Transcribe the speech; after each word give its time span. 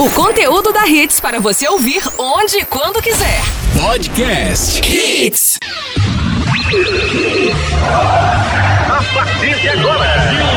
O 0.00 0.08
conteúdo 0.10 0.72
da 0.72 0.86
Hits 0.86 1.18
para 1.18 1.40
você 1.40 1.68
ouvir 1.68 2.00
onde 2.16 2.58
e 2.58 2.64
quando 2.64 3.02
quiser. 3.02 3.42
Podcast 3.82 4.80
Hits. 4.80 5.58
A 8.88 9.02
partir 9.12 9.58
de 9.60 9.68
agora, 9.70 10.47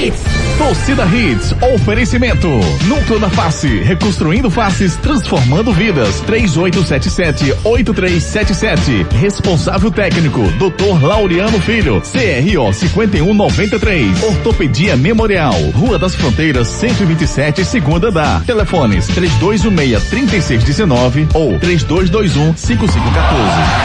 Hits. 0.00 0.22
Torcida 0.56 1.04
Hits, 1.04 1.52
oferecimento. 1.74 2.48
Núcleo 2.86 3.18
da 3.18 3.28
Face, 3.28 3.66
reconstruindo 3.80 4.48
faces, 4.50 4.96
transformando 4.96 5.70
vidas. 5.72 6.22
3877-8377. 6.22 9.06
Responsável 9.12 9.90
técnico, 9.90 10.40
Dr. 10.52 11.02
Laureano 11.02 11.60
Filho. 11.60 12.00
CRO 12.00 12.72
5193. 12.72 14.22
Ortopedia 14.22 14.96
Memorial. 14.96 15.52
Rua 15.74 15.98
das 15.98 16.14
Fronteiras, 16.14 16.68
127, 16.68 17.62
segunda 17.64 18.10
da. 18.10 18.40
Telefones 18.40 19.06
3216-3619 19.08 21.28
ou 21.34 21.58
3221-5514. 21.58 22.88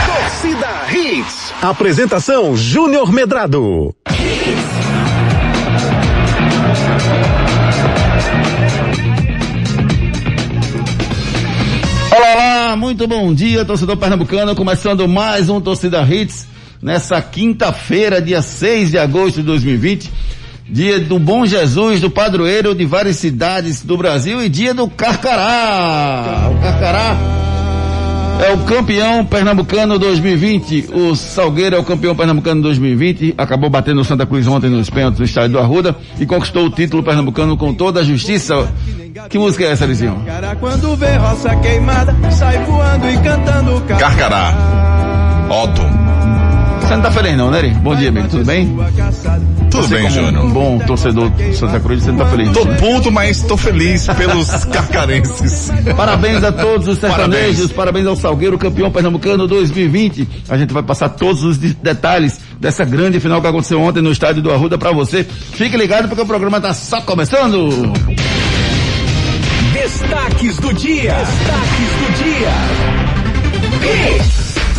Torcida 0.05 0.69
Hits. 0.93 1.53
Apresentação 1.61 2.55
Júnior 2.55 3.11
Medrado. 3.11 3.93
Olá, 12.11 12.33
olá, 12.33 12.75
muito 12.75 13.07
bom 13.07 13.33
dia, 13.33 13.65
torcedor 13.65 13.97
pernambucano, 13.97 14.55
começando 14.55 15.07
mais 15.07 15.49
um 15.49 15.59
Torcida 15.59 16.01
Hits, 16.01 16.47
nessa 16.81 17.21
quinta-feira, 17.21 18.21
dia 18.21 18.41
6 18.41 18.91
de 18.91 18.97
agosto 18.97 19.37
de 19.37 19.43
2020, 19.43 20.11
dia 20.69 20.99
do 20.99 21.19
Bom 21.19 21.45
Jesus, 21.45 22.01
do 22.01 22.09
padroeiro 22.09 22.75
de 22.75 22.85
várias 22.85 23.17
cidades 23.17 23.83
do 23.83 23.97
Brasil 23.97 24.43
e 24.43 24.49
dia 24.49 24.73
do 24.73 24.87
Carcará. 24.89 26.49
O 26.51 26.61
Carcará 26.61 27.17
é 28.43 28.51
o 28.51 28.59
campeão 28.59 29.25
pernambucano 29.25 29.97
2020. 29.97 30.89
O 30.93 31.15
Salgueiro 31.15 31.75
é 31.75 31.79
o 31.79 31.83
campeão 31.83 32.15
pernambucano 32.15 32.61
2020. 32.61 33.35
Acabou 33.37 33.69
batendo 33.69 34.01
o 34.01 34.05
Santa 34.05 34.25
Cruz 34.25 34.47
ontem 34.47 34.69
nos 34.69 34.89
pênaltis 34.89 35.19
do 35.19 35.25
estádio 35.25 35.51
do 35.53 35.59
Arruda 35.59 35.95
e 36.19 36.25
conquistou 36.25 36.65
o 36.65 36.69
título 36.69 37.03
pernambucano 37.03 37.57
com 37.57 37.73
toda 37.73 38.01
a 38.01 38.03
justiça. 38.03 38.71
Que 39.29 39.39
música 39.39 39.63
é 39.63 39.71
essa, 39.71 39.85
Lizinho? 39.85 40.23
Quando 40.59 40.95
vê 40.95 41.15
roça 41.15 41.55
queimada, 41.57 42.15
sai 42.31 42.63
voando 42.65 43.09
e 43.09 43.17
cantando 43.19 43.81
Carcará. 43.81 44.53
Otto. 45.49 46.04
Você 46.87 46.95
não 46.95 47.01
tá 47.01 47.11
feliz 47.11 47.35
não, 47.35 47.49
né, 47.49 47.57
Eri? 47.59 47.69
Bom 47.69 47.95
dia, 47.95 48.09
amigo. 48.09 48.27
Tudo 48.27 48.45
bem? 48.45 48.67
Tudo 49.71 49.87
Você 49.87 49.95
bem, 49.95 50.09
Júnior? 50.09 50.45
Um 50.45 50.49
bom 50.51 50.77
torcedor 50.79 51.29
do 51.31 51.53
Santa 51.55 51.79
Cruz, 51.79 52.03
você 52.03 52.11
não 52.11 52.19
tá 52.19 52.25
feliz. 52.27 52.51
Tô 52.51 52.63
né? 52.63 52.77
puto, 52.77 53.11
mas 53.11 53.41
tô 53.41 53.57
feliz 53.57 54.05
pelos 54.07 54.49
carcarenses. 54.65 55.71
Parabéns 55.97 56.43
a 56.43 56.51
todos 56.51 56.87
os 56.87 56.99
sertanejos, 56.99 57.71
Parabéns. 57.71 57.71
parabéns, 57.73 58.05
ao 58.07 58.15
Salgueiro, 58.15 58.57
campeão 58.57 58.91
pernambucano 58.91 59.47
2020. 59.47 60.27
A 60.47 60.57
gente 60.57 60.73
vai 60.73 60.83
passar 60.83 61.09
todos 61.09 61.43
os 61.43 61.57
de- 61.59 61.73
detalhes 61.73 62.39
dessa 62.59 62.85
grande 62.85 63.19
final 63.19 63.41
que 63.41 63.47
aconteceu 63.47 63.81
ontem 63.81 64.01
no 64.01 64.11
estádio 64.11 64.41
do 64.43 64.51
Arruda 64.51 64.77
pra 64.77 64.91
você. 64.91 65.23
Fique 65.23 65.75
ligado 65.75 66.07
porque 66.07 66.21
o 66.21 66.25
programa 66.25 66.61
tá 66.61 66.73
só 66.73 67.01
começando. 67.01 67.67
Destaques 69.73 70.57
do 70.57 70.71
dia. 70.73 71.13
Destaques 71.15 71.89
do 71.99 72.23
dia. 72.23 72.53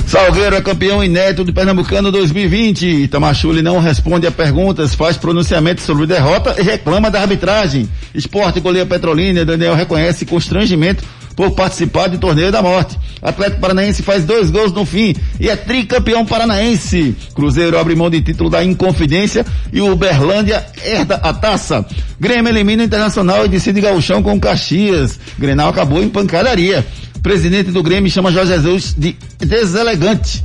Salgueiro 0.06 0.54
é 0.54 0.60
campeão 0.60 1.02
inédito 1.02 1.42
do 1.42 1.52
Pernambucano 1.52 2.12
2020. 2.12 2.86
Itamachule 2.86 3.60
não 3.60 3.80
responde 3.80 4.24
a 4.24 4.30
perguntas, 4.30 4.94
faz 4.94 5.16
pronunciamento 5.16 5.82
sobre 5.82 6.06
derrota 6.06 6.54
e 6.56 6.62
reclama 6.62 7.10
da 7.10 7.20
arbitragem. 7.20 7.88
Esporte 8.14 8.60
goleia 8.60 8.86
Petrolina, 8.86 9.44
Daniel 9.44 9.74
reconhece 9.74 10.24
constrangimento 10.24 11.02
por 11.34 11.50
participar 11.50 12.06
do 12.06 12.18
torneio 12.18 12.52
da 12.52 12.62
morte. 12.62 12.96
Atlético 13.20 13.60
Paranaense 13.60 14.00
faz 14.04 14.24
dois 14.24 14.48
gols 14.48 14.72
no 14.72 14.86
fim 14.86 15.12
e 15.40 15.50
é 15.50 15.56
tricampeão 15.56 16.24
paranaense. 16.24 17.16
Cruzeiro 17.34 17.76
abre 17.76 17.96
mão 17.96 18.08
de 18.08 18.22
título 18.22 18.48
da 18.48 18.62
Inconfidência 18.62 19.44
e 19.72 19.80
o 19.80 19.90
Uberlândia 19.90 20.64
herda 20.84 21.16
a 21.16 21.34
taça. 21.34 21.84
Grêmio 22.18 22.48
elimina 22.48 22.84
o 22.84 22.86
Internacional 22.86 23.44
e 23.44 23.48
decide 23.48 23.80
gauchão 23.80 24.22
com 24.22 24.38
Caxias. 24.38 25.18
Grenal 25.36 25.68
acabou 25.68 26.00
em 26.00 26.08
pancadaria. 26.08 26.86
Presidente 27.26 27.72
do 27.72 27.82
Grêmio 27.82 28.08
chama 28.08 28.30
Jorge 28.30 28.52
Jesus 28.52 28.94
de 28.96 29.16
deselegante. 29.40 30.44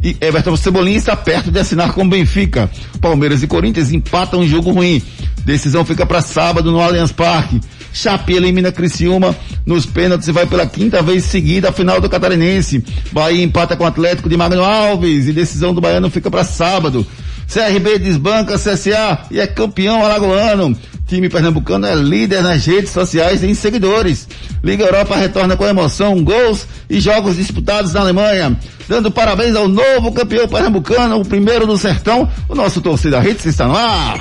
E 0.00 0.16
Everton 0.20 0.56
Cebolinha 0.56 0.96
está 0.96 1.16
perto 1.16 1.50
de 1.50 1.58
assinar 1.58 1.92
com 1.92 2.08
Benfica. 2.08 2.70
Palmeiras 3.00 3.42
e 3.42 3.48
Corinthians 3.48 3.90
empatam 3.90 4.38
um 4.38 4.46
jogo 4.46 4.70
ruim. 4.70 5.02
Decisão 5.44 5.84
fica 5.84 6.06
para 6.06 6.22
sábado 6.22 6.70
no 6.70 6.80
Allianz 6.80 7.10
Parque. 7.10 7.60
Chape 7.92 8.34
elimina 8.34 8.70
Criciúma 8.70 9.34
nos 9.66 9.86
pênaltis 9.86 10.28
e 10.28 10.32
vai 10.32 10.46
pela 10.46 10.64
quinta 10.66 11.02
vez 11.02 11.24
seguida 11.24 11.70
à 11.70 11.72
final 11.72 12.00
do 12.00 12.08
Catarinense. 12.08 12.84
Bahia 13.10 13.42
empata 13.42 13.76
com 13.76 13.82
o 13.82 13.88
Atlético 13.88 14.28
de 14.28 14.36
Magno 14.36 14.62
Alves 14.62 15.26
e 15.26 15.32
decisão 15.32 15.74
do 15.74 15.80
Baiano 15.80 16.10
fica 16.10 16.30
para 16.30 16.44
sábado. 16.44 17.04
CRB 17.52 17.98
desbanca 17.98 18.54
CSA 18.54 19.26
e 19.30 19.40
é 19.40 19.46
campeão 19.46 20.04
alagoano. 20.04 20.76
Time 21.06 21.28
pernambucano 21.28 21.84
é 21.84 21.94
líder 21.96 22.40
nas 22.42 22.64
redes 22.64 22.92
sociais 22.92 23.42
em 23.42 23.52
seguidores. 23.52 24.28
Liga 24.62 24.84
Europa 24.84 25.16
retorna 25.16 25.56
com 25.56 25.66
emoção, 25.66 26.22
gols 26.22 26.68
e 26.88 27.00
jogos 27.00 27.36
disputados 27.36 27.92
na 27.92 28.02
Alemanha. 28.02 28.56
Dando 28.88 29.10
parabéns 29.10 29.56
ao 29.56 29.66
novo 29.66 30.12
campeão 30.12 30.46
pernambucano, 30.46 31.20
o 31.20 31.24
primeiro 31.24 31.66
do 31.66 31.76
sertão, 31.76 32.30
o 32.48 32.54
nosso 32.54 32.80
torcida 32.80 33.18
Hits 33.28 33.44
está 33.46 33.66
no 33.66 33.76
ar. 33.76 34.18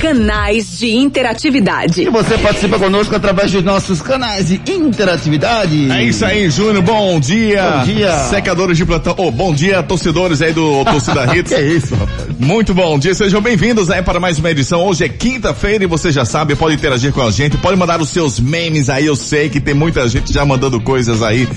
Canais 0.00 0.78
de 0.78 0.94
interatividade. 0.94 2.02
E 2.02 2.08
você 2.08 2.38
participa 2.38 2.78
conosco 2.78 3.16
através 3.16 3.50
dos 3.50 3.64
nossos 3.64 4.00
canais 4.00 4.46
de 4.46 4.60
interatividade. 4.70 5.90
É 5.90 6.04
isso 6.04 6.24
aí, 6.24 6.48
Júnior. 6.48 6.82
Bom 6.84 7.18
dia. 7.18 7.68
Bom 7.78 7.84
dia. 7.84 8.16
Secadores 8.30 8.76
de 8.76 8.84
plantão. 8.86 9.14
Oh, 9.18 9.30
bom 9.32 9.52
dia, 9.52 9.82
torcedores 9.82 10.40
aí 10.40 10.52
do 10.52 10.84
Torcida 10.84 11.24
Hits. 11.36 11.48
que 11.52 11.54
é 11.60 11.66
isso, 11.66 11.96
rapaz? 11.96 12.28
Muito 12.38 12.72
bom 12.72 12.96
dia, 12.96 13.12
sejam 13.12 13.40
bem-vindos 13.40 13.90
aí 13.90 14.00
para 14.00 14.20
mais 14.20 14.38
uma 14.38 14.50
edição. 14.50 14.86
Hoje 14.86 15.04
é 15.04 15.08
quinta-feira 15.08 15.82
e 15.82 15.86
você 15.88 16.12
já 16.12 16.24
sabe, 16.24 16.54
pode 16.54 16.76
interagir 16.76 17.12
com 17.12 17.20
a 17.20 17.30
gente, 17.32 17.56
pode 17.56 17.76
mandar 17.76 18.00
os 18.00 18.10
seus 18.10 18.38
memes 18.38 18.88
aí. 18.88 19.04
Eu 19.06 19.16
sei 19.16 19.48
que 19.48 19.58
tem 19.60 19.74
muita 19.74 20.06
gente 20.08 20.32
já 20.32 20.44
mandando 20.44 20.80
coisas 20.80 21.24
aí 21.24 21.48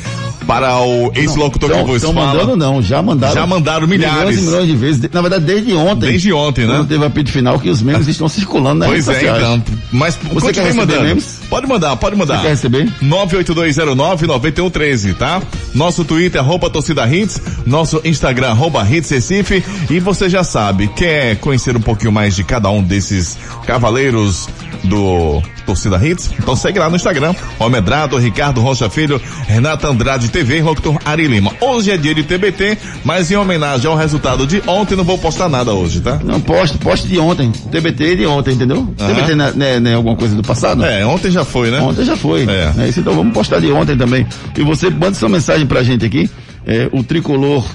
para 0.48 0.78
o 0.80 1.12
ex-locutor 1.16 1.70
que 1.72 1.84
vos 1.84 1.96
Estão 1.98 2.14
mandando 2.14 2.56
não, 2.56 2.82
já 2.82 3.02
mandaram. 3.02 3.34
Já 3.34 3.46
mandaram 3.48 3.88
milhares. 3.88 4.18
Milhões 4.18 4.38
e 4.38 4.42
milhões 4.42 4.68
de 4.68 4.76
vezes. 4.76 5.10
Na 5.12 5.22
verdade, 5.22 5.46
desde 5.46 5.74
ontem. 5.74 6.10
Desde 6.10 6.34
ontem, 6.34 6.66
né? 6.66 6.76
Quando 6.78 6.88
teve 6.88 7.06
apito 7.06 7.32
final 7.32 7.60
que 7.60 7.70
os 7.70 7.82
memes 7.82 8.08
estão 8.08 8.28
circulando 8.28 8.80
nas 8.80 8.90
Pois 8.90 9.08
é, 9.08 9.14
sociais. 9.14 9.38
então. 9.38 9.64
Mas 9.92 10.16
quer 10.16 10.30
continue 10.30 10.52
receber 10.52 10.74
mandando. 10.76 11.04
memes? 11.04 11.40
Pode 11.50 11.68
mandar, 11.68 11.96
pode 11.98 12.16
mandar. 12.16 12.38
Você 12.38 12.42
quer 12.44 12.50
receber? 12.50 12.90
98209-9113, 13.04 15.16
tá? 15.16 15.42
Nosso 15.74 16.04
Twitter, 16.04 16.42
arroba 16.42 16.70
torcida 16.70 17.06
hits, 17.08 17.42
nosso 17.66 18.02
Instagram, 18.04 18.50
arroba 18.50 18.86
hits 18.90 19.10
Recife, 19.10 19.64
e 19.90 20.00
você 20.00 20.30
já 20.30 20.44
sabe, 20.44 20.88
quer 20.90 21.38
conhecer 21.38 21.76
um 21.76 21.82
pouquinho 21.82 22.12
mais 22.12 22.36
de 22.36 22.44
cada 22.44 22.70
um 22.70 22.84
desses 22.84 23.38
cavaleiros 23.66 24.48
do 24.84 25.42
Torcida 25.66 25.98
Hits? 26.06 26.32
Então 26.40 26.56
segue 26.56 26.80
lá 26.80 26.90
no 26.90 26.96
Instagram, 26.96 27.34
Homedrado, 27.60 28.18
Ricardo 28.18 28.62
Rocha 28.62 28.90
Filho, 28.90 29.22
Renata 29.48 29.88
Andrade 29.88 30.30
TV 30.30 30.58
e 30.58 30.62
Locutor 30.62 30.98
Ari 31.06 31.28
Lima. 31.28 31.52
Hoje 31.62 31.92
é 31.92 31.98
dia 31.98 32.14
de 32.16 32.24
TBT, 32.24 32.78
mas 33.04 33.30
em 33.32 33.36
homenagem 33.36 33.90
ao 33.90 33.96
resultado 33.96 34.46
de 34.48 34.62
ontem, 34.68 34.96
não 34.96 35.04
vou 35.04 35.18
postar 35.18 35.48
nada 35.50 35.74
hoje, 35.74 36.00
tá? 36.02 36.20
Não, 36.24 36.40
poste, 36.42 36.78
poste 36.78 37.08
de 37.08 37.20
ontem. 37.20 37.52
TBT 37.52 38.16
de 38.16 38.26
ontem, 38.26 38.54
entendeu? 38.56 38.94
Aham. 39.00 39.14
TBT 39.14 39.36
não 39.36 39.46
é, 39.46 39.54
não 39.54 39.66
é- 39.66 39.80
não 39.80 39.92
é 39.92 39.94
alguma 39.94 40.16
coisa 40.16 40.36
do 40.36 40.42
passado? 40.44 40.84
É, 40.86 41.06
ontem 41.06 41.32
já 41.32 41.46
foi, 41.46 41.70
né? 41.72 41.80
Ontem 41.82 42.04
já 42.04 42.16
foi. 42.18 42.46
É. 42.50 42.74
É. 42.80 42.88
isso, 42.90 43.00
então 43.00 43.14
vamos 43.14 43.34
postar 43.34 43.60
de 43.60 43.72
ontem 43.72 43.96
também. 43.98 44.26
E 44.58 44.64
você 44.64 44.90
manda 44.90 45.14
sua 45.14 45.30
mensagem 45.30 45.66
pra 45.66 45.84
gente 45.84 46.06
aqui. 46.06 46.30
É, 46.66 46.88
o 46.92 47.04
tricolor 47.04 47.66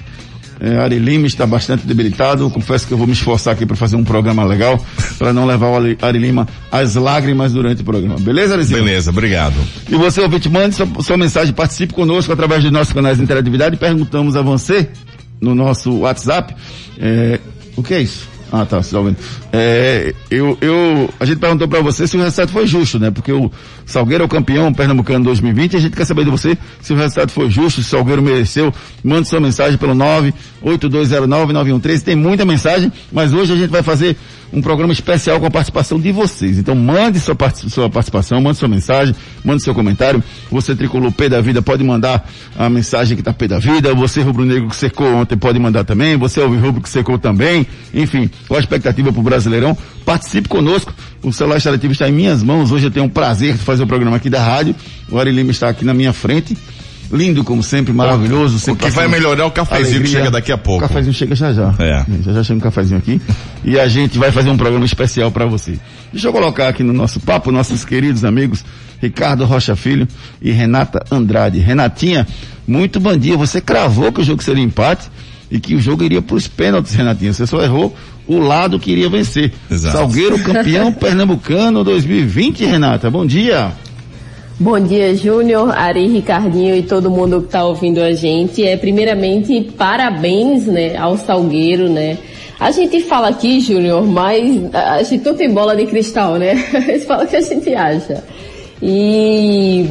é, 0.60 0.76
Ari 0.78 0.98
Lima 0.98 1.26
está 1.26 1.46
bastante 1.46 1.86
debilitado. 1.86 2.48
Confesso 2.50 2.86
que 2.86 2.92
eu 2.92 2.98
vou 2.98 3.06
me 3.06 3.12
esforçar 3.12 3.52
aqui 3.54 3.66
para 3.66 3.76
fazer 3.76 3.96
um 3.96 4.04
programa 4.04 4.44
legal, 4.44 4.82
para 5.18 5.32
não 5.32 5.46
levar 5.46 5.68
o 5.68 5.76
Ari- 5.76 5.98
Ari 6.00 6.18
Lima 6.18 6.46
às 6.72 6.94
lágrimas 6.94 7.52
durante 7.52 7.82
o 7.82 7.84
programa. 7.84 8.16
Beleza, 8.18 8.54
Arizinho? 8.54 8.82
Beleza, 8.84 9.10
obrigado. 9.10 9.54
E 9.88 9.94
você, 9.96 10.20
ouvinte, 10.20 10.48
mande 10.48 10.74
sua, 10.74 10.88
sua 11.02 11.16
mensagem, 11.16 11.52
participe 11.54 11.92
conosco 11.94 12.32
através 12.32 12.62
dos 12.62 12.72
nossos 12.72 12.92
canais 12.92 13.18
de 13.18 13.24
interatividade. 13.24 13.76
Perguntamos 13.76 14.36
a 14.36 14.42
você, 14.42 14.88
no 15.40 15.54
nosso 15.54 15.92
WhatsApp, 15.98 16.54
é, 16.98 17.38
o 17.76 17.82
que 17.82 17.94
é 17.94 18.00
isso? 18.00 18.28
Ah, 18.52 18.64
tá, 18.64 18.82
você 18.82 18.92
tá 18.92 18.98
ouvindo. 18.98 19.16
É, 19.52 20.14
eu, 20.30 20.56
eu, 20.60 21.10
a 21.18 21.24
gente 21.24 21.38
perguntou 21.38 21.66
para 21.66 21.80
você 21.80 22.06
se 22.06 22.16
o 22.16 22.20
resultado 22.20 22.52
foi 22.52 22.66
justo, 22.66 22.98
né? 22.98 23.10
Porque 23.10 23.32
o 23.32 23.50
Salgueiro 23.84 24.22
é 24.22 24.26
o 24.26 24.28
campeão 24.28 24.72
pernambucano 24.72 25.24
2020 25.24 25.72
e 25.72 25.76
a 25.76 25.80
gente 25.80 25.96
quer 25.96 26.04
saber 26.04 26.24
de 26.24 26.30
você 26.30 26.56
se 26.80 26.92
o 26.92 26.96
resultado 26.96 27.32
foi 27.32 27.50
justo, 27.50 27.82
se 27.82 27.88
o 27.88 27.90
Salgueiro 27.90 28.22
mereceu. 28.22 28.72
Mande 29.02 29.28
sua 29.28 29.40
mensagem 29.40 29.76
pelo 29.76 29.94
982099113. 29.94 32.02
Tem 32.02 32.14
muita 32.14 32.44
mensagem, 32.44 32.92
mas 33.12 33.34
hoje 33.34 33.52
a 33.52 33.56
gente 33.56 33.70
vai 33.70 33.82
fazer 33.82 34.16
um 34.52 34.62
programa 34.62 34.92
especial 34.92 35.40
com 35.40 35.46
a 35.46 35.50
participação 35.50 35.98
de 35.98 36.12
vocês. 36.12 36.58
Então 36.58 36.74
mande 36.74 37.20
sua, 37.20 37.34
part 37.34 37.68
sua 37.70 37.88
participação, 37.90 38.40
mande 38.40 38.58
sua 38.58 38.68
mensagem, 38.68 39.14
mande 39.44 39.62
seu 39.62 39.74
comentário. 39.74 40.22
Você 40.50 40.74
tricolor 40.74 41.12
P 41.12 41.28
da 41.28 41.40
Vida 41.40 41.60
pode 41.60 41.82
mandar 41.82 42.28
a 42.58 42.68
mensagem 42.68 43.16
que 43.16 43.22
tá 43.22 43.32
P 43.32 43.48
da 43.48 43.58
Vida. 43.58 43.94
Você 43.94 44.20
rubro-negro 44.20 44.68
que 44.68 44.76
secou 44.76 45.06
ontem 45.14 45.36
pode 45.36 45.58
mandar 45.58 45.84
também. 45.84 46.16
Você 46.16 46.42
rubro 46.44 46.80
que 46.80 46.88
secou 46.88 47.18
também. 47.18 47.66
Enfim, 47.92 48.30
qual 48.48 48.58
a 48.58 48.60
expectativa 48.60 49.12
pro 49.12 49.22
Brasileirão? 49.22 49.76
Participe 50.04 50.48
conosco. 50.48 50.92
O 51.22 51.32
celular 51.32 51.56
instalativo 51.56 51.92
está 51.92 52.08
em 52.08 52.12
minhas 52.12 52.42
mãos. 52.42 52.70
Hoje 52.70 52.86
eu 52.86 52.90
tenho 52.90 53.06
o 53.06 53.10
prazer 53.10 53.54
de 53.54 53.64
fazer 53.64 53.82
o 53.82 53.86
programa 53.86 54.16
aqui 54.16 54.30
da 54.30 54.42
rádio. 54.42 54.74
O 55.10 55.18
Ari 55.18 55.30
Lima 55.30 55.50
está 55.50 55.68
aqui 55.68 55.84
na 55.84 55.92
minha 55.92 56.12
frente. 56.12 56.56
Lindo 57.10 57.44
como 57.44 57.62
sempre, 57.62 57.92
maravilhoso. 57.92 58.72
O 58.72 58.76
que 58.76 58.90
vai 58.90 59.06
melhorar 59.08 59.42
é 59.42 59.46
o 59.46 59.50
cafezinho 59.50 60.02
que 60.02 60.08
chega 60.08 60.30
daqui 60.30 60.50
a 60.50 60.58
pouco. 60.58 60.84
O 60.84 60.88
cafezinho 60.88 61.14
chega 61.14 61.34
já 61.34 61.52
já. 61.52 61.74
É. 61.78 62.04
Já 62.24 62.32
já 62.32 62.42
chega 62.42 62.58
um 62.58 62.60
cafezinho 62.60 62.98
aqui. 62.98 63.20
e 63.64 63.78
a 63.78 63.86
gente 63.88 64.18
vai 64.18 64.32
fazer 64.32 64.50
um 64.50 64.56
programa 64.56 64.84
especial 64.84 65.30
para 65.30 65.46
você. 65.46 65.78
Deixa 66.12 66.28
eu 66.28 66.32
colocar 66.32 66.68
aqui 66.68 66.82
no 66.82 66.92
nosso 66.92 67.20
papo 67.20 67.52
nossos 67.52 67.84
queridos 67.84 68.24
amigos 68.24 68.64
Ricardo 69.00 69.44
Rocha 69.44 69.76
Filho 69.76 70.08
e 70.40 70.50
Renata 70.50 71.04
Andrade. 71.10 71.58
Renatinha, 71.58 72.26
muito 72.66 72.98
bom 72.98 73.16
dia. 73.16 73.36
Você 73.36 73.60
cravou 73.60 74.12
que 74.12 74.20
o 74.20 74.24
jogo 74.24 74.42
seria 74.42 74.62
empate 74.64 75.08
e 75.50 75.60
que 75.60 75.74
o 75.74 75.80
jogo 75.80 76.02
iria 76.02 76.20
para 76.20 76.36
os 76.36 76.48
pênaltis, 76.48 76.94
Renatinha. 76.94 77.32
Você 77.32 77.46
só 77.46 77.62
errou 77.62 77.94
o 78.26 78.38
lado 78.38 78.80
que 78.80 78.90
iria 78.90 79.08
vencer. 79.08 79.52
Exato. 79.70 79.96
Salgueiro 79.96 80.38
campeão 80.42 80.90
pernambucano 80.94 81.84
2020, 81.84 82.64
Renata. 82.64 83.10
Bom 83.10 83.24
dia. 83.24 83.72
Bom 84.58 84.80
dia, 84.80 85.14
Júnior, 85.14 85.70
Ari, 85.76 86.06
Ricardinho 86.06 86.74
e 86.74 86.82
todo 86.82 87.10
mundo 87.10 87.40
que 87.40 87.48
está 87.48 87.62
ouvindo 87.62 88.00
a 88.00 88.12
gente. 88.14 88.64
É, 88.64 88.74
primeiramente, 88.74 89.60
parabéns, 89.76 90.64
né, 90.64 90.96
ao 90.96 91.18
Salgueiro, 91.18 91.90
né. 91.90 92.16
A 92.58 92.70
gente 92.70 93.02
fala 93.02 93.28
aqui, 93.28 93.60
Júnior, 93.60 94.06
mas 94.06 94.74
a 94.74 95.02
gente 95.02 95.22
não 95.26 95.34
tem 95.34 95.52
bola 95.52 95.76
de 95.76 95.84
cristal, 95.84 96.36
né? 96.36 96.52
A 96.72 96.80
gente 96.80 97.04
fala 97.04 97.24
o 97.24 97.26
que 97.26 97.36
a 97.36 97.40
gente 97.42 97.74
acha. 97.74 98.24
E 98.82 99.84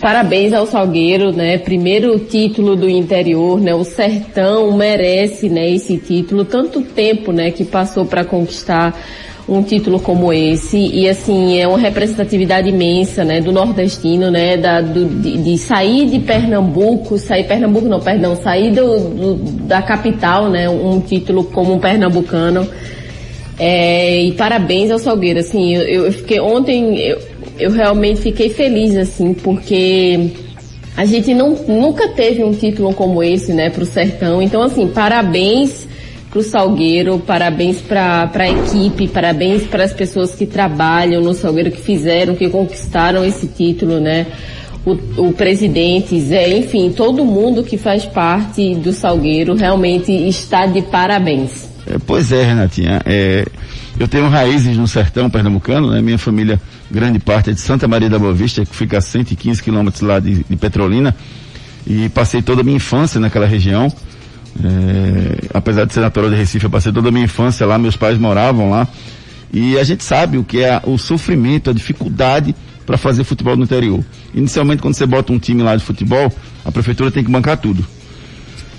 parabéns 0.00 0.52
ao 0.52 0.66
Salgueiro, 0.66 1.30
né? 1.30 1.58
Primeiro 1.58 2.18
título 2.18 2.74
do 2.74 2.90
interior, 2.90 3.60
né? 3.60 3.72
O 3.76 3.84
Sertão 3.84 4.76
merece, 4.76 5.48
né, 5.48 5.70
esse 5.70 5.98
título. 5.98 6.44
Tanto 6.44 6.82
tempo, 6.82 7.30
né, 7.30 7.52
que 7.52 7.64
passou 7.64 8.04
para 8.04 8.24
conquistar 8.24 8.92
um 9.50 9.64
título 9.64 9.98
como 9.98 10.32
esse 10.32 10.78
e 10.78 11.08
assim 11.08 11.58
é 11.58 11.66
uma 11.66 11.76
representatividade 11.76 12.68
imensa 12.68 13.24
né 13.24 13.40
do 13.40 13.50
nordestino 13.50 14.30
né 14.30 14.56
da 14.56 14.80
do, 14.80 15.04
de, 15.04 15.38
de, 15.38 15.58
sair 15.58 16.08
de 16.08 16.20
Pernambuco 16.20 17.18
sair 17.18 17.44
Pernambuco 17.44 17.88
não 17.88 17.98
perdão 17.98 18.36
sair 18.36 18.70
do, 18.70 18.98
do 18.98 19.34
da 19.66 19.82
capital 19.82 20.48
né 20.48 20.68
um 20.68 21.00
título 21.00 21.42
como 21.42 21.74
um 21.74 21.80
pernambucano 21.80 22.66
é, 23.58 24.22
e 24.22 24.32
parabéns 24.32 24.92
ao 24.92 25.00
Salgueiro 25.00 25.40
assim 25.40 25.74
eu, 25.74 26.04
eu 26.04 26.12
fiquei 26.12 26.40
ontem 26.40 26.96
eu, 27.00 27.18
eu 27.58 27.70
realmente 27.72 28.20
fiquei 28.20 28.50
feliz 28.50 28.96
assim 28.96 29.34
porque 29.34 30.30
a 30.96 31.04
gente 31.04 31.34
não, 31.34 31.50
nunca 31.66 32.08
teve 32.08 32.44
um 32.44 32.52
título 32.52 32.92
como 32.92 33.22
esse, 33.22 33.52
né, 33.54 33.70
para 33.70 33.82
o 33.82 33.86
Sertão. 33.86 34.42
Então, 34.42 34.60
assim, 34.60 34.88
parabéns 34.88 35.86
para 36.30 36.38
o 36.38 36.42
Salgueiro, 36.42 37.18
parabéns 37.18 37.78
para 37.78 38.30
a 38.32 38.48
equipe, 38.48 39.08
parabéns 39.08 39.64
para 39.64 39.82
as 39.82 39.92
pessoas 39.92 40.32
que 40.32 40.46
trabalham 40.46 41.20
no 41.20 41.34
Salgueiro, 41.34 41.72
que 41.72 41.80
fizeram, 41.80 42.36
que 42.36 42.48
conquistaram 42.48 43.24
esse 43.24 43.48
título, 43.48 43.98
né? 43.98 44.28
O, 44.86 44.92
o 45.28 45.32
presidente, 45.32 46.18
Zé, 46.20 46.56
enfim, 46.56 46.90
todo 46.90 47.24
mundo 47.24 47.64
que 47.64 47.76
faz 47.76 48.06
parte 48.06 48.76
do 48.76 48.92
Salgueiro 48.92 49.54
realmente 49.54 50.12
está 50.12 50.66
de 50.66 50.80
parabéns. 50.82 51.68
É, 51.86 51.98
pois 52.06 52.30
é, 52.30 52.44
Renatinha. 52.44 53.02
É, 53.04 53.44
eu 53.98 54.06
tenho 54.06 54.28
raízes 54.28 54.76
no 54.76 54.86
sertão 54.86 55.28
pernambucano, 55.28 55.90
né? 55.90 56.00
Minha 56.00 56.16
família, 56.16 56.60
grande 56.90 57.18
parte 57.18 57.50
é 57.50 57.52
de 57.52 57.60
Santa 57.60 57.88
Maria 57.88 58.08
da 58.08 58.18
Boa 58.18 58.32
Vista, 58.32 58.64
que 58.64 58.74
fica 58.74 58.98
a 58.98 59.00
115 59.00 59.62
quilômetros 59.62 60.00
lá 60.00 60.20
de, 60.20 60.44
de 60.48 60.56
Petrolina. 60.56 61.14
E 61.86 62.08
passei 62.10 62.40
toda 62.40 62.60
a 62.60 62.64
minha 62.64 62.76
infância 62.76 63.18
naquela 63.20 63.46
região. 63.46 63.92
É, 64.58 65.48
apesar 65.54 65.84
de 65.84 65.94
ser 65.94 66.00
natural 66.00 66.30
de 66.30 66.36
Recife, 66.36 66.64
eu 66.64 66.70
passei 66.70 66.92
toda 66.92 67.08
a 67.08 67.12
minha 67.12 67.24
infância 67.24 67.66
lá, 67.66 67.78
meus 67.78 67.96
pais 67.96 68.18
moravam 68.18 68.70
lá. 68.70 68.88
E 69.52 69.78
a 69.78 69.84
gente 69.84 70.04
sabe 70.04 70.38
o 70.38 70.44
que 70.44 70.62
é 70.62 70.80
o 70.84 70.96
sofrimento, 70.96 71.70
a 71.70 71.72
dificuldade 71.72 72.54
para 72.86 72.96
fazer 72.96 73.24
futebol 73.24 73.56
no 73.56 73.64
interior. 73.64 74.04
Inicialmente, 74.34 74.82
quando 74.82 74.94
você 74.94 75.06
bota 75.06 75.32
um 75.32 75.38
time 75.38 75.62
lá 75.62 75.76
de 75.76 75.84
futebol, 75.84 76.32
a 76.64 76.72
prefeitura 76.72 77.10
tem 77.10 77.22
que 77.24 77.30
bancar 77.30 77.56
tudo. 77.56 77.84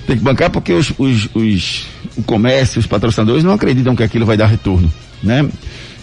Tem 0.08 0.18
que 0.18 0.24
bancar 0.24 0.50
porque 0.50 0.74
os, 0.74 0.92
os, 0.98 1.30
os 1.34 1.86
o 2.18 2.24
comércio, 2.24 2.80
os 2.80 2.88
patrocinadores 2.88 3.44
não 3.44 3.54
acreditam 3.54 3.96
que 3.96 4.04
aquilo 4.04 4.26
vai 4.26 4.36
dar 4.36 4.48
retorno, 4.48 4.92
né? 5.24 5.48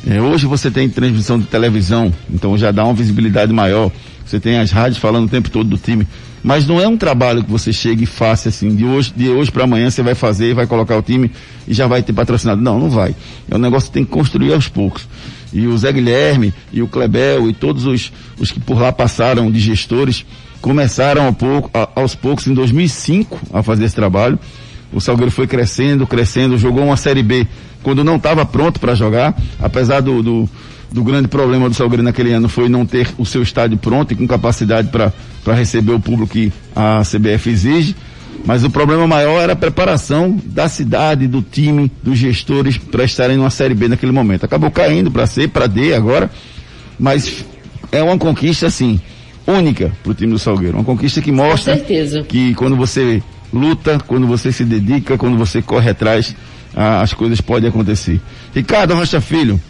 É, 0.07 0.21
hoje 0.21 0.47
você 0.47 0.71
tem 0.71 0.89
transmissão 0.89 1.39
de 1.39 1.47
televisão, 1.47 2.13
então 2.33 2.57
já 2.57 2.71
dá 2.71 2.85
uma 2.85 2.95
visibilidade 2.95 3.53
maior. 3.53 3.91
Você 4.29 4.39
tem 4.39 4.59
as 4.59 4.71
rádios 4.71 4.99
falando 4.99 5.25
o 5.25 5.29
tempo 5.29 5.49
todo 5.49 5.71
do 5.71 5.79
time. 5.79 6.07
Mas 6.45 6.67
não 6.67 6.79
é 6.79 6.87
um 6.87 6.99
trabalho 6.99 7.43
que 7.43 7.51
você 7.51 7.73
chegue 7.73 8.05
e 8.05 8.07
faça 8.07 8.51
assim, 8.51 8.77
de 8.77 8.85
hoje, 8.85 9.13
de 9.17 9.29
hoje 9.31 9.51
para 9.51 9.65
amanhã 9.65 9.91
você 9.91 10.03
vai 10.03 10.15
fazer, 10.15 10.55
vai 10.55 10.67
colocar 10.67 10.99
o 10.99 11.03
time 11.03 11.31
e 11.67 11.73
já 11.73 11.87
vai 11.87 12.03
ter 12.03 12.13
patrocinado. 12.13 12.61
Não, 12.61 12.79
não 12.79 12.91
vai. 12.91 13.17
É 13.51 13.57
um 13.57 13.59
negócio 13.59 13.89
que 13.89 13.95
tem 13.95 14.05
que 14.05 14.11
construir 14.11 14.53
aos 14.53 14.69
poucos. 14.69 15.09
E 15.51 15.67
o 15.67 15.77
Zé 15.79 15.91
Guilherme 15.91 16.53
e 16.71 16.83
o 16.83 16.87
Klebel 16.87 17.49
e 17.49 17.55
todos 17.55 17.87
os, 17.87 18.13
os 18.39 18.51
que 18.51 18.61
por 18.61 18.79
lá 18.79 18.93
passaram 18.93 19.51
de 19.51 19.59
gestores 19.59 20.27
começaram 20.61 21.27
a 21.27 21.33
pouco, 21.33 21.71
a, 21.73 21.89
aos 21.97 22.15
poucos 22.15 22.47
em 22.47 22.53
2005 22.53 23.41
a 23.51 23.63
fazer 23.63 23.87
esse 23.87 23.95
trabalho. 23.95 24.39
O 24.93 25.01
Salgueiro 25.01 25.31
foi 25.31 25.47
crescendo, 25.47 26.07
crescendo, 26.07 26.59
jogou 26.59 26.85
uma 26.85 26.99
Série 26.99 27.23
B 27.23 27.47
quando 27.83 28.05
não 28.05 28.17
estava 28.17 28.45
pronto 28.45 28.79
para 28.79 28.95
jogar, 28.95 29.35
apesar 29.59 30.01
do, 30.01 30.23
do, 30.23 30.51
do, 30.93 31.03
grande 31.03 31.29
problema 31.29 31.69
do 31.69 31.75
Salgueiro 31.75 32.03
naquele 32.03 32.33
ano 32.33 32.49
foi 32.49 32.69
não 32.69 32.85
ter 32.87 33.09
o 33.19 33.25
seu 33.25 33.43
estádio 33.43 33.77
pronto 33.77 34.13
e 34.13 34.17
com 34.17 34.27
capacidade 34.27 34.89
para 34.89 35.13
receber 35.55 35.93
o 35.93 36.01
público 36.01 36.33
que 36.33 36.53
a 36.75 37.03
CBF 37.03 37.51
exige. 37.51 37.97
Mas 38.45 38.65
o 38.65 38.71
problema 38.71 39.07
maior 39.07 39.41
era 39.41 39.53
a 39.53 39.57
preparação 39.57 40.41
da 40.45 40.69
cidade, 40.69 41.27
do 41.27 41.43
time, 41.43 41.91
dos 42.03 42.17
gestores 42.17 42.79
para 42.79 43.05
estarem 43.05 43.37
numa 43.37 43.51
Série 43.51 43.75
B 43.75 43.89
naquele 43.89 44.13
momento. 44.13 44.45
Acabou 44.45 44.71
caindo 44.71 45.11
para 45.11 45.27
C, 45.27 45.49
para 45.49 45.67
D 45.67 45.93
agora, 45.93 46.31
mas 46.99 47.45
é 47.91 48.03
uma 48.03 48.17
conquista 48.17 48.67
assim 48.67 49.01
única 49.47 49.93
para 50.03 50.13
o 50.13 50.15
time 50.15 50.33
do 50.33 50.39
Salgueiro, 50.39 50.77
uma 50.77 50.85
conquista 50.85 51.21
que 51.21 51.33
mostra 51.33 51.77
que 52.29 52.55
quando 52.55 52.77
você 52.77 53.23
luta, 53.53 53.99
quando 54.07 54.27
você 54.27 54.53
se 54.53 54.65
dedica, 54.65 55.17
quando 55.17 55.39
você 55.39 55.63
corre 55.63 55.91
atrás, 55.91 56.37
ah, 56.77 57.01
as 57.01 57.13
coisas 57.15 57.41
podem 57.41 57.69
acontecer. 57.71 58.21
Ricardo 58.55 58.95
Rocha 58.95 59.21
Filho, 59.21 59.61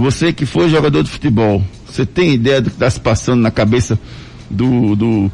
você 0.00 0.32
que 0.32 0.46
foi 0.46 0.68
jogador 0.68 1.02
de 1.02 1.10
futebol, 1.10 1.62
você 1.86 2.06
tem 2.06 2.32
ideia 2.32 2.60
do 2.60 2.70
que 2.70 2.76
está 2.76 2.88
se 2.88 3.00
passando 3.00 3.40
na 3.40 3.50
cabeça 3.50 3.98
do, 4.48 4.96
do, 4.96 5.32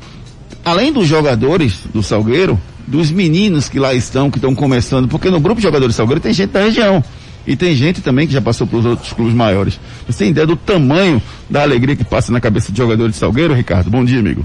além 0.65 0.93
dos 0.93 1.07
jogadores 1.07 1.81
do 1.95 2.03
Salgueiro, 2.03 2.61
dos 2.87 3.11
meninos 3.11 3.69
que 3.69 3.79
lá 3.79 3.95
estão, 3.95 4.31
que 4.31 4.39
estão 4.39 4.55
começando, 4.55 5.09
porque 5.09 5.31
no 5.31 5.41
grupo 5.41 5.61
de 5.61 5.67
jogadores 5.67 5.95
do 5.95 5.97
Salgueiro 5.97 6.21
tem 6.21 6.33
gente 6.33 6.51
da 6.51 6.63
região. 6.63 7.03
E 7.47 7.55
tem 7.55 7.77
gente 7.77 8.01
também 8.01 8.27
que 8.27 8.33
já 8.33 8.43
passou 8.43 8.67
para 8.67 8.79
os 8.79 8.85
outros 8.85 9.13
clubes 9.13 9.33
maiores. 9.33 9.79
Você 10.09 10.19
tem 10.19 10.31
ideia 10.31 10.47
do 10.47 10.57
tamanho 10.57 11.23
da 11.49 11.63
alegria 11.63 11.95
que 11.95 12.05
passa 12.05 12.33
na 12.33 12.41
cabeça 12.41 12.73
de 12.73 12.79
jogadores 12.79 13.13
de 13.13 13.21
Salgueiro, 13.21 13.55
Ricardo? 13.55 13.89
Bom 13.89 14.05
dia, 14.05 14.19
amigo. 14.19 14.45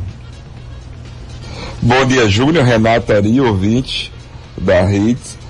Bom 1.81 2.05
dia, 2.05 2.29
Júnior, 2.29 2.63
Renato, 2.63 3.11
Ari, 3.11 3.41
ouvinte 3.41 4.11
da 4.55 4.83
Hits. 4.93 5.40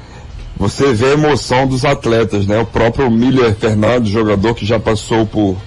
Você 0.61 0.93
vê 0.93 1.07
a 1.07 1.13
emoção 1.13 1.65
dos 1.65 1.83
atletas, 1.83 2.45
né? 2.45 2.59
O 2.59 2.65
próprio 2.67 3.09
Miller 3.09 3.55
Fernandes, 3.55 4.11
jogador 4.11 4.53
que 4.53 4.63
já 4.63 4.79
passou 4.79 5.25
por, 5.25 5.57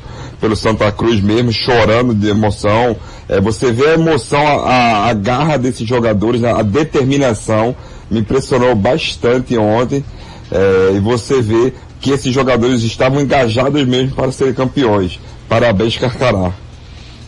pelo 0.41 0.55
Santa 0.55 0.93
Cruz 0.93 1.21
mesmo, 1.21 1.53
chorando 1.53 2.15
de 2.15 2.29
emoção. 2.29 2.95
É, 3.29 3.41
você 3.41 3.73
vê 3.73 3.89
a 3.89 3.95
emoção, 3.95 4.41
a, 4.65 5.09
a 5.09 5.13
garra 5.13 5.57
desses 5.57 5.85
jogadores, 5.85 6.45
a, 6.45 6.61
a 6.61 6.63
determinação. 6.63 7.75
Me 8.09 8.21
impressionou 8.21 8.73
bastante 8.77 9.59
ontem. 9.59 10.05
É, 10.53 10.93
e 10.95 11.01
você 11.01 11.43
vê 11.43 11.73
que 12.01 12.13
esses 12.13 12.33
jogadores 12.33 12.85
estavam 12.85 13.21
engajados 13.21 13.85
mesmo 13.85 14.15
para 14.15 14.31
serem 14.31 14.55
campeões. 14.55 15.19
Parabéns, 15.49 15.97
Carcará. 15.97 16.53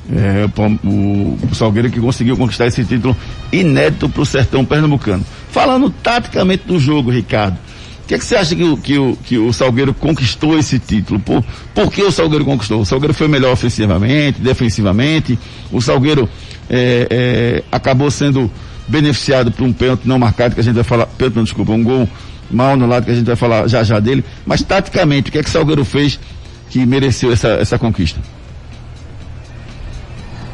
É, 0.08 0.48
o, 0.86 1.36
o 1.50 1.52
Salgueiro 1.52 1.90
que 1.90 1.98
conseguiu 1.98 2.36
conquistar 2.36 2.68
esse 2.68 2.84
título 2.84 3.16
inédito 3.52 4.08
para 4.08 4.22
o 4.22 4.26
sertão 4.26 4.64
pernambucano. 4.64 5.24
Falando 5.56 5.88
taticamente 5.88 6.64
do 6.66 6.78
jogo, 6.78 7.10
Ricardo, 7.10 7.56
o 8.04 8.06
que, 8.06 8.14
é 8.14 8.18
que 8.18 8.26
você 8.26 8.36
acha 8.36 8.54
que 8.54 8.62
o, 8.62 8.76
que, 8.76 8.98
o, 8.98 9.16
que 9.16 9.38
o 9.38 9.50
Salgueiro 9.54 9.94
conquistou 9.94 10.58
esse 10.58 10.78
título? 10.78 11.18
Por, 11.18 11.42
por 11.74 11.90
que 11.90 12.02
o 12.02 12.12
Salgueiro 12.12 12.44
conquistou? 12.44 12.82
O 12.82 12.84
Salgueiro 12.84 13.14
foi 13.14 13.26
melhor 13.26 13.54
ofensivamente, 13.54 14.38
defensivamente. 14.38 15.38
O 15.72 15.80
Salgueiro 15.80 16.28
é, 16.68 17.06
é, 17.10 17.62
acabou 17.72 18.10
sendo 18.10 18.50
beneficiado 18.86 19.50
por 19.50 19.64
um 19.64 19.72
pênalti 19.72 20.02
não 20.04 20.18
marcado, 20.18 20.54
que 20.54 20.60
a 20.60 20.62
gente 20.62 20.74
vai 20.74 20.84
falar, 20.84 21.06
pênalti 21.06 21.36
não, 21.36 21.44
desculpa, 21.44 21.72
um 21.72 21.82
gol 21.82 22.06
mal 22.50 22.76
no 22.76 22.86
lado 22.86 23.06
que 23.06 23.12
a 23.12 23.14
gente 23.14 23.26
vai 23.26 23.34
falar 23.34 23.66
já 23.66 23.82
já 23.82 23.98
dele. 23.98 24.22
Mas 24.44 24.60
taticamente, 24.60 25.30
o 25.30 25.32
que 25.32 25.38
é 25.38 25.42
que 25.42 25.48
o 25.48 25.52
Salgueiro 25.52 25.86
fez 25.86 26.20
que 26.68 26.84
mereceu 26.84 27.32
essa, 27.32 27.48
essa 27.48 27.78
conquista? 27.78 28.20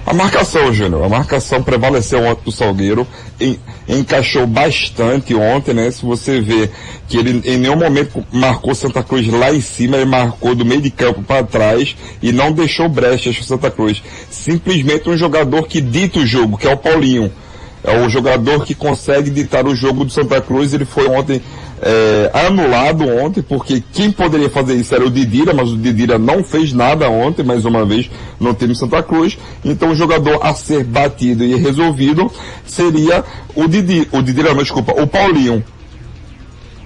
A 0.04 0.12
marcação, 0.12 0.72
Júnior, 0.74 1.04
a 1.04 1.08
marcação 1.08 1.62
prevaleceu 1.62 2.24
ontem 2.24 2.44
do 2.44 2.50
Salgueiro, 2.50 3.06
em, 3.40 3.58
encaixou 3.88 4.46
bastante 4.48 5.32
ontem, 5.32 5.72
né? 5.72 5.90
Se 5.92 6.04
você 6.04 6.40
vê 6.40 6.68
que 7.06 7.16
ele 7.16 7.40
em 7.44 7.56
nenhum 7.58 7.76
momento 7.76 8.24
marcou 8.32 8.74
Santa 8.74 9.02
Cruz 9.02 9.28
lá 9.28 9.52
em 9.52 9.60
cima, 9.60 9.96
ele 9.96 10.06
marcou 10.06 10.56
do 10.56 10.64
meio 10.64 10.80
de 10.80 10.90
campo 10.90 11.22
para 11.22 11.44
trás 11.44 11.96
e 12.20 12.32
não 12.32 12.50
deixou 12.50 12.88
brechas 12.88 13.36
para 13.36 13.46
Santa 13.46 13.70
Cruz. 13.70 14.02
Simplesmente 14.28 15.08
um 15.08 15.16
jogador 15.16 15.68
que 15.68 15.80
dita 15.80 16.18
o 16.18 16.26
jogo, 16.26 16.58
que 16.58 16.66
é 16.66 16.72
o 16.72 16.76
Paulinho. 16.76 17.30
É 17.84 17.98
o 17.98 18.08
jogador 18.08 18.64
que 18.64 18.74
consegue 18.74 19.30
ditar 19.30 19.66
o 19.66 19.74
jogo 19.74 20.04
do 20.04 20.10
Santa 20.10 20.40
Cruz, 20.40 20.72
ele 20.72 20.84
foi 20.84 21.08
ontem 21.08 21.40
é, 21.82 22.30
anulado 22.46 23.04
ontem, 23.08 23.42
porque 23.42 23.82
quem 23.92 24.12
poderia 24.12 24.48
fazer 24.48 24.76
isso 24.76 24.94
era 24.94 25.04
o 25.04 25.10
Didira, 25.10 25.52
mas 25.52 25.68
o 25.70 25.76
Didira 25.76 26.16
não 26.16 26.44
fez 26.44 26.72
nada 26.72 27.10
ontem, 27.10 27.42
mais 27.42 27.64
uma 27.64 27.84
vez, 27.84 28.08
no 28.38 28.54
time 28.54 28.74
Santa 28.74 29.02
Cruz. 29.02 29.36
Então 29.64 29.90
o 29.90 29.94
jogador 29.96 30.38
a 30.42 30.54
ser 30.54 30.84
batido 30.84 31.44
e 31.44 31.56
resolvido 31.56 32.30
seria 32.64 33.24
o 33.56 33.66
Didi, 33.66 34.06
o 34.12 34.22
Didira, 34.22 34.54
não, 34.54 34.62
desculpa, 34.62 34.92
o 34.92 35.06
Paulinho. 35.08 35.64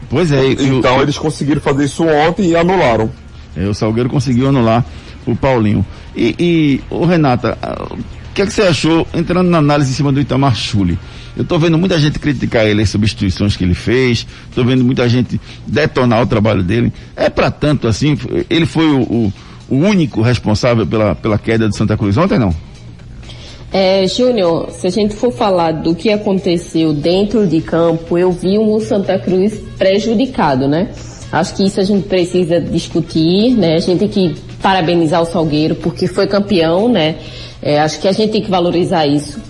Pois 0.08 0.32
é. 0.32 0.46
Então 0.52 1.02
eles 1.02 1.18
conseguiram 1.18 1.60
fazer 1.60 1.84
isso 1.84 2.04
ontem 2.04 2.50
e 2.50 2.56
anularam. 2.56 3.10
É, 3.54 3.66
o 3.66 3.74
Salgueiro 3.74 4.08
conseguiu 4.08 4.48
anular 4.48 4.84
o 5.26 5.36
Paulinho. 5.36 5.84
E, 6.14 6.34
e 6.38 6.80
o 6.88 7.04
Renata, 7.04 7.58
o 7.90 7.98
que, 8.36 8.42
é 8.42 8.46
que 8.46 8.52
você 8.52 8.62
achou, 8.62 9.06
entrando 9.14 9.48
na 9.48 9.56
análise 9.56 9.90
em 9.90 9.94
cima 9.94 10.12
do 10.12 10.20
Itamar 10.20 10.54
Chuli? 10.54 10.98
Eu 11.34 11.42
estou 11.42 11.58
vendo 11.58 11.78
muita 11.78 11.98
gente 11.98 12.18
criticar 12.18 12.66
ele 12.66 12.82
as 12.82 12.90
substituições 12.90 13.56
que 13.56 13.64
ele 13.64 13.72
fez, 13.72 14.26
estou 14.48 14.62
vendo 14.62 14.84
muita 14.84 15.08
gente 15.08 15.40
detonar 15.66 16.22
o 16.22 16.26
trabalho 16.26 16.62
dele. 16.62 16.92
É 17.16 17.30
para 17.30 17.50
tanto 17.50 17.88
assim? 17.88 18.18
Ele 18.50 18.66
foi 18.66 18.84
o, 18.90 19.00
o, 19.00 19.32
o, 19.70 19.76
único 19.76 20.20
responsável 20.20 20.86
pela, 20.86 21.14
pela 21.14 21.38
queda 21.38 21.66
de 21.66 21.74
Santa 21.74 21.96
Cruz 21.96 22.18
ontem, 22.18 22.38
não? 22.38 22.54
É, 23.72 24.06
Júnior, 24.06 24.70
se 24.70 24.86
a 24.86 24.90
gente 24.90 25.14
for 25.14 25.32
falar 25.32 25.72
do 25.72 25.94
que 25.94 26.10
aconteceu 26.10 26.92
dentro 26.92 27.46
de 27.46 27.62
campo, 27.62 28.18
eu 28.18 28.32
vi 28.32 28.58
o 28.58 28.78
Santa 28.80 29.18
Cruz 29.18 29.58
prejudicado, 29.78 30.68
né? 30.68 30.90
Acho 31.32 31.54
que 31.54 31.64
isso 31.64 31.80
a 31.80 31.84
gente 31.84 32.06
precisa 32.06 32.60
discutir, 32.60 33.56
né? 33.56 33.76
A 33.76 33.80
gente 33.80 33.98
tem 33.98 34.08
que 34.08 34.34
parabenizar 34.66 35.22
o 35.22 35.24
Salgueiro 35.24 35.76
porque 35.76 36.08
foi 36.08 36.26
campeão, 36.26 36.88
né? 36.88 37.14
É, 37.62 37.78
acho 37.78 38.00
que 38.00 38.08
a 38.08 38.12
gente 38.12 38.32
tem 38.32 38.42
que 38.42 38.50
valorizar 38.50 39.06
isso. 39.06 39.40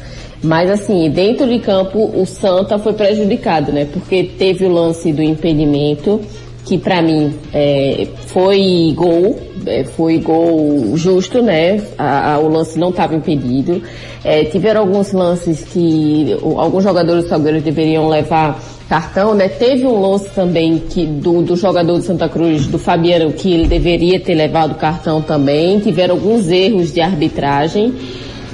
Mas 0.45 0.71
assim, 0.71 1.09
dentro 1.09 1.49
de 1.49 1.59
campo 1.59 2.13
o 2.15 2.27
Santa 2.27 2.79
foi 2.79 2.93
prejudicado, 2.93 3.73
né? 3.73 3.87
Porque 3.91 4.25
teve 4.25 4.67
o 4.67 4.69
lance 4.69 5.15
do 5.15 5.23
impedimento, 5.23 6.21
que 6.67 6.77
para 6.77 7.01
mim 7.01 7.33
é, 7.55 8.09
foi 8.27 8.93
gol, 8.95 9.39
é, 9.65 9.85
foi 9.85 10.19
gol 10.19 10.97
justo, 10.97 11.41
né? 11.41 11.81
A, 11.97 12.35
a, 12.35 12.39
o 12.41 12.49
lance 12.49 12.77
não 12.77 12.91
estava 12.91 13.15
impedido. 13.15 13.81
É, 14.25 14.45
tiveram 14.45 14.81
alguns 14.81 15.13
lances 15.13 15.65
que 15.65 16.37
o, 16.43 16.59
alguns 16.59 16.83
jogadores 16.83 17.25
do 17.25 17.29
Salgueiro 17.29 17.61
deveriam 17.61 18.09
levar 18.09 18.61
cartão, 18.89 19.33
né? 19.33 19.49
Teve 19.49 19.87
um 19.87 20.01
lance 20.01 20.29
também 20.31 20.79
que 20.79 21.07
do, 21.07 21.41
do 21.41 21.55
jogador 21.55 22.01
de 22.01 22.05
Santa 22.05 22.29
Cruz, 22.29 22.67
do 22.67 22.81
Fabiano, 22.81 23.33
que 23.33 23.53
ele 23.53 23.69
deveria 23.69 24.19
ter 24.19 24.35
levado 24.35 24.75
cartão 24.75 25.23
também. 25.23 25.79
Tiveram 25.79 26.17
alguns 26.17 26.49
erros 26.49 26.93
de 26.93 27.01
arbitragem. 27.01 27.95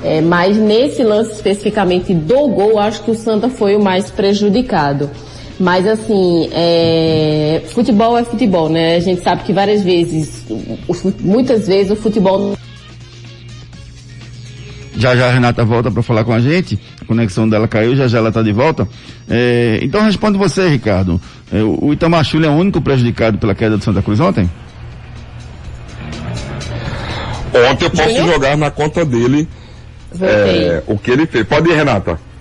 É, 0.04 0.20
mas 0.20 0.58
nesse 0.58 1.02
lance 1.02 1.32
especificamente 1.32 2.12
do 2.12 2.48
gol, 2.48 2.78
acho 2.78 3.02
que 3.04 3.10
o 3.10 3.14
Santa 3.14 3.48
foi 3.48 3.74
o 3.74 3.82
mais 3.82 4.10
prejudicado. 4.10 5.08
Mas 5.62 5.86
assim, 5.86 6.48
é, 6.50 7.62
futebol 7.68 8.18
é 8.18 8.24
futebol, 8.24 8.68
né? 8.68 8.96
A 8.96 9.00
gente 9.00 9.22
sabe 9.22 9.44
que 9.44 9.52
várias 9.52 9.80
vezes, 9.80 10.44
muitas 11.20 11.68
vezes 11.68 11.92
o 11.92 11.94
futebol. 11.94 12.58
Já 14.96 15.14
já 15.14 15.28
a 15.28 15.30
Renata 15.30 15.64
volta 15.64 15.88
para 15.88 16.02
falar 16.02 16.24
com 16.24 16.32
a 16.32 16.40
gente, 16.40 16.80
a 17.00 17.04
conexão 17.04 17.48
dela 17.48 17.68
caiu, 17.68 17.94
já 17.94 18.08
já 18.08 18.18
ela 18.18 18.30
está 18.30 18.42
de 18.42 18.50
volta. 18.50 18.88
É, 19.30 19.78
então 19.82 20.02
responde 20.02 20.36
você, 20.36 20.68
Ricardo. 20.68 21.20
É, 21.52 21.62
o 21.62 21.92
Itamar 21.92 22.26
é 22.34 22.48
o 22.48 22.54
único 22.54 22.80
prejudicado 22.80 23.38
pela 23.38 23.54
queda 23.54 23.76
do 23.76 23.84
Santa 23.84 24.02
Cruz 24.02 24.18
ontem? 24.18 24.50
Ontem 27.70 27.84
eu 27.84 27.90
posso 27.90 28.32
jogar 28.32 28.56
na 28.56 28.72
conta 28.72 29.04
dele 29.04 29.48
é, 30.20 30.82
o 30.88 30.98
que 30.98 31.12
ele 31.12 31.24
fez. 31.24 31.46
Pode 31.46 31.70
ir, 31.70 31.76
Renata. 31.76 32.31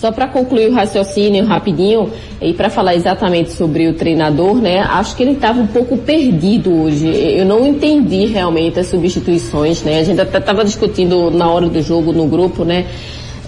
Só 0.00 0.12
para 0.12 0.28
concluir 0.28 0.68
o 0.68 0.74
raciocínio 0.74 1.44
rapidinho 1.44 2.08
e 2.40 2.52
para 2.52 2.70
falar 2.70 2.94
exatamente 2.94 3.50
sobre 3.50 3.88
o 3.88 3.94
treinador, 3.94 4.54
né? 4.54 4.78
Acho 4.78 5.16
que 5.16 5.24
ele 5.24 5.32
estava 5.32 5.60
um 5.60 5.66
pouco 5.66 5.98
perdido 5.98 6.72
hoje. 6.82 7.08
Eu 7.08 7.44
não 7.44 7.66
entendi 7.66 8.26
realmente 8.26 8.78
as 8.78 8.86
substituições, 8.86 9.82
né? 9.82 9.98
A 9.98 10.04
gente 10.04 10.20
até 10.20 10.38
estava 10.38 10.64
discutindo 10.64 11.32
na 11.32 11.50
hora 11.50 11.66
do 11.66 11.82
jogo 11.82 12.12
no 12.12 12.28
grupo, 12.28 12.64
né? 12.64 12.86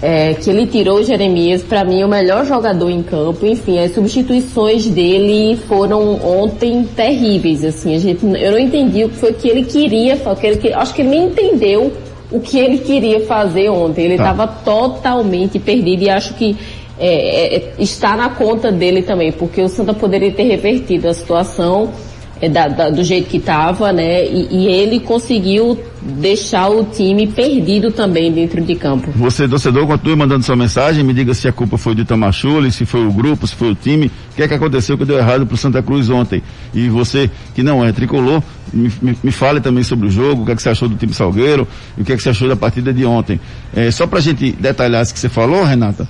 É, 0.01 0.33
que 0.33 0.49
ele 0.49 0.65
tirou 0.65 0.97
o 0.97 1.03
Jeremias, 1.03 1.61
para 1.61 1.85
mim, 1.85 2.03
o 2.03 2.07
melhor 2.09 2.45
jogador 2.45 2.89
em 2.89 3.01
campo. 3.01 3.45
Enfim, 3.45 3.79
as 3.79 3.93
substituições 3.93 4.87
dele 4.87 5.57
foram 5.69 6.15
ontem 6.15 6.83
terríveis. 6.83 7.63
Assim, 7.63 7.95
a 7.95 7.99
gente, 7.99 8.25
eu 8.25 8.51
não 8.51 8.59
entendi 8.59 9.05
o 9.05 9.09
que 9.09 9.15
foi 9.15 9.31
que 9.31 9.47
ele 9.47 9.63
queria, 9.63 10.17
que 10.17 10.47
ele, 10.47 10.73
acho 10.73 10.93
que 10.93 11.01
ele 11.01 11.09
nem 11.11 11.27
entendeu 11.27 11.93
o 12.31 12.39
que 12.39 12.57
ele 12.57 12.79
queria 12.79 13.25
fazer 13.25 13.69
ontem. 13.69 14.05
Ele 14.05 14.15
estava 14.15 14.47
tá. 14.47 14.53
totalmente 14.63 15.59
perdido 15.59 16.03
e 16.03 16.09
acho 16.09 16.33
que 16.35 16.57
é, 16.97 17.55
é, 17.55 17.73
está 17.79 18.15
na 18.15 18.29
conta 18.29 18.71
dele 18.71 19.01
também, 19.01 19.31
porque 19.31 19.61
o 19.61 19.67
Santa 19.67 19.93
poderia 19.93 20.31
ter 20.31 20.43
revertido 20.43 21.07
a 21.07 21.13
situação 21.13 21.89
é, 21.89 22.10
da, 22.49 22.67
da, 22.67 22.89
do 22.89 23.03
jeito 23.03 23.29
que 23.29 23.37
estava, 23.37 23.93
né? 23.93 24.25
E, 24.25 24.47
e, 24.49 24.67
ele 24.67 24.99
conseguiu 24.99 25.79
deixar 26.01 26.69
o 26.69 26.83
time 26.85 27.27
perdido 27.27 27.91
também 27.91 28.31
dentro 28.31 28.61
de 28.61 28.73
campo. 28.73 29.11
Você, 29.15 29.47
torcedor, 29.47 29.85
continue 29.85 30.15
mandando 30.15 30.43
sua 30.43 30.55
mensagem, 30.55 31.03
me 31.03 31.13
diga 31.13 31.33
se 31.33 31.47
a 31.47 31.51
culpa 31.51 31.77
foi 31.77 31.93
do 31.93 32.01
Itamachule, 32.01 32.71
se 32.71 32.85
foi 32.85 33.05
o 33.05 33.11
grupo, 33.11 33.45
se 33.45 33.53
foi 33.53 33.71
o 33.71 33.75
time, 33.75 34.07
o 34.07 34.35
que 34.35 34.41
é 34.41 34.47
que 34.47 34.53
aconteceu 34.55 34.97
que 34.97 35.05
deu 35.05 35.17
errado 35.17 35.45
pro 35.45 35.55
Santa 35.55 35.83
Cruz 35.83 36.09
ontem. 36.09 36.41
E 36.73 36.89
você, 36.89 37.29
que 37.53 37.61
não 37.61 37.85
é 37.85 37.91
tricolor, 37.91 38.41
me, 38.73 38.91
me, 39.01 39.17
me 39.23 39.31
fale 39.31 39.61
também 39.61 39.83
sobre 39.83 40.07
o 40.07 40.11
jogo, 40.11 40.41
o 40.41 40.45
que 40.45 40.51
é 40.51 40.55
que 40.55 40.61
você 40.61 40.69
achou 40.69 40.89
do 40.89 40.95
time 40.95 41.13
Salgueiro, 41.13 41.67
e 41.97 42.01
o 42.01 42.05
que 42.05 42.13
é 42.13 42.17
que 42.17 42.23
você 42.23 42.29
achou 42.29 42.47
da 42.47 42.55
partida 42.55 42.91
de 42.91 43.05
ontem. 43.05 43.39
É, 43.75 43.91
só 43.91 44.07
pra 44.07 44.19
gente 44.19 44.51
detalhar 44.53 45.03
isso 45.03 45.13
que 45.13 45.19
você 45.19 45.29
falou, 45.29 45.63
Renata, 45.63 46.07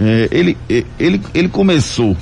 é, 0.00 0.28
ele, 0.32 0.56
ele, 0.98 1.20
ele 1.32 1.48
começou 1.48 2.16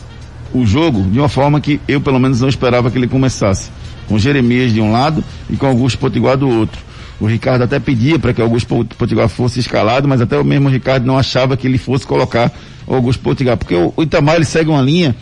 o 0.53 0.67
jogo 0.67 1.03
de 1.03 1.19
uma 1.19 1.29
forma 1.29 1.61
que 1.61 1.81
eu 1.87 2.01
pelo 2.01 2.19
menos 2.19 2.41
não 2.41 2.49
esperava 2.49 2.91
que 2.91 2.99
ele 2.99 3.09
começasse. 3.09 3.71
Com 4.09 4.19
Jeremias 4.19 4.73
de 4.73 4.81
um 4.81 4.93
lado 4.93 5.23
e 5.51 5.57
com 5.57 5.67
Augusto 5.67 5.99
Potiguar 5.99 6.37
do 6.37 6.49
outro. 6.49 6.81
O 7.19 7.27
Ricardo 7.27 7.63
até 7.63 7.79
pedia 7.79 8.19
para 8.19 8.33
que 8.33 8.43
Augusto 8.43 8.87
Potiguar 8.97 9.29
fosse 9.29 9.59
escalado, 9.59 10.07
mas 10.07 10.21
até 10.21 10.39
o 10.39 10.45
mesmo 10.45 10.69
Ricardo 10.69 11.07
não 11.07 11.19
achava 11.19 11.57
que 11.57 11.67
ele 11.67 11.79
fosse 11.79 12.07
colocar 12.07 12.53
Augusto 12.87 13.23
Potiguar, 13.23 13.57
porque 13.57 13.75
o, 13.75 13.93
Itamar 14.03 14.37
ele 14.37 14.45
segue 14.45 14.71
uma 14.71 14.83
linha 14.83 15.17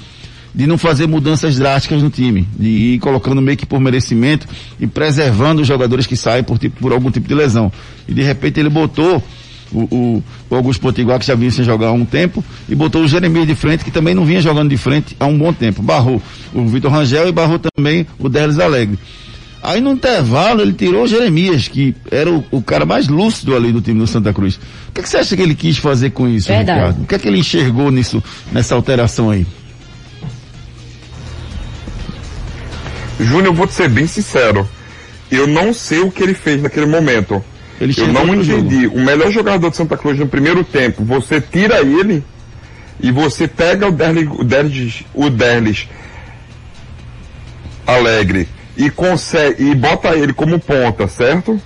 de 0.54 0.66
não 0.66 0.78
fazer 0.78 1.06
mudanças 1.08 1.56
drásticas 1.56 2.02
no 2.02 2.10
time, 2.10 2.46
de 2.56 2.68
ir 2.68 2.98
colocando 3.00 3.42
meio 3.42 3.56
que 3.56 3.66
por 3.66 3.80
merecimento 3.80 4.46
e 4.78 4.86
preservando 4.86 5.62
os 5.62 5.66
jogadores 5.66 6.06
que 6.06 6.16
saem 6.16 6.44
por, 6.44 6.58
tipo, 6.58 6.80
por 6.80 6.92
algum 6.92 7.10
tipo 7.10 7.26
de 7.26 7.34
lesão. 7.34 7.72
E 8.06 8.14
de 8.14 8.22
repente 8.22 8.60
ele 8.60 8.68
botou 8.68 9.22
o, 9.74 10.22
o, 10.50 10.54
Augusto 10.54 10.80
Potiguar, 10.80 11.18
que 11.18 11.26
já 11.26 11.34
vinha 11.34 11.50
sem 11.50 11.64
jogar 11.64 11.88
há 11.88 11.92
um 11.92 12.04
tempo, 12.04 12.42
e 12.68 12.74
botou 12.74 13.02
o 13.02 13.08
Jeremias 13.08 13.46
de 13.46 13.54
frente, 13.54 13.84
que 13.84 13.90
também 13.90 14.14
não 14.14 14.24
vinha 14.24 14.40
jogando 14.40 14.70
de 14.70 14.76
frente 14.76 15.16
há 15.18 15.26
um 15.26 15.36
bom 15.36 15.52
tempo. 15.52 15.82
Barrou 15.82 16.22
o 16.54 16.66
Vitor 16.66 16.90
Rangel 16.90 17.28
e 17.28 17.32
barrou 17.32 17.58
também 17.58 18.06
o 18.18 18.28
Delis 18.28 18.58
Alegre. 18.58 18.98
Aí 19.62 19.80
no 19.80 19.92
intervalo 19.92 20.60
ele 20.60 20.74
tirou 20.74 21.04
o 21.04 21.06
Jeremias, 21.08 21.68
que 21.68 21.94
era 22.10 22.30
o, 22.30 22.44
o, 22.50 22.62
cara 22.62 22.84
mais 22.84 23.08
lúcido 23.08 23.56
ali 23.56 23.72
do 23.72 23.80
time 23.80 23.98
do 23.98 24.06
Santa 24.06 24.30
Cruz. 24.32 24.56
O 24.56 24.92
que, 24.92 25.00
é 25.00 25.02
que, 25.02 25.08
você 25.08 25.16
acha 25.16 25.34
que 25.34 25.40
ele 25.40 25.54
quis 25.54 25.78
fazer 25.78 26.10
com 26.10 26.28
isso, 26.28 26.48
Verdade. 26.48 26.78
Ricardo? 26.78 27.02
O 27.02 27.06
que 27.06 27.14
é 27.14 27.18
que 27.18 27.26
ele 27.26 27.38
enxergou 27.38 27.90
nisso, 27.90 28.22
nessa 28.52 28.74
alteração 28.74 29.30
aí? 29.30 29.46
Júnior, 33.18 33.46
eu 33.46 33.54
vou 33.54 33.66
te 33.66 33.72
ser 33.72 33.88
bem 33.88 34.06
sincero. 34.06 34.68
Eu 35.30 35.46
não 35.46 35.72
sei 35.72 36.00
o 36.00 36.10
que 36.10 36.22
ele 36.22 36.34
fez 36.34 36.60
naquele 36.60 36.86
momento. 36.86 37.42
Ele 37.84 37.94
eu 37.98 38.08
não 38.08 38.34
entendi. 38.34 38.86
O 38.86 38.98
melhor 38.98 39.30
jogador 39.30 39.68
de 39.68 39.76
Santa 39.76 39.94
Cruz 39.94 40.18
no 40.18 40.26
primeiro 40.26 40.64
tempo, 40.64 41.04
você 41.04 41.38
tira 41.38 41.80
ele 41.82 42.24
e 42.98 43.12
você 43.12 43.46
pega 43.46 43.86
o 43.86 43.92
Derlis, 43.92 44.28
o 44.30 44.42
Derlis, 44.42 45.04
o 45.12 45.28
Derlis 45.28 45.86
Alegre 47.86 48.48
e 48.74 48.88
consegue 48.88 49.70
e 49.70 49.74
bota 49.74 50.16
ele 50.16 50.32
como 50.32 50.58
ponta, 50.58 51.06
certo? 51.06 51.60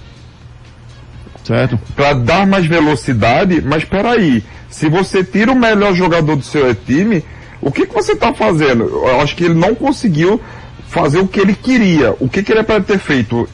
Certo. 1.45 1.79
Para 1.95 2.15
dar 2.15 2.47
mais 2.49 2.67
velocidade, 2.67 3.63
mas 3.63 3.85
peraí, 3.85 4.43
se 4.69 4.89
você 4.89 5.23
tira 5.23 5.53
o 5.53 5.57
melhor 5.57 5.95
jogador 5.95 6.35
do 6.35 6.43
seu 6.43 6.75
time, 6.75 7.25
o 7.63 7.71
que, 7.71 7.87
que 7.87 7.95
você 7.95 8.13
está 8.13 8.35
fazendo? 8.35 8.85
Eu 8.85 9.21
acho 9.21 9.37
que 9.37 9.45
ele 9.45 9.55
não 9.55 9.73
conseguiu 9.73 10.41
fazer 10.89 11.21
o 11.21 11.29
que 11.29 11.39
ele 11.39 11.55
queria. 11.55 12.17
O 12.19 12.29
que, 12.29 12.43
que 12.43 12.53
ele 12.53 12.61
é 12.61 12.65
para 12.65 12.83
ter 12.83 12.99
feito? 12.99 13.49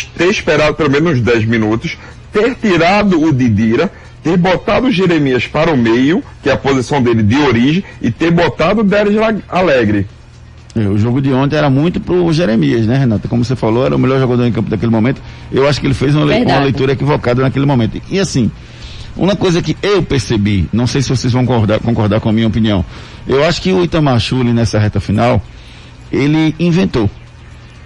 Ter 0.00 0.28
esperado 0.28 0.74
pelo 0.74 0.90
menos 0.90 1.20
10 1.20 1.44
minutos, 1.44 1.96
ter 2.32 2.54
tirado 2.54 3.22
o 3.22 3.32
Didira, 3.32 3.90
ter 4.22 4.36
botado 4.36 4.86
o 4.86 4.90
Jeremias 4.90 5.46
para 5.46 5.72
o 5.72 5.76
meio, 5.76 6.22
que 6.42 6.48
é 6.48 6.52
a 6.52 6.56
posição 6.56 7.02
dele 7.02 7.22
de 7.22 7.36
origem, 7.36 7.84
e 8.00 8.10
ter 8.10 8.30
botado 8.30 8.80
o 8.80 8.84
Deres 8.84 9.14
Alegre. 9.48 10.06
É, 10.74 10.88
o 10.88 10.96
jogo 10.96 11.20
de 11.20 11.30
ontem 11.32 11.56
era 11.56 11.68
muito 11.68 12.00
pro 12.00 12.32
Jeremias, 12.32 12.86
né, 12.86 12.96
Renata? 12.96 13.28
Como 13.28 13.44
você 13.44 13.54
falou, 13.54 13.84
era 13.84 13.94
o 13.94 13.98
melhor 13.98 14.18
jogador 14.18 14.46
em 14.46 14.52
campo 14.52 14.70
daquele 14.70 14.90
momento. 14.90 15.20
Eu 15.50 15.68
acho 15.68 15.78
que 15.80 15.86
ele 15.86 15.94
fez 15.94 16.14
uma, 16.14 16.24
le 16.24 16.44
uma 16.44 16.60
leitura 16.60 16.92
equivocada 16.92 17.42
naquele 17.42 17.66
momento. 17.66 18.00
E 18.08 18.18
assim, 18.18 18.50
uma 19.14 19.36
coisa 19.36 19.60
que 19.60 19.76
eu 19.82 20.02
percebi, 20.02 20.66
não 20.72 20.86
sei 20.86 21.02
se 21.02 21.10
vocês 21.10 21.32
vão 21.32 21.44
concordar, 21.44 21.78
concordar 21.80 22.20
com 22.20 22.30
a 22.30 22.32
minha 22.32 22.46
opinião, 22.46 22.84
eu 23.26 23.44
acho 23.44 23.60
que 23.60 23.70
o 23.70 23.84
Itamar 23.84 24.18
Chuli 24.18 24.52
nessa 24.52 24.78
reta 24.78 24.98
final, 24.98 25.42
ele 26.10 26.54
inventou. 26.58 27.10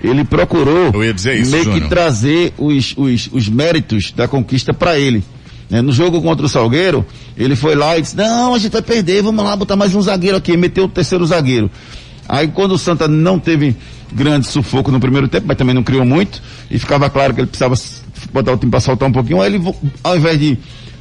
Ele 0.08 0.24
procurou 0.24 0.92
isso, 1.40 1.50
meio 1.50 1.64
Júnior. 1.64 1.82
que 1.82 1.88
trazer 1.88 2.54
os, 2.58 2.94
os, 2.96 3.28
os 3.32 3.48
méritos 3.48 4.12
da 4.12 4.28
conquista 4.28 4.72
para 4.72 4.98
ele. 4.98 5.22
Né? 5.68 5.82
No 5.82 5.92
jogo 5.92 6.22
contra 6.22 6.46
o 6.46 6.48
Salgueiro, 6.48 7.04
ele 7.36 7.56
foi 7.56 7.74
lá 7.74 7.98
e 7.98 8.02
disse, 8.02 8.16
não, 8.16 8.54
a 8.54 8.58
gente 8.58 8.72
vai 8.72 8.82
perder, 8.82 9.22
vamos 9.22 9.44
lá 9.44 9.56
botar 9.56 9.76
mais 9.76 9.94
um 9.94 10.00
zagueiro 10.00 10.36
aqui, 10.36 10.56
meteu 10.56 10.84
o 10.84 10.88
terceiro 10.88 11.26
zagueiro. 11.26 11.70
Aí 12.28 12.48
quando 12.48 12.72
o 12.72 12.78
Santa 12.78 13.06
não 13.06 13.38
teve 13.38 13.76
grande 14.12 14.46
sufoco 14.46 14.90
no 14.90 15.00
primeiro 15.00 15.28
tempo, 15.28 15.46
mas 15.46 15.56
também 15.56 15.74
não 15.74 15.82
criou 15.82 16.04
muito, 16.04 16.42
e 16.70 16.78
ficava 16.78 17.10
claro 17.10 17.34
que 17.34 17.40
ele 17.40 17.48
precisava 17.48 17.74
botar 18.32 18.52
o 18.52 18.56
time 18.56 18.70
para 18.70 18.80
soltar 18.80 19.08
um 19.08 19.12
pouquinho, 19.12 19.40
aí 19.40 19.54
ele, 19.54 19.74
ao 20.02 20.16
invés 20.16 20.38
de 20.38 20.58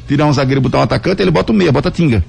tirar 0.08 0.26
um 0.26 0.34
zagueiro 0.34 0.60
e 0.60 0.64
botar 0.64 0.80
um 0.80 0.82
atacante, 0.82 1.22
ele 1.22 1.32
bota 1.32 1.52
o 1.52 1.56
meia, 1.56 1.72
bota 1.72 1.90
a 1.90 1.92
tinga. 1.92 2.24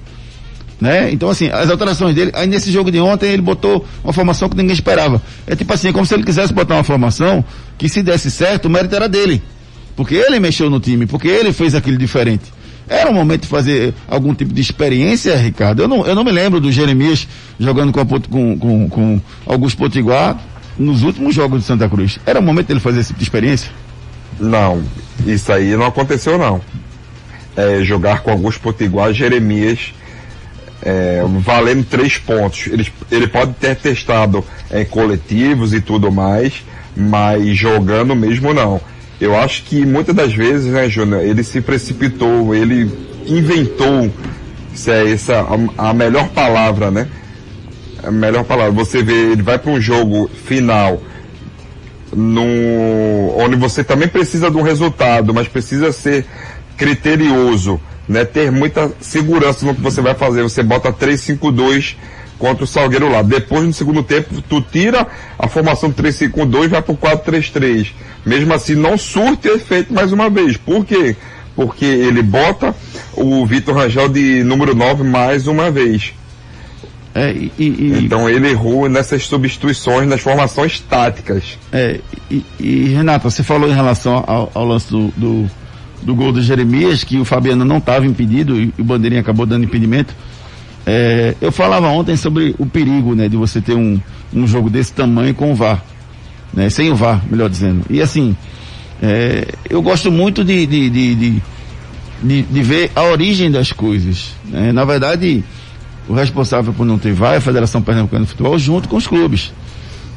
Né? 0.79 1.11
Então 1.11 1.29
assim, 1.29 1.49
as 1.49 1.69
alterações 1.69 2.13
dele, 2.13 2.31
aí 2.35 2.45
nesse 2.45 2.71
jogo 2.71 2.91
de 2.91 2.99
ontem 2.99 3.31
ele 3.31 3.41
botou 3.41 3.83
uma 4.03 4.13
formação 4.13 4.47
que 4.47 4.55
ninguém 4.55 4.73
esperava. 4.73 5.21
É 5.47 5.55
tipo 5.55 5.73
assim, 5.73 5.89
é 5.89 5.93
como 5.93 6.05
se 6.05 6.13
ele 6.13 6.23
quisesse 6.23 6.53
botar 6.53 6.75
uma 6.75 6.83
formação 6.83 7.43
que 7.77 7.89
se 7.89 8.03
desse 8.03 8.29
certo, 8.29 8.65
o 8.65 8.69
mérito 8.69 8.95
era 8.95 9.09
dele. 9.09 9.41
Porque 9.95 10.13
ele 10.13 10.39
mexeu 10.39 10.69
no 10.69 10.79
time, 10.79 11.07
porque 11.07 11.27
ele 11.27 11.51
fez 11.51 11.73
aquilo 11.73 11.97
diferente. 11.97 12.53
Era 12.87 13.09
o 13.09 13.13
momento 13.13 13.41
de 13.41 13.47
fazer 13.47 13.93
algum 14.07 14.33
tipo 14.33 14.53
de 14.53 14.61
experiência, 14.61 15.35
Ricardo. 15.35 15.81
Eu 15.81 15.87
não, 15.87 16.05
eu 16.05 16.15
não 16.15 16.23
me 16.23 16.31
lembro 16.31 16.61
do 16.61 16.71
Jeremias 16.71 17.27
jogando 17.59 17.91
com, 17.91 17.99
a, 17.99 18.05
com, 18.05 18.57
com, 18.57 18.89
com 18.89 19.21
Augusto 19.45 19.77
Potiguar 19.77 20.39
nos 20.77 21.03
últimos 21.03 21.35
jogos 21.35 21.61
de 21.61 21.65
Santa 21.65 21.89
Cruz. 21.89 22.19
Era 22.25 22.39
o 22.39 22.43
momento 22.43 22.67
dele 22.67 22.79
fazer 22.79 22.99
esse 22.99 23.07
tipo 23.07 23.19
de 23.19 23.25
experiência? 23.25 23.71
Não, 24.39 24.83
isso 25.25 25.51
aí 25.51 25.75
não 25.75 25.87
aconteceu 25.87 26.37
não. 26.37 26.61
É, 27.55 27.83
jogar 27.83 28.21
com 28.21 28.31
Augusto 28.31 28.61
Potiguar, 28.61 29.11
Jeremias, 29.11 29.93
é, 30.81 31.23
valendo 31.39 31.83
três 31.85 32.17
pontos. 32.17 32.67
Ele, 32.67 32.87
ele 33.11 33.27
pode 33.27 33.53
ter 33.53 33.75
testado 33.75 34.43
em 34.71 34.85
coletivos 34.85 35.73
e 35.73 35.81
tudo 35.81 36.11
mais, 36.11 36.63
mas 36.95 37.55
jogando 37.55 38.15
mesmo 38.15 38.53
não. 38.53 38.79
Eu 39.19 39.35
acho 39.35 39.63
que 39.63 39.85
muitas 39.85 40.15
das 40.15 40.33
vezes, 40.33 40.71
né, 40.71 40.87
Júnior, 40.87 41.21
ele 41.21 41.43
se 41.43 41.59
precipitou, 41.59 42.53
ele 42.53 42.91
inventou, 43.25 44.11
se 44.73 44.91
é 44.91 45.11
essa 45.11 45.41
a, 45.77 45.89
a 45.89 45.93
melhor 45.93 46.29
palavra, 46.29 46.91
né? 46.91 47.07
A 48.03 48.11
melhor 48.11 48.43
palavra. 48.43 48.71
Você 48.73 49.01
vê, 49.01 49.31
ele 49.31 49.41
vai 49.41 49.57
para 49.57 49.71
um 49.71 49.81
jogo 49.81 50.29
final, 50.45 51.01
no, 52.15 53.35
onde 53.37 53.55
você 53.55 53.83
também 53.83 54.07
precisa 54.07 54.51
de 54.51 54.57
um 54.57 54.61
resultado, 54.61 55.33
mas 55.33 55.47
precisa 55.47 55.91
ser 55.91 56.25
criterioso, 56.77 57.81
né? 58.07 58.25
Ter 58.25 58.51
muita 58.51 58.91
segurança 58.99 59.65
no 59.65 59.75
que 59.75 59.81
você 59.81 60.01
vai 60.01 60.13
fazer. 60.13 60.43
Você 60.43 60.63
bota 60.63 60.91
3-5-2 60.91 61.95
contra 62.37 62.63
o 62.63 62.67
Salgueiro 62.67 63.09
lá. 63.09 63.21
Depois, 63.21 63.65
no 63.65 63.73
segundo 63.73 64.03
tempo, 64.03 64.41
tu 64.47 64.61
tira 64.61 65.07
a 65.37 65.47
formação 65.47 65.91
3-5-2 65.91 66.65
e 66.65 66.67
vai 66.67 66.81
pro 66.81 66.95
4-3-3. 66.95 67.91
Mesmo 68.25 68.53
assim, 68.53 68.75
não 68.75 68.97
surte 68.97 69.47
efeito 69.47 69.93
mais 69.93 70.11
uma 70.11 70.29
vez. 70.29 70.57
Por 70.57 70.85
quê? 70.85 71.15
Porque 71.55 71.85
ele 71.85 72.21
bota 72.21 72.75
o 73.13 73.45
Vitor 73.45 73.75
Rangel 73.75 74.09
de 74.09 74.43
número 74.43 74.75
9 74.75 75.03
mais 75.03 75.47
uma 75.47 75.71
vez. 75.71 76.13
É, 77.15 77.31
e, 77.31 77.51
e, 77.57 77.99
então 78.03 78.29
ele 78.29 78.47
errou 78.51 78.87
nessas 78.87 79.25
substituições, 79.25 80.07
nas 80.07 80.21
formações 80.21 80.79
táticas. 80.79 81.57
É, 81.71 81.99
e, 82.29 82.45
e 82.59 82.83
Renato, 82.89 83.27
você 83.27 83.41
falou 83.41 83.67
em 83.67 83.73
relação 83.73 84.23
ao, 84.27 84.51
ao 84.53 84.63
lance 84.63 84.91
do, 84.91 85.07
do, 85.17 85.49
do, 86.01 86.15
gol 86.15 86.31
do 86.31 86.41
Jeremias, 86.41 87.03
que 87.03 87.17
o 87.17 87.25
Fabiano 87.25 87.65
não 87.65 87.77
estava 87.77 88.05
impedido 88.05 88.59
e 88.59 88.73
o 88.77 88.83
Bandeirinha 88.83 89.21
acabou 89.21 89.45
dando 89.45 89.65
impedimento. 89.65 90.13
É, 90.85 91.35
eu 91.41 91.51
falava 91.51 91.87
ontem 91.87 92.15
sobre 92.15 92.55
o 92.57 92.65
perigo, 92.65 93.13
né, 93.13 93.27
de 93.27 93.35
você 93.35 93.59
ter 93.59 93.75
um, 93.75 93.99
um 94.33 94.47
jogo 94.47 94.69
desse 94.69 94.93
tamanho 94.93 95.33
com 95.33 95.51
o 95.51 95.55
VAR, 95.55 95.83
né, 96.53 96.69
sem 96.69 96.89
o 96.89 96.95
VAR, 96.95 97.21
melhor 97.29 97.49
dizendo. 97.49 97.83
E 97.89 98.01
assim, 98.01 98.35
é, 99.01 99.47
eu 99.69 99.81
gosto 99.81 100.11
muito 100.11 100.43
de 100.43 100.65
de, 100.65 100.89
de, 100.89 101.15
de, 102.23 102.41
de, 102.43 102.61
ver 102.61 102.91
a 102.95 103.03
origem 103.03 103.51
das 103.51 103.71
coisas. 103.71 104.33
Né? 104.45 104.71
Na 104.71 104.85
verdade, 104.85 105.43
o 106.07 106.13
responsável 106.13 106.71
por 106.71 106.85
não 106.85 106.97
ter 106.97 107.11
VAR 107.11 107.33
é 107.33 107.37
a 107.37 107.41
Federação 107.41 107.81
Pernambucana 107.81 108.23
de 108.23 108.31
Futebol 108.31 108.57
junto 108.57 108.87
com 108.87 108.95
os 108.95 109.07
clubes. 109.07 109.51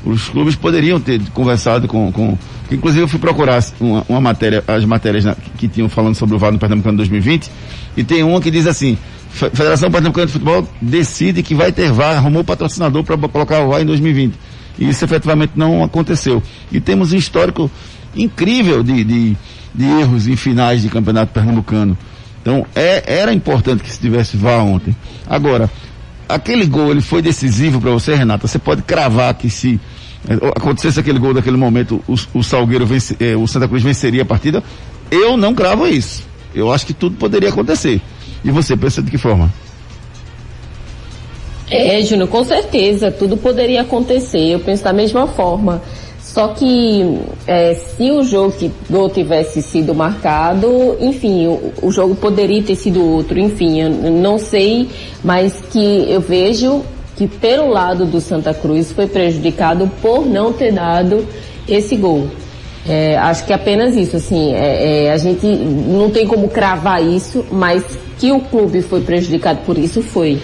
Os 0.05 0.29
clubes 0.29 0.57
poderiam 0.57 0.99
ter 0.99 1.21
conversado 1.35 1.87
com, 1.87 2.11
com 2.11 2.39
inclusive 2.71 3.03
eu 3.05 3.09
fui 3.09 3.19
procurar 3.19 3.63
uma, 3.79 4.05
uma 4.09 4.21
matéria, 4.21 4.65
as 4.67 4.85
matérias 4.85 5.25
na, 5.25 5.35
que 5.35 5.69
tinham 5.69 5.89
falando 5.89 6.15
sobre 6.15 6.35
o 6.35 6.39
VAR 6.39 6.53
no 6.53 6.59
Pernambucano 6.59 6.97
2020, 6.97 7.51
e 7.97 8.05
tem 8.05 8.23
uma 8.23 8.41
que 8.41 8.51
diz 8.51 8.67
assim, 8.67 8.97
Federação 9.31 9.91
Pernambucana 9.91 10.27
de 10.27 10.33
Futebol 10.33 10.67
decide 10.81 11.43
que 11.43 11.55
vai 11.55 11.71
ter 11.71 11.93
VAR, 11.93 12.17
arrumou 12.17 12.43
patrocinador 12.43 13.05
para 13.05 13.17
colocar 13.17 13.61
o 13.61 13.69
VAR 13.69 13.83
em 13.83 13.87
2020. 13.87 14.35
E 14.79 14.89
isso 14.89 15.05
efetivamente 15.05 15.53
não 15.55 15.85
aconteceu. 15.85 16.43
E 16.73 16.81
temos 16.81 17.13
um 17.13 17.17
histórico 17.17 17.71
incrível 18.17 18.83
de, 18.83 19.05
de, 19.05 19.37
de 19.75 19.85
erros 19.85 20.27
em 20.27 20.37
finais 20.37 20.83
de 20.83 20.89
campeonato 20.89 21.33
pernambucano. 21.33 21.97
Então, 22.41 22.67
é, 22.75 23.21
era 23.21 23.33
importante 23.33 23.83
que 23.83 23.93
se 23.93 24.01
tivesse 24.01 24.37
VAR 24.37 24.65
ontem. 24.65 24.97
Agora, 25.29 25.71
aquele 26.35 26.67
gol, 26.67 26.91
ele 26.91 27.01
foi 27.01 27.23
decisivo 27.23 27.81
para 27.81 27.91
você, 27.91 28.15
Renata? 28.15 28.47
Você 28.47 28.59
pode 28.59 28.83
cravar 28.83 29.35
que 29.35 29.51
se 29.51 29.81
é, 30.29 30.35
acontecesse 30.57 31.01
aquele 31.01 31.19
gol 31.19 31.35
daquele 31.35 31.57
momento, 31.57 32.03
o, 32.09 32.15
o 32.39 32.43
Salgueiro 32.43 32.87
vence, 32.87 33.17
é, 33.21 33.37
o 33.37 33.47
Santa 33.47 33.69
Cruz 33.69 33.83
venceria 33.83 34.23
a 34.23 34.27
partida? 34.27 34.63
Eu 35.11 35.37
não 35.37 35.55
cravo 35.55 35.87
isso. 35.87 36.25
Eu 36.55 36.73
acho 36.73 36.87
que 36.87 36.93
tudo 36.93 37.17
poderia 37.17 37.49
acontecer. 37.49 38.01
E 38.45 38.51
você 38.51 38.77
pensa 38.77 39.03
de 39.03 39.11
que 39.11 39.19
forma? 39.19 39.53
É, 41.71 42.03
Júnior, 42.03 42.29
com 42.29 42.43
certeza, 42.45 43.13
tudo 43.13 43.37
poderia 43.37 43.83
acontecer. 43.83 44.41
Eu 44.41 44.61
penso 44.61 44.83
da 44.83 44.93
mesma 44.93 45.27
forma. 45.29 45.81
Só 46.33 46.47
que 46.49 47.19
é, 47.45 47.75
se 47.75 48.09
o 48.13 48.23
jogo 48.23 48.55
tivesse 49.13 49.61
sido 49.61 49.93
marcado, 49.93 50.97
enfim, 51.01 51.49
o, 51.49 51.73
o, 51.83 51.91
jogo 51.91 52.15
poderia 52.15 52.63
ter 52.63 52.77
sido 52.77 53.05
outro, 53.05 53.37
enfim, 53.37 53.81
eu 53.81 53.91
não 54.13 54.39
sei, 54.39 54.89
mas 55.25 55.61
que 55.73 56.07
eu 56.09 56.21
vejo 56.21 56.85
que 57.17 57.27
pelo 57.27 57.69
lado 57.69 58.07
do 58.07 58.21
Santa 58.21 58.55
Cruz 58.55 58.93
foi 58.93 59.09
prejudicado 59.09 59.91
por 60.01 60.25
não 60.25 60.53
ter 60.53 60.73
dado 60.73 61.27
esse 61.67 61.97
gol. 61.97 62.29
É, 62.89 63.19
acho 63.19 63.45
que 63.45 63.53
apenas 63.53 63.97
isso, 63.97 64.17
assim, 64.17 64.55
é, 64.55 65.07
é, 65.07 65.13
a 65.13 65.17
gente 65.17 65.45
não 65.45 66.11
tem 66.11 66.29
como 66.29 66.49
cravar 66.49 67.05
isso, 67.05 67.45
mas 67.51 67.83
que 68.21 68.31
o 68.31 68.39
clube 68.39 68.83
foi 68.83 69.01
prejudicado 69.01 69.63
por 69.67 69.77
isso 69.77 70.01
foi. 70.01 70.41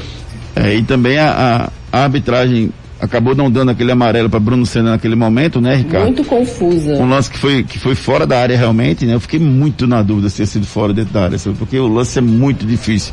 É, 0.56 0.74
e 0.74 0.82
também 0.82 1.16
a, 1.16 1.70
a 1.92 2.02
arbitragem 2.02 2.72
acabou 3.00 3.34
não 3.34 3.50
dando 3.50 3.70
aquele 3.70 3.92
amarelo 3.92 4.28
para 4.28 4.40
Bruno 4.40 4.64
Senna 4.64 4.90
naquele 4.90 5.14
momento, 5.14 5.60
né, 5.60 5.76
Ricardo? 5.76 6.04
Muito 6.04 6.24
confusa. 6.24 6.94
Um 6.94 7.08
lance 7.08 7.30
que 7.30 7.38
foi, 7.38 7.62
que 7.62 7.78
foi 7.78 7.94
fora 7.94 8.26
da 8.26 8.40
área 8.40 8.56
realmente, 8.56 9.04
né? 9.04 9.14
Eu 9.14 9.20
fiquei 9.20 9.38
muito 9.38 9.86
na 9.86 10.02
dúvida 10.02 10.28
se 10.28 10.36
tinha 10.36 10.46
sido 10.46 10.66
fora 10.66 10.92
dentro 10.92 11.12
da 11.12 11.24
área, 11.24 11.38
sabe? 11.38 11.56
porque 11.56 11.78
o 11.78 11.88
lance 11.88 12.18
é 12.18 12.22
muito 12.22 12.66
difícil. 12.66 13.12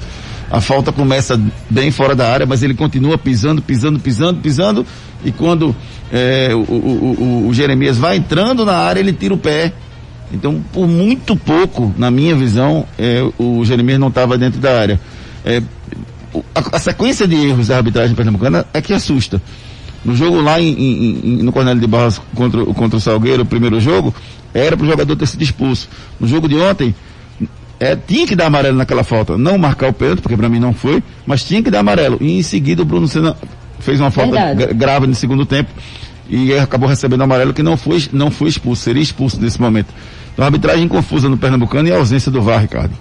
A 0.49 0.61
falta 0.61 0.91
começa 0.91 1.39
bem 1.69 1.89
fora 1.89 2.15
da 2.15 2.31
área, 2.31 2.45
mas 2.45 2.61
ele 2.61 2.73
continua 2.73 3.17
pisando, 3.17 3.61
pisando, 3.61 3.99
pisando, 3.99 4.39
pisando, 4.39 4.85
e 5.25 5.31
quando 5.31 5.75
é, 6.11 6.49
o, 6.53 6.59
o, 6.59 7.15
o, 7.19 7.47
o 7.47 7.53
Jeremias 7.53 7.97
vai 7.97 8.17
entrando 8.17 8.65
na 8.65 8.75
área, 8.75 8.99
ele 8.99 9.13
tira 9.13 9.33
o 9.33 9.37
pé. 9.37 9.73
Então, 10.31 10.63
por 10.71 10.87
muito 10.87 11.35
pouco, 11.35 11.93
na 11.97 12.09
minha 12.09 12.35
visão, 12.35 12.85
é, 12.97 13.23
o 13.37 13.63
Jeremias 13.63 13.99
não 13.99 14.07
estava 14.07 14.37
dentro 14.37 14.59
da 14.59 14.79
área. 14.79 14.99
É, 15.45 15.61
a, 16.55 16.77
a, 16.77 16.79
sequência 16.79 17.27
de 17.27 17.35
erros 17.35 17.67
da 17.67 17.77
arbitragem 17.77 18.15
pernambucana 18.15 18.65
é 18.73 18.81
que 18.81 18.93
assusta. 18.93 19.41
No 20.03 20.15
jogo 20.15 20.41
lá 20.41 20.59
em, 20.59 20.73
em, 20.73 21.19
em, 21.23 21.43
no 21.43 21.51
Cornélio 21.51 21.79
de 21.79 21.87
Barros 21.87 22.21
contra, 22.35 22.65
contra 22.65 22.97
o 22.97 23.01
Salgueiro, 23.01 23.43
o 23.43 23.45
primeiro 23.45 23.79
jogo, 23.79 24.13
era 24.53 24.75
para 24.75 24.85
o 24.85 24.89
jogador 24.89 25.15
ter 25.15 25.27
sido 25.27 25.41
expulso. 25.41 25.87
No 26.19 26.27
jogo 26.27 26.47
de 26.47 26.55
ontem, 26.57 26.93
é, 27.79 27.95
tinha 27.95 28.27
que 28.27 28.35
dar 28.35 28.47
amarelo 28.47 28.77
naquela 28.77 29.03
falta. 29.03 29.37
Não 29.37 29.57
marcar 29.57 29.89
o 29.89 29.93
pênalti, 29.93 30.21
porque 30.21 30.37
para 30.37 30.49
mim 30.49 30.59
não 30.59 30.73
foi, 30.73 31.01
mas 31.25 31.43
tinha 31.43 31.61
que 31.63 31.71
dar 31.71 31.79
amarelo. 31.79 32.17
E 32.19 32.37
em 32.37 32.43
seguida 32.43 32.81
o 32.81 32.85
Bruno 32.85 33.07
Senna 33.07 33.35
fez 33.79 33.99
uma 33.99 34.11
falta 34.11 34.53
grave 34.73 35.07
no 35.07 35.15
segundo 35.15 35.45
tempo 35.45 35.69
e 36.29 36.53
acabou 36.53 36.87
recebendo 36.87 37.21
amarelo 37.21 37.53
que 37.53 37.61
não 37.61 37.75
foi, 37.75 38.03
não 38.11 38.31
foi 38.31 38.49
expulso, 38.49 38.81
seria 38.83 39.03
expulso 39.03 39.39
nesse 39.39 39.59
momento. 39.59 39.93
Então, 40.33 40.45
arbitragem 40.45 40.87
confusa 40.87 41.29
no 41.29 41.37
Pernambucano 41.37 41.87
e 41.87 41.91
a 41.91 41.97
ausência 41.97 42.31
do 42.31 42.41
VAR, 42.41 42.61
Ricardo. 42.61 42.93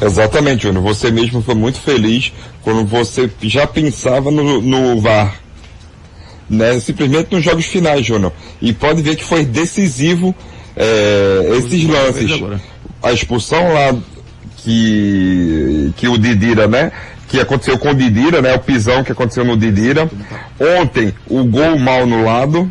Exatamente, 0.00 0.64
Júnior. 0.64 0.82
Você 0.82 1.10
mesmo 1.10 1.42
foi 1.42 1.54
muito 1.54 1.78
feliz 1.78 2.32
quando 2.64 2.84
você 2.86 3.30
já 3.42 3.66
pensava 3.66 4.30
no, 4.30 4.60
no 4.60 5.00
VAR. 5.00 5.38
Né? 6.48 6.80
Simplesmente 6.80 7.30
nos 7.30 7.44
jogos 7.44 7.66
finais, 7.66 8.04
Júnior. 8.04 8.32
E 8.60 8.72
pode 8.72 9.02
ver 9.02 9.16
que 9.16 9.24
foi 9.24 9.44
decisivo 9.44 10.34
é, 10.74 11.50
esses 11.58 11.84
lances. 11.84 12.42
A 13.02 13.12
expulsão 13.12 13.72
lá 13.72 13.94
que, 14.56 15.92
que 15.96 16.08
o 16.08 16.16
Didira, 16.16 16.66
né? 16.66 16.90
que 17.28 17.40
aconteceu 17.40 17.76
com 17.78 17.90
o 17.90 17.94
Didira, 17.94 18.40
né? 18.40 18.54
O 18.54 18.60
pisão 18.60 19.02
que 19.02 19.12
aconteceu 19.12 19.44
no 19.44 19.56
Didira. 19.56 20.08
Ontem, 20.80 21.12
o 21.26 21.44
gol 21.44 21.78
mal 21.78 22.02
anulado. 22.02 22.70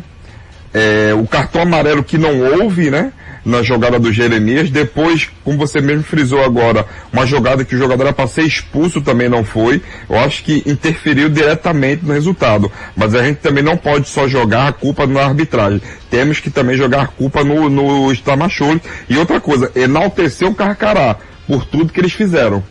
É, 0.72 1.14
o 1.14 1.26
cartão 1.26 1.62
amarelo 1.62 2.02
que 2.02 2.18
não 2.18 2.40
houve, 2.40 2.90
né? 2.90 3.12
Na 3.44 3.62
jogada 3.62 3.98
do 3.98 4.12
Jeremias. 4.12 4.70
Depois, 4.70 5.28
como 5.44 5.58
você 5.58 5.80
mesmo 5.80 6.02
frisou 6.02 6.42
agora, 6.42 6.86
uma 7.12 7.26
jogada 7.26 7.64
que 7.64 7.74
o 7.74 7.78
jogador 7.78 8.04
era 8.04 8.12
para 8.12 8.26
ser 8.26 8.42
expulso 8.42 9.00
também 9.00 9.28
não 9.28 9.44
foi. 9.44 9.82
Eu 10.08 10.18
acho 10.18 10.42
que 10.42 10.62
interferiu 10.66 11.28
diretamente 11.28 12.04
no 12.04 12.12
resultado. 12.12 12.70
Mas 12.96 13.14
a 13.14 13.22
gente 13.22 13.38
também 13.38 13.62
não 13.62 13.76
pode 13.76 14.08
só 14.08 14.26
jogar 14.26 14.68
a 14.68 14.72
culpa 14.72 15.06
na 15.06 15.24
arbitragem. 15.24 15.82
Temos 16.10 16.40
que 16.40 16.50
também 16.50 16.76
jogar 16.76 17.02
a 17.02 17.06
culpa 17.06 17.44
no, 17.44 17.68
no 17.68 18.12
Stamachule. 18.12 18.80
E 19.08 19.18
outra 19.18 19.40
coisa, 19.40 19.70
enaltecer 19.76 20.48
o 20.48 20.54
Carcará 20.54 21.16
por 21.46 21.64
tudo 21.66 21.92
que 21.92 22.00
eles 22.00 22.12
fizeram. 22.12 22.62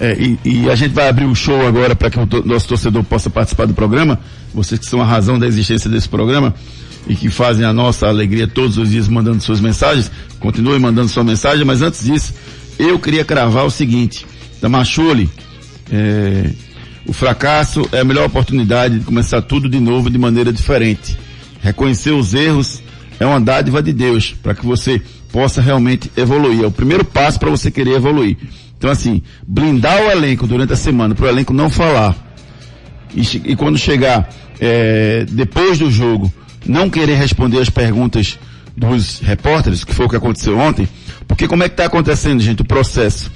É, 0.00 0.12
e, 0.14 0.38
e, 0.44 0.70
a 0.70 0.74
gente 0.74 0.92
vai 0.92 1.08
abrir 1.08 1.24
um 1.24 1.34
show 1.34 1.66
agora 1.66 1.94
para 1.94 2.10
que 2.10 2.18
o 2.18 2.26
nosso 2.44 2.68
torcedor 2.68 3.04
possa 3.04 3.30
participar 3.30 3.66
do 3.66 3.74
programa. 3.74 4.18
Vocês 4.52 4.78
que 4.80 4.86
são 4.86 5.00
a 5.00 5.04
razão 5.04 5.38
da 5.38 5.46
existência 5.46 5.88
desse 5.88 6.08
programa 6.08 6.54
e 7.06 7.14
que 7.14 7.28
fazem 7.28 7.64
a 7.64 7.72
nossa 7.72 8.06
alegria 8.06 8.46
todos 8.48 8.76
os 8.76 8.90
dias 8.90 9.08
mandando 9.08 9.42
suas 9.42 9.60
mensagens, 9.60 10.10
continuem 10.40 10.80
mandando 10.80 11.08
sua 11.08 11.22
mensagem, 11.22 11.64
mas 11.64 11.82
antes 11.82 12.04
disso, 12.04 12.34
eu 12.78 12.98
queria 12.98 13.24
cravar 13.24 13.64
o 13.64 13.70
seguinte, 13.70 14.26
Tamachule, 14.60 15.30
é, 15.92 16.50
o 17.06 17.12
fracasso 17.12 17.86
é 17.92 18.00
a 18.00 18.04
melhor 18.04 18.26
oportunidade 18.26 18.98
de 18.98 19.04
começar 19.04 19.42
tudo 19.42 19.68
de 19.68 19.78
novo 19.78 20.08
de 20.08 20.18
maneira 20.18 20.52
diferente. 20.52 21.16
Reconhecer 21.60 22.12
os 22.12 22.34
erros 22.34 22.82
é 23.20 23.26
uma 23.26 23.40
dádiva 23.40 23.82
de 23.82 23.92
Deus 23.92 24.34
para 24.42 24.54
que 24.54 24.64
você 24.64 25.00
possa 25.30 25.60
realmente 25.60 26.10
evoluir. 26.16 26.64
É 26.64 26.66
o 26.66 26.70
primeiro 26.70 27.04
passo 27.04 27.38
para 27.38 27.50
você 27.50 27.70
querer 27.70 27.92
evoluir. 27.96 28.36
Então 28.84 28.92
assim, 28.92 29.22
blindar 29.48 29.98
o 29.98 30.10
elenco 30.10 30.46
durante 30.46 30.74
a 30.74 30.76
semana 30.76 31.14
para 31.14 31.24
o 31.24 31.28
elenco 31.30 31.54
não 31.54 31.70
falar. 31.70 32.14
E, 33.14 33.22
e 33.52 33.56
quando 33.56 33.78
chegar 33.78 34.28
é, 34.60 35.24
depois 35.26 35.78
do 35.78 35.90
jogo, 35.90 36.30
não 36.66 36.90
querer 36.90 37.14
responder 37.14 37.60
as 37.60 37.70
perguntas 37.70 38.38
dos 38.76 39.20
repórteres, 39.20 39.84
que 39.84 39.94
foi 39.94 40.04
o 40.04 40.08
que 40.10 40.16
aconteceu 40.16 40.58
ontem, 40.58 40.86
porque 41.26 41.48
como 41.48 41.62
é 41.62 41.68
que 41.70 41.72
está 41.72 41.86
acontecendo, 41.86 42.42
gente, 42.42 42.60
o 42.60 42.64
processo? 42.66 43.32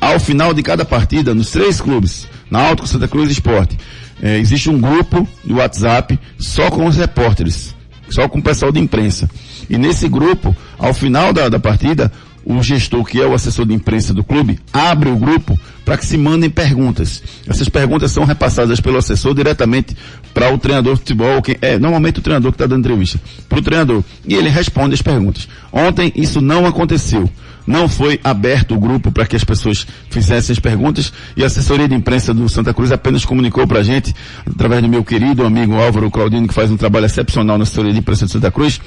Ao 0.00 0.20
final 0.20 0.54
de 0.54 0.62
cada 0.62 0.84
partida, 0.84 1.34
nos 1.34 1.50
três 1.50 1.80
clubes, 1.80 2.28
na 2.48 2.60
Alto 2.64 2.86
Santa 2.86 3.08
Cruz 3.08 3.28
Esporte, 3.28 3.76
é, 4.22 4.38
existe 4.38 4.70
um 4.70 4.80
grupo 4.80 5.26
de 5.44 5.52
WhatsApp 5.52 6.16
só 6.38 6.70
com 6.70 6.86
os 6.86 6.96
repórteres, 6.96 7.74
só 8.08 8.28
com 8.28 8.38
o 8.38 8.42
pessoal 8.42 8.70
de 8.70 8.78
imprensa. 8.78 9.28
E 9.68 9.76
nesse 9.76 10.08
grupo, 10.08 10.56
ao 10.78 10.94
final 10.94 11.32
da, 11.32 11.48
da 11.48 11.58
partida, 11.58 12.12
o 12.44 12.62
gestor, 12.62 13.04
que 13.04 13.20
é 13.20 13.26
o 13.26 13.34
assessor 13.34 13.66
de 13.66 13.74
imprensa 13.74 14.12
do 14.12 14.24
clube, 14.24 14.58
abre 14.72 15.08
o 15.10 15.16
grupo 15.16 15.58
para 15.84 15.96
que 15.96 16.06
se 16.06 16.16
mandem 16.16 16.48
perguntas. 16.48 17.22
Essas 17.46 17.68
perguntas 17.68 18.10
são 18.10 18.24
repassadas 18.24 18.80
pelo 18.80 18.98
assessor 18.98 19.34
diretamente 19.34 19.96
para 20.32 20.52
o 20.52 20.58
treinador 20.58 20.94
de 20.94 21.00
futebol, 21.00 21.42
que 21.42 21.58
é 21.60 21.78
normalmente 21.78 22.20
o 22.20 22.22
treinador 22.22 22.52
que 22.52 22.56
está 22.56 22.66
dando 22.66 22.80
entrevista, 22.80 23.20
para 23.48 23.58
o 23.58 23.62
treinador. 23.62 24.02
E 24.26 24.34
ele 24.34 24.48
responde 24.48 24.94
as 24.94 25.02
perguntas. 25.02 25.48
Ontem 25.72 26.12
isso 26.14 26.40
não 26.40 26.66
aconteceu. 26.66 27.28
Não 27.66 27.88
foi 27.88 28.18
aberto 28.24 28.74
o 28.74 28.80
grupo 28.80 29.12
para 29.12 29.24
que 29.24 29.36
as 29.36 29.44
pessoas 29.44 29.86
fizessem 30.10 30.52
as 30.52 30.58
perguntas 30.58 31.12
e 31.36 31.44
a 31.44 31.46
assessoria 31.46 31.88
de 31.88 31.94
imprensa 31.94 32.34
do 32.34 32.48
Santa 32.48 32.74
Cruz 32.74 32.90
apenas 32.90 33.24
comunicou 33.24 33.66
para 33.66 33.80
a 33.80 33.82
gente, 33.82 34.12
através 34.44 34.82
do 34.82 34.88
meu 34.88 35.04
querido 35.04 35.44
amigo 35.44 35.74
Álvaro 35.74 36.10
Claudino, 36.10 36.48
que 36.48 36.54
faz 36.54 36.70
um 36.70 36.76
trabalho 36.76 37.06
excepcional 37.06 37.56
na 37.56 37.62
assessoria 37.62 37.92
de 37.92 38.00
imprensa 38.00 38.26
do 38.26 38.32
Santa 38.32 38.50
Cruz, 38.50 38.80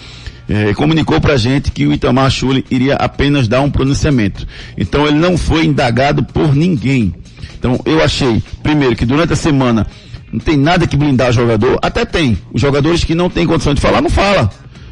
eh, 0.49 0.73
comunicou 0.73 1.19
para 1.19 1.34
a 1.34 1.38
gente 1.38 1.71
que 1.71 1.86
o 1.86 1.93
Itamar 1.93 2.29
Chuli 2.29 2.65
iria 2.69 2.95
apenas 2.95 3.47
dar 3.47 3.62
um 3.62 3.69
pronunciamento. 3.69 4.45
Então 4.77 5.05
ele 5.08 5.17
não 5.17 5.38
foi 5.38 5.65
indagado 5.65 6.23
por 6.23 6.55
ninguém. 6.55 7.13
Então 7.58 7.79
eu 7.86 8.03
achei, 8.03 8.41
primeiro, 8.62 8.95
que 8.95 9.05
durante 9.05 9.34
a 9.34 9.36
semana 9.36 9.88
não 10.31 10.39
tem 10.39 10.58
nada 10.58 10.86
que 10.88 10.97
blindar 10.97 11.29
o 11.29 11.34
jogador, 11.34 11.79
até 11.81 12.05
tem. 12.05 12.38
Os 12.53 12.62
jogadores 12.62 13.03
que 13.03 13.15
não 13.15 13.29
têm 13.29 13.45
condição 13.45 13.73
de 13.73 13.81
falar, 13.81 14.01
não 14.01 14.10
fala 14.10 14.49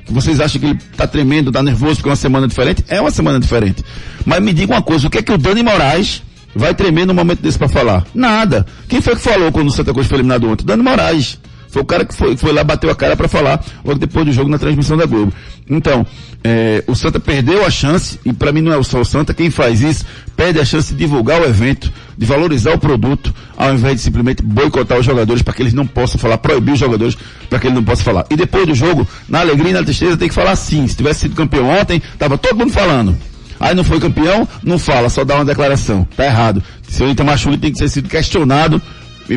vocês 0.09 0.39
acham 0.39 0.59
que 0.59 0.67
ele 0.67 0.79
está 0.91 1.07
tremendo, 1.07 1.49
está 1.49 1.63
nervoso 1.63 1.95
porque 1.95 2.09
é 2.09 2.11
uma 2.11 2.15
semana 2.15 2.47
diferente? 2.47 2.83
É 2.87 2.99
uma 2.99 3.11
semana 3.11 3.39
diferente. 3.39 3.83
Mas 4.25 4.41
me 4.41 4.53
diga 4.53 4.73
uma 4.73 4.81
coisa, 4.81 5.07
o 5.07 5.09
que 5.09 5.19
é 5.19 5.21
que 5.21 5.31
o 5.31 5.37
Dani 5.37 5.63
Moraes 5.63 6.21
vai 6.55 6.73
tremer 6.73 7.05
no 7.05 7.13
momento 7.13 7.41
desse 7.41 7.57
para 7.57 7.69
falar? 7.69 8.05
Nada. 8.13 8.65
Quem 8.87 9.01
foi 9.01 9.15
que 9.15 9.21
falou 9.21 9.51
quando 9.51 9.69
o 9.69 9.71
Santa 9.71 9.93
Cruz 9.93 10.07
foi 10.07 10.17
eliminado 10.17 10.49
ontem? 10.49 10.65
Dani 10.65 10.83
Moraes. 10.83 11.39
Foi 11.73 11.81
o 11.81 11.85
cara 11.85 12.05
que 12.05 12.13
foi, 12.13 12.37
foi 12.37 12.53
lá, 12.53 12.63
bateu 12.63 12.87
a 12.91 12.95
cara 12.95 13.17
para 13.17 13.27
falar 13.27 13.59
logo 13.83 13.97
depois 13.97 14.27
do 14.27 14.31
jogo 14.31 14.47
na 14.47 14.59
transmissão 14.59 14.95
da 14.95 15.07
Globo. 15.07 15.33
Então, 15.67 16.05
é, 16.43 16.83
o 16.85 16.93
Santa 16.93 17.19
perdeu 17.19 17.65
a 17.65 17.71
chance, 17.71 18.19
e 18.23 18.31
para 18.31 18.51
mim 18.51 18.61
não 18.61 18.71
é 18.71 18.83
só 18.83 19.01
o 19.01 19.03
Santa, 19.03 19.33
quem 19.33 19.49
faz 19.49 19.81
isso, 19.81 20.05
perde 20.37 20.59
a 20.59 20.65
chance 20.65 20.93
de 20.93 20.99
divulgar 20.99 21.41
o 21.41 21.45
evento, 21.45 21.91
de 22.15 22.27
valorizar 22.27 22.73
o 22.73 22.77
produto, 22.77 23.33
ao 23.57 23.73
invés 23.73 23.95
de 23.95 24.01
simplesmente 24.03 24.43
boicotar 24.43 24.99
os 24.99 25.05
jogadores 25.05 25.41
para 25.41 25.51
que 25.51 25.63
eles 25.63 25.73
não 25.73 25.87
possam 25.87 26.19
falar, 26.19 26.37
proibir 26.37 26.73
os 26.73 26.79
jogadores 26.79 27.17
para 27.49 27.57
que 27.57 27.65
eles 27.65 27.75
não 27.75 27.83
possam 27.83 28.05
falar. 28.05 28.27
E 28.29 28.35
depois 28.35 28.67
do 28.67 28.75
jogo, 28.75 29.07
na 29.27 29.39
alegria 29.39 29.71
e 29.71 29.73
na 29.73 29.81
tristeza, 29.81 30.15
tem 30.15 30.27
que 30.27 30.35
falar 30.35 30.55
sim. 30.55 30.87
Se 30.87 30.95
tivesse 30.95 31.21
sido 31.21 31.35
campeão 31.35 31.67
ontem, 31.69 31.99
tava 32.19 32.37
todo 32.37 32.55
mundo 32.55 32.71
falando. 32.71 33.17
Aí 33.59 33.73
não 33.73 33.83
foi 33.83 33.99
campeão, 33.99 34.47
não 34.61 34.77
fala, 34.77 35.09
só 35.09 35.23
dá 35.23 35.35
uma 35.35 35.45
declaração. 35.45 36.07
Tá 36.15 36.25
errado. 36.25 36.61
Senhor 36.87 37.09
Itamar 37.09 37.39
tem 37.59 37.71
que 37.71 37.79
ser 37.79 37.89
sido 37.89 38.07
questionado 38.07 38.79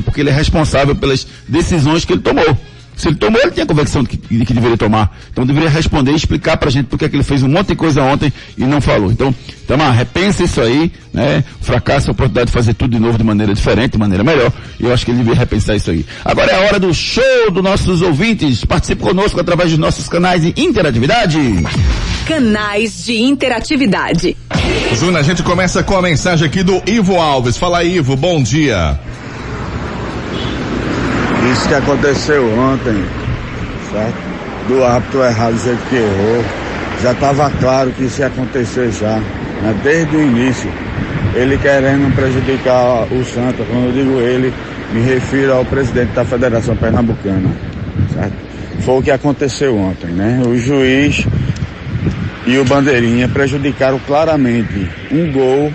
porque 0.05 0.21
ele 0.21 0.31
é 0.31 0.33
responsável 0.33 0.95
pelas 0.95 1.27
decisões 1.49 2.05
que 2.05 2.13
ele 2.13 2.23
tomou. 2.23 2.57
Se 2.97 3.09
ele 3.09 3.17
tomou, 3.17 3.41
ele 3.43 3.51
tinha 3.51 3.65
a 3.65 3.67
convicção 3.67 4.03
de 4.03 4.09
que, 4.09 4.17
de 4.17 4.45
que 4.47 4.55
deveria 4.55 4.77
tomar. 4.77 5.15
Então 5.31 5.45
deveria 5.45 5.69
responder 5.69 6.13
e 6.13 6.15
explicar 6.15 6.57
pra 6.57 6.71
gente 6.71 6.87
porque 6.87 7.05
é 7.05 7.09
que 7.09 7.15
ele 7.15 7.23
fez 7.23 7.43
um 7.43 7.49
monte 7.49 7.69
de 7.69 7.77
coisa 7.77 8.03
ontem 8.03 8.33
e 8.57 8.65
não 8.65 8.81
falou. 8.81 9.13
Então, 9.13 9.35
Tamar, 9.69 9.93
repensa 9.93 10.45
isso 10.45 10.63
aí, 10.63 10.91
né? 11.13 11.45
Fracasso 11.61 12.07
é 12.07 12.11
a 12.11 12.13
oportunidade 12.13 12.47
de 12.47 12.53
fazer 12.53 12.73
tudo 12.73 12.93
de 12.93 12.99
novo 12.99 13.19
de 13.19 13.25
maneira 13.25 13.53
diferente, 13.53 13.93
de 13.93 13.99
maneira 13.99 14.25
melhor. 14.25 14.51
E 14.81 14.85
eu 14.85 14.95
acho 14.95 15.05
que 15.05 15.11
ele 15.11 15.19
deveria 15.19 15.39
repensar 15.39 15.77
isso 15.77 15.91
aí. 15.91 16.07
Agora 16.25 16.51
é 16.51 16.55
a 16.55 16.61
hora 16.61 16.81
do 16.81 16.93
show 16.95 17.51
dos 17.53 17.63
nossos 17.63 18.01
ouvintes. 18.01 18.65
Participe 18.65 19.03
conosco 19.03 19.39
através 19.39 19.69
dos 19.69 19.79
nossos 19.79 20.09
canais 20.09 20.41
de 20.41 20.55
interatividade. 20.57 21.39
Canais 22.27 23.05
de 23.05 23.21
interatividade. 23.21 24.37
Júnior, 24.95 25.19
a 25.19 25.23
gente 25.23 25.43
começa 25.43 25.83
com 25.83 25.99
a 25.99 26.03
mensagem 26.03 26.47
aqui 26.47 26.63
do 26.63 26.83
Ivo 26.87 27.17
Alves. 27.17 27.59
Fala, 27.59 27.85
Ivo, 27.85 28.17
bom 28.17 28.43
dia. 28.43 28.99
Isso 31.53 31.69
que 31.69 31.75
aconteceu 31.75 32.45
ontem, 32.59 33.05
certo? 33.93 34.17
Do 34.69 34.85
hábito 34.85 35.23
errado, 35.23 35.55
do 35.55 35.63
jeito 35.63 35.89
que 35.89 35.97
errou. 35.97 36.45
Já 37.03 37.13
estava 37.13 37.51
claro 37.61 37.91
que 37.93 38.05
isso 38.05 38.21
ia 38.21 38.27
acontecer 38.27 38.91
já, 38.91 39.19
né? 39.63 39.75
desde 39.83 40.17
o 40.17 40.23
início. 40.23 40.71
Ele 41.35 41.57
querendo 41.59 42.13
prejudicar 42.15 43.07
o 43.13 43.25
Santa, 43.25 43.63
quando 43.65 43.87
eu 43.87 43.93
digo 43.93 44.19
ele, 44.21 44.53
me 44.93 45.03
refiro 45.03 45.53
ao 45.53 45.65
presidente 45.65 46.13
da 46.13 46.25
Federação 46.25 46.75
Pernambucana, 46.77 47.51
certo? 48.15 48.35
Foi 48.81 48.99
o 48.99 49.03
que 49.03 49.11
aconteceu 49.11 49.77
ontem, 49.77 50.11
né? 50.11 50.43
O 50.47 50.57
juiz 50.57 51.27
e 52.47 52.59
o 52.59 52.65
Bandeirinha 52.65 53.29
prejudicaram 53.29 54.01
claramente 54.07 54.89
um 55.13 55.31
gol 55.31 55.73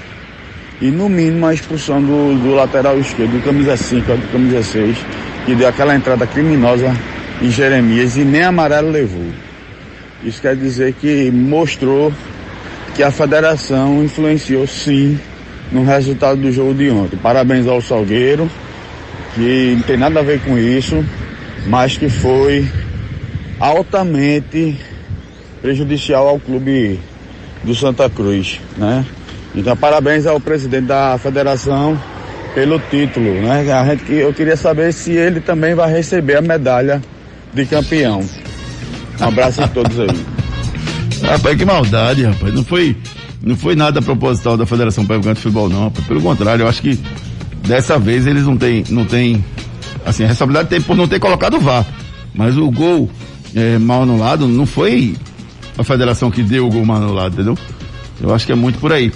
e 0.81 0.89
no 0.89 1.07
mínimo 1.07 1.45
a 1.45 1.53
expulsão 1.53 2.01
do, 2.01 2.36
do 2.41 2.55
lateral 2.55 2.97
esquerdo, 2.99 3.34
do 3.34 3.43
camisa 3.43 3.77
5 3.77 4.01
do 4.01 4.31
camisa 4.31 4.63
6, 4.63 4.97
que 5.45 5.56
deu 5.56 5.67
aquela 5.67 5.95
entrada 5.95 6.25
criminosa 6.27 6.95
em 7.41 7.49
Jeremias 7.49 8.15
e 8.17 8.23
nem 8.23 8.43
amarelo 8.43 8.91
levou. 8.91 9.32
Isso 10.23 10.41
quer 10.41 10.56
dizer 10.56 10.93
que 10.93 11.32
mostrou 11.32 12.13
que 12.95 13.01
a 13.01 13.12
federação 13.12 14.04
influenciou 14.04 14.67
sim 14.67 15.19
no 15.71 15.84
resultado 15.84 16.39
do 16.39 16.51
jogo 16.51 16.73
de 16.73 16.89
ontem. 16.89 17.17
Parabéns 17.17 17.65
ao 17.65 17.82
Salgueiro, 17.82 18.49
que 19.34 19.73
não 19.75 19.84
tem 19.84 19.97
nada 19.97 20.19
a 20.19 20.23
ver 20.23 20.39
com 20.41 20.58
isso, 20.58 21.04
mas 21.65 21.97
que 21.97 22.10
foi 22.10 22.67
altamente 23.60 24.77
prejudicial 25.62 26.27
ao 26.27 26.39
clube 26.39 26.99
do 27.63 27.73
Santa 27.73 28.10
Cruz, 28.10 28.60
né? 28.77 29.06
Então 29.56 29.75
parabéns 29.75 30.25
ao 30.25 30.39
presidente 30.39 30.86
da 30.86 31.17
federação 31.17 31.99
pelo 32.53 32.79
título, 32.79 33.33
né? 33.41 33.71
A 33.71 33.85
gente, 33.85 34.11
eu 34.13 34.33
queria 34.33 34.57
saber 34.57 34.93
se 34.93 35.11
ele 35.11 35.39
também 35.39 35.73
vai 35.73 35.91
receber 35.91 36.37
a 36.37 36.41
medalha 36.41 37.01
de 37.53 37.65
campeão. 37.65 38.23
Um 39.19 39.23
abraço 39.23 39.61
a 39.61 39.67
todos 39.67 39.99
aí. 39.99 40.07
Rapaz, 41.23 41.57
que 41.57 41.65
maldade, 41.65 42.23
rapaz. 42.23 42.53
Não 42.53 42.63
foi, 42.63 42.97
não 43.41 43.55
foi 43.55 43.75
nada 43.75 44.01
proposital 44.01 44.57
da 44.57 44.65
Federação 44.65 45.05
Pernambucana 45.05 45.35
de 45.35 45.41
Futebol, 45.41 45.69
não. 45.69 45.85
Rapaz. 45.85 46.07
Pelo 46.07 46.21
contrário, 46.21 46.63
eu 46.63 46.67
acho 46.67 46.81
que 46.81 46.99
dessa 47.67 47.97
vez 47.99 48.25
eles 48.25 48.43
não 48.43 48.57
têm, 48.57 48.83
não 48.89 49.05
têm, 49.05 49.43
assim, 50.05 50.23
a 50.23 50.27
responsabilidade 50.27 50.69
tem 50.69 50.81
por 50.81 50.95
não 50.95 51.07
ter 51.07 51.19
colocado 51.19 51.57
o 51.57 51.59
VAR. 51.59 51.85
Mas 52.33 52.57
o 52.57 52.69
gol 52.71 53.09
é, 53.55 53.77
mal 53.77 54.03
anulado 54.03 54.47
não 54.47 54.65
foi 54.65 55.15
a 55.77 55.83
federação 55.83 56.31
que 56.31 56.41
deu 56.41 56.67
o 56.67 56.69
gol 56.69 56.85
mal 56.85 56.97
anulado, 56.97 57.33
entendeu? 57.33 57.57
Eu 58.21 58.33
acho 58.33 58.45
que 58.45 58.51
é 58.51 58.55
muito 58.55 58.79
por 58.79 58.91
aí. 58.91 59.11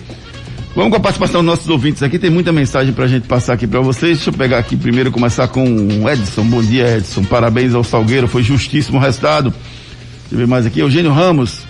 Vamos 0.76 0.92
com 0.92 0.98
a 0.98 1.00
participação 1.00 1.42
dos 1.42 1.46
nossos 1.46 1.70
ouvintes 1.70 2.04
aqui. 2.04 2.20
Tem 2.20 2.30
muita 2.30 2.52
mensagem 2.52 2.94
pra 2.94 3.08
gente 3.08 3.26
passar 3.28 3.54
aqui 3.54 3.66
para 3.66 3.80
vocês. 3.80 4.18
Deixa 4.18 4.30
eu 4.30 4.34
pegar 4.34 4.58
aqui 4.58 4.76
primeiro 4.76 5.10
começar 5.10 5.48
com 5.48 5.64
o 5.64 6.10
Edson. 6.10 6.44
Bom 6.44 6.62
dia, 6.62 6.98
Edson. 6.98 7.24
Parabéns 7.24 7.74
ao 7.74 7.84
Salgueiro. 7.84 8.28
Foi 8.28 8.44
justíssimo 8.44 8.98
o 8.98 9.02
resultado. 9.02 9.52
Deixa 9.52 10.34
eu 10.34 10.38
ver 10.38 10.48
mais 10.48 10.66
aqui. 10.66 10.82
Eugênio 10.82 11.14
Ramos. 11.14 11.62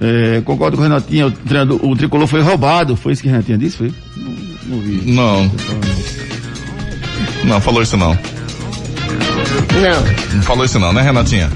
É, 0.00 0.40
concordo 0.44 0.76
com 0.76 0.82
o 0.82 0.86
Renatinho. 0.86 1.32
O, 1.82 1.90
o 1.90 1.96
tricolor 1.96 2.26
foi 2.26 2.40
roubado. 2.40 2.96
Foi 2.96 3.12
isso 3.12 3.22
que 3.22 3.28
o 3.28 3.30
Renatinho 3.30 3.58
disse? 3.58 3.76
Foi? 3.76 3.92
Não, 4.16 4.32
não 4.66 4.80
vi. 4.80 5.12
Não. 5.12 5.52
Não, 7.44 7.60
falou 7.60 7.80
isso 7.80 7.96
não. 7.96 8.18
Não. 9.80 10.34
Não 10.34 10.42
falou 10.42 10.64
isso 10.64 10.80
não, 10.80 10.92
né, 10.92 11.02
Renatinha? 11.02 11.48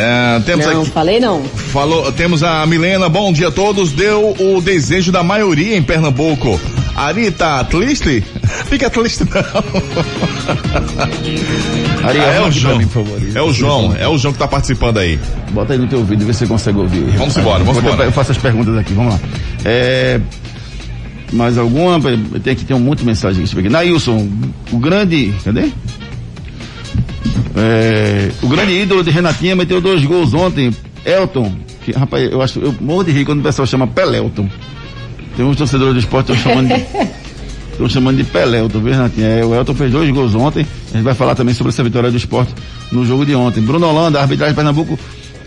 É, 0.00 0.38
temos 0.46 0.64
não, 0.64 0.82
aqui, 0.82 0.90
falei 0.90 1.18
não. 1.18 1.42
falou, 1.42 2.12
temos 2.12 2.44
a 2.44 2.64
Milena, 2.66 3.08
bom 3.08 3.32
dia 3.32 3.48
a 3.48 3.50
todos, 3.50 3.90
deu 3.90 4.32
o 4.38 4.60
desejo 4.60 5.10
da 5.10 5.24
maioria 5.24 5.76
em 5.76 5.82
Pernambuco. 5.82 6.60
Ari 6.94 7.32
tá 7.32 7.64
triste? 7.64 8.22
Fica 8.70 8.88
triste 8.88 9.24
não. 9.24 9.40
Ari, 12.08 12.18
Ah, 12.20 12.34
é 12.34 12.40
o 12.40 12.50
João. 12.50 12.78
mim. 12.78 12.88
É 13.34 13.42
o 13.42 13.52
João, 13.52 13.94
é 13.98 14.08
o 14.08 14.16
João 14.16 14.32
que 14.32 14.38
tá 14.38 14.46
participando 14.46 14.98
aí. 14.98 15.18
Bota 15.50 15.72
aí 15.72 15.78
no 15.78 15.86
teu 15.88 16.04
vídeo, 16.04 16.26
vê 16.26 16.32
se 16.32 16.40
você 16.40 16.46
consegue 16.46 16.78
ouvir. 16.78 17.02
Vamos 17.16 17.36
embora, 17.36 17.64
vamos 17.64 17.82
embora. 17.82 18.04
Eu 18.04 18.12
faço 18.12 18.30
as 18.32 18.38
perguntas 18.38 18.76
aqui, 18.76 18.92
vamos 18.94 19.14
lá. 19.14 19.20
É, 19.64 20.20
mais 21.32 21.58
alguma? 21.58 21.98
Tem 22.42 22.54
que 22.54 22.64
ter 22.64 22.74
um 22.74 22.80
monte 22.80 23.00
de 23.00 23.06
mensagem 23.06 23.44
aqui. 23.44 23.68
Nailson, 23.68 24.28
o 24.72 24.78
grande. 24.78 25.34
Cadê? 25.44 25.70
É, 27.56 28.30
o 28.42 28.48
grande 28.48 28.72
ídolo 28.72 29.02
de 29.02 29.10
Renatinha 29.10 29.56
meteu 29.56 29.80
dois 29.80 30.04
gols 30.04 30.34
ontem. 30.34 30.74
Elton, 31.04 31.54
que, 31.84 31.92
rapaz, 31.92 32.30
eu 32.30 32.42
acho, 32.42 32.58
eu 32.60 32.74
morro 32.80 33.04
de 33.04 33.12
rir 33.12 33.24
quando 33.24 33.40
o 33.40 33.42
pessoal 33.42 33.66
chama 33.66 33.86
Pelelton. 33.86 34.48
Tem 35.36 35.44
uns 35.44 35.56
torcedores 35.56 35.94
do 35.94 36.00
esporte 36.00 36.32
que 36.32 36.38
estão 36.38 36.52
chamando 36.52 36.68
de. 36.68 37.08
Estão 37.78 37.88
chamando 37.88 38.16
de 38.16 38.24
Pelelton, 38.24 38.80
viu, 38.80 38.92
Renatinha? 38.92 39.28
É, 39.28 39.44
o 39.44 39.54
Elton 39.54 39.72
fez 39.72 39.92
dois 39.92 40.10
gols 40.10 40.34
ontem. 40.34 40.66
A 40.90 40.96
gente 40.96 41.04
vai 41.04 41.14
falar 41.14 41.36
também 41.36 41.54
sobre 41.54 41.72
essa 41.72 41.84
vitória 41.84 42.10
do 42.10 42.16
esporte 42.16 42.52
no 42.90 43.06
jogo 43.06 43.24
de 43.24 43.36
ontem. 43.36 43.60
Bruno 43.60 43.86
Holanda, 43.86 44.18
a 44.18 44.22
arbitragem 44.22 44.52
de 44.52 44.56
Pernambuco, 44.56 44.98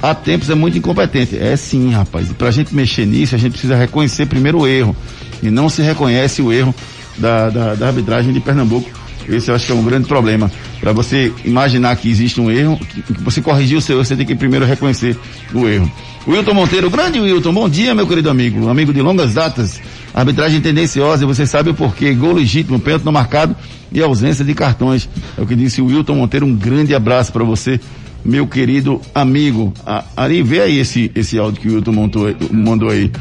há 0.01 0.15
tempos 0.15 0.49
é 0.49 0.55
muito 0.55 0.77
incompetente. 0.77 1.37
É 1.37 1.57
sim, 1.57 1.91
rapaz. 1.91 2.31
E 2.31 2.33
pra 2.33 2.49
gente 2.49 2.73
mexer 2.73 3.05
nisso, 3.05 3.35
a 3.35 3.37
gente 3.37 3.51
precisa 3.51 3.75
reconhecer 3.75 4.27
primeiro 4.27 4.59
o 4.59 4.67
erro. 4.67 4.95
E 5.43 5.49
não 5.49 5.67
se 5.67 5.81
reconhece 5.81 6.41
o 6.41 6.53
erro 6.53 6.73
da, 7.17 7.49
da, 7.49 7.75
da 7.75 7.87
arbitragem 7.87 8.31
de 8.31 8.39
Pernambuco. 8.39 8.89
Esse 9.27 9.49
eu 9.49 9.55
acho 9.55 9.65
que 9.65 9.71
é 9.71 9.75
um 9.75 9.83
grande 9.83 10.07
problema. 10.07 10.51
Para 10.79 10.91
você 10.91 11.31
imaginar 11.45 11.95
que 11.95 12.09
existe 12.09 12.39
um 12.39 12.49
erro, 12.49 12.77
que, 12.77 13.03
você 13.21 13.41
corrigir 13.41 13.77
o 13.77 13.81
seu 13.81 13.97
erro, 13.97 14.05
você 14.05 14.15
tem 14.15 14.25
que 14.25 14.35
primeiro 14.35 14.65
reconhecer 14.65 15.17
o 15.53 15.67
erro. 15.67 15.91
Wilton 16.27 16.53
Monteiro, 16.53 16.89
grande 16.89 17.19
Wilton, 17.19 17.53
bom 17.53 17.67
dia, 17.67 17.95
meu 17.95 18.07
querido 18.07 18.29
amigo, 18.29 18.69
amigo 18.69 18.93
de 18.93 19.01
longas 19.01 19.33
datas. 19.33 19.81
Arbitragem 20.13 20.59
tendenciosa, 20.59 21.23
e 21.23 21.27
você 21.27 21.45
sabe 21.45 21.69
o 21.69 21.73
porquê. 21.73 22.13
Gol 22.13 22.33
legítimo, 22.33 22.79
pênalti 22.79 23.05
não 23.05 23.11
marcado 23.11 23.55
e 23.91 24.01
ausência 24.01 24.43
de 24.43 24.53
cartões. 24.53 25.07
É 25.37 25.41
o 25.41 25.47
que 25.47 25.55
disse 25.55 25.81
o 25.81 25.85
Wilton 25.85 26.15
Monteiro. 26.15 26.45
Um 26.45 26.55
grande 26.55 26.93
abraço 26.93 27.31
para 27.31 27.43
você, 27.43 27.79
meu 28.23 28.45
querido 28.45 29.01
amigo. 29.15 29.73
A, 29.85 30.03
Ari, 30.15 30.43
vê 30.43 30.61
aí 30.61 30.79
esse, 30.79 31.11
esse 31.15 31.37
áudio 31.37 31.61
que 31.61 31.69
o 31.69 31.75
Wilton 31.75 31.91
montou, 31.91 32.35
mandou 32.51 32.89
aí. 32.89 33.11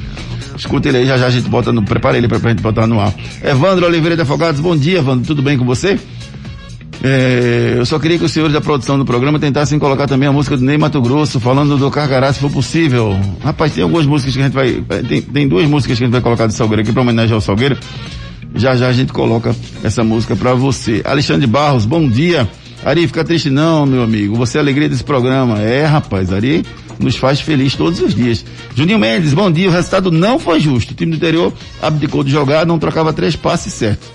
Escuta 0.60 0.88
ele 0.88 0.98
aí, 0.98 1.06
já 1.06 1.16
já 1.16 1.26
a 1.26 1.30
gente 1.30 1.48
bota 1.48 1.72
no. 1.72 1.82
Prepara 1.82 2.18
ele 2.18 2.28
pra, 2.28 2.38
pra 2.38 2.50
gente 2.50 2.60
botar 2.60 2.86
no 2.86 3.00
ar. 3.00 3.14
Evandro 3.42 3.86
Oliveira 3.86 4.14
de 4.14 4.20
Afogados, 4.20 4.60
bom 4.60 4.76
dia, 4.76 4.98
Evandro. 4.98 5.26
Tudo 5.26 5.40
bem 5.40 5.56
com 5.56 5.64
você? 5.64 5.98
É, 7.02 7.76
eu 7.78 7.86
só 7.86 7.98
queria 7.98 8.18
que 8.18 8.24
os 8.26 8.30
senhores 8.30 8.52
da 8.52 8.60
produção 8.60 8.98
do 8.98 9.06
programa 9.06 9.38
tentassem 9.38 9.78
colocar 9.78 10.06
também 10.06 10.28
a 10.28 10.32
música 10.32 10.58
do 10.58 10.62
Ney 10.62 10.76
Mato 10.76 11.00
Grosso, 11.00 11.40
falando 11.40 11.78
do 11.78 11.90
Carcará, 11.90 12.30
se 12.30 12.40
for 12.40 12.50
possível. 12.50 13.18
Rapaz, 13.42 13.72
tem 13.72 13.82
algumas 13.82 14.04
músicas 14.04 14.34
que 14.34 14.40
a 14.40 14.44
gente 14.44 14.52
vai. 14.52 14.84
Tem, 15.08 15.22
tem 15.22 15.48
duas 15.48 15.66
músicas 15.66 15.96
que 15.96 16.02
a 16.02 16.06
gente 16.06 16.12
vai 16.12 16.20
colocar 16.20 16.46
de 16.46 16.52
Salgueiro 16.52 16.82
aqui 16.82 16.92
para 16.92 17.00
homenagear 17.00 17.38
o 17.38 17.40
Salgueiro. 17.40 17.78
Já 18.54 18.76
já 18.76 18.88
a 18.88 18.92
gente 18.92 19.14
coloca 19.14 19.56
essa 19.82 20.04
música 20.04 20.36
para 20.36 20.52
você. 20.52 21.00
Alexandre 21.06 21.46
Barros, 21.46 21.86
bom 21.86 22.06
dia. 22.06 22.46
Ari, 22.84 23.06
fica 23.06 23.24
triste 23.24 23.50
não, 23.50 23.84
meu 23.84 24.02
amigo. 24.02 24.34
Você 24.36 24.56
é 24.56 24.60
a 24.60 24.64
alegria 24.64 24.88
desse 24.88 25.04
programa. 25.04 25.58
É, 25.58 25.84
rapaz, 25.84 26.32
Ari 26.32 26.64
nos 26.98 27.16
faz 27.16 27.40
feliz 27.40 27.74
todos 27.74 28.00
os 28.00 28.14
dias. 28.14 28.44
Juninho 28.74 28.98
Mendes, 28.98 29.32
bom 29.32 29.50
dia. 29.50 29.68
O 29.68 29.72
resultado 29.72 30.10
não 30.10 30.38
foi 30.38 30.60
justo. 30.60 30.92
O 30.92 30.94
time 30.94 31.12
do 31.12 31.16
interior 31.16 31.52
abdicou 31.80 32.22
de 32.22 32.30
jogar, 32.30 32.66
não 32.66 32.78
trocava 32.78 33.12
três 33.12 33.34
passes 33.34 33.72
certos. 33.72 34.08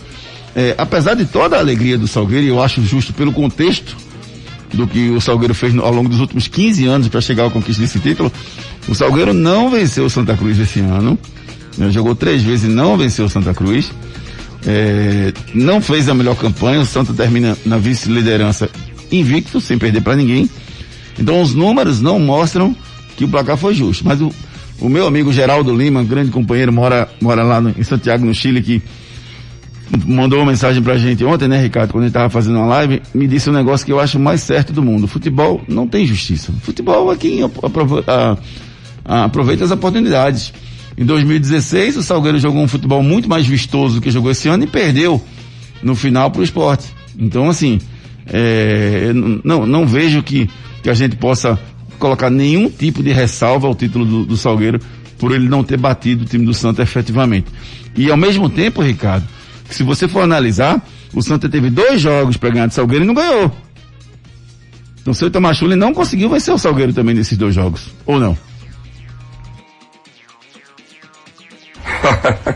É, 0.56 0.74
apesar 0.78 1.16
de 1.16 1.26
toda 1.26 1.58
a 1.58 1.60
alegria 1.60 1.98
do 1.98 2.08
Salgueiro, 2.08 2.46
eu 2.46 2.62
acho 2.62 2.82
justo 2.84 3.14
pelo 3.14 3.34
contexto 3.34 3.96
do 4.74 4.88
que 4.88 5.10
o 5.10 5.20
Salgueiro 5.20 5.54
fez 5.54 5.78
ao 5.78 5.94
longo 5.94 6.10
dos 6.10 6.20
últimos 6.20 6.48
15 6.48 6.86
anos 6.86 7.08
para 7.08 7.22
chegar 7.22 7.44
ao 7.44 7.52
conquista 7.52 7.82
desse 7.82 8.00
título, 8.00 8.32
o 8.88 8.96
Salgueiro 8.96 9.34
não 9.34 9.70
venceu 9.70 10.06
o 10.06 10.10
Santa 10.10 10.36
Cruz 10.36 10.60
esse 10.60 10.80
ano. 10.80 11.18
Jogou 11.90 12.16
três 12.16 12.42
vezes 12.42 12.70
e 12.70 12.74
não 12.74 12.98
venceu 12.98 13.26
o 13.26 13.30
Santa 13.30 13.54
Cruz. 13.54 13.92
É, 14.68 15.32
não 15.54 15.80
fez 15.82 16.10
a 16.10 16.14
melhor 16.14 16.36
campanha. 16.36 16.80
O 16.82 16.86
Santa 16.86 17.14
termina 17.14 17.58
na 17.66 17.78
vice-liderança 17.78 18.70
invicto, 19.12 19.62
sem 19.62 19.78
perder 19.78 20.02
para 20.02 20.16
ninguém. 20.16 20.50
Então 21.20 21.42
os 21.42 21.54
números 21.54 22.02
não 22.02 22.20
mostram 22.20 22.76
que 23.16 23.24
o 23.24 23.28
placar 23.28 23.58
foi 23.58 23.74
justo. 23.76 24.04
Mas 24.06 24.20
o, 24.22 24.32
o 24.82 24.90
meu 24.90 25.06
amigo 25.08 25.32
Geraldo 25.32 25.74
Lima, 25.76 26.04
grande 26.04 26.32
companheiro, 26.32 26.74
mora, 26.74 27.08
mora 27.22 27.44
lá 27.44 27.62
no- 27.62 27.74
em 27.78 27.84
Santiago, 27.84 28.26
no 28.26 28.34
Chile, 28.34 28.62
que 28.62 28.82
mandou 30.06 30.40
uma 30.40 30.52
mensagem 30.52 30.82
pra 30.82 30.98
gente 30.98 31.24
ontem, 31.24 31.48
né, 31.48 31.62
Ricardo, 31.62 31.92
quando 31.92 32.06
a 32.06 32.08
gente 32.08 32.14
tava 32.16 32.30
fazendo 32.30 32.58
uma 32.58 32.66
live, 32.66 33.02
me 33.14 33.28
disse 33.28 33.50
um 33.50 33.54
negócio 33.54 33.86
que 33.86 33.92
eu 33.92 34.00
acho 34.00 34.20
mais 34.20 34.42
certo 34.42 34.74
do 34.74 34.82
mundo. 34.82 35.08
Futebol 35.08 35.62
não 35.68 35.88
tem 35.88 36.06
justiça. 36.08 36.52
Futebol 36.64 37.14
é 37.14 37.16
quem 37.16 37.42
aproveita 39.06 39.64
as 39.64 39.72
oportunidades. 39.72 40.52
Em 40.98 41.06
2016, 41.06 41.98
o 41.98 42.04
Salgueiro 42.04 42.40
jogou 42.40 42.64
um 42.64 42.68
futebol 42.68 43.04
muito 43.04 43.28
mais 43.28 43.46
vistoso 43.46 43.96
do 43.96 44.02
que 44.02 44.10
jogou 44.10 44.32
esse 44.32 44.48
ano 44.48 44.64
e 44.64 44.68
perdeu 44.68 45.22
no 45.84 45.96
final 45.96 46.32
pro 46.32 46.44
esporte. 46.44 46.88
Então, 47.18 47.50
assim, 47.50 47.80
é, 48.28 49.12
não, 49.44 49.66
não 49.66 49.86
vejo 49.86 50.24
que, 50.24 50.50
que 50.82 50.90
a 50.90 50.94
gente 50.94 51.16
possa 51.16 51.60
colocar 52.00 52.30
nenhum 52.30 52.70
tipo 52.70 53.04
de 53.04 53.12
ressalva 53.12 53.68
ao 53.68 53.76
título 53.76 54.06
do, 54.06 54.26
do 54.26 54.38
Salgueiro 54.38 54.80
por 55.18 55.34
ele 55.34 55.48
não 55.48 55.64
ter 55.64 55.78
batido 55.78 56.24
o 56.24 56.28
time 56.28 56.46
do 56.46 56.54
Santa 56.54 56.82
efetivamente. 56.82 57.48
E 57.96 58.10
ao 58.10 58.18
mesmo 58.18 58.50
tempo, 58.50 58.82
Ricardo, 58.82 59.26
se 59.70 59.84
você 59.84 60.08
for 60.08 60.22
analisar, 60.22 60.86
o 61.14 61.22
Santa 61.22 61.48
teve 61.50 61.70
dois 61.70 62.02
jogos 62.02 62.38
para 62.38 62.50
ganhar 62.50 62.68
de 62.68 62.74
Salgueiro 62.74 63.04
e 63.04 63.08
não 63.08 63.14
ganhou. 63.14 63.52
Então 65.02 65.12
o 65.12 65.16
seu 65.16 65.28
Itamachule 65.28 65.76
não 65.76 65.94
conseguiu 65.94 66.30
vencer 66.30 66.54
o 66.54 66.58
Salgueiro 66.58 66.94
também 66.94 67.16
nesses 67.16 67.38
dois 67.38 67.54
jogos. 67.54 67.90
Ou 68.06 68.20
não? 68.20 68.38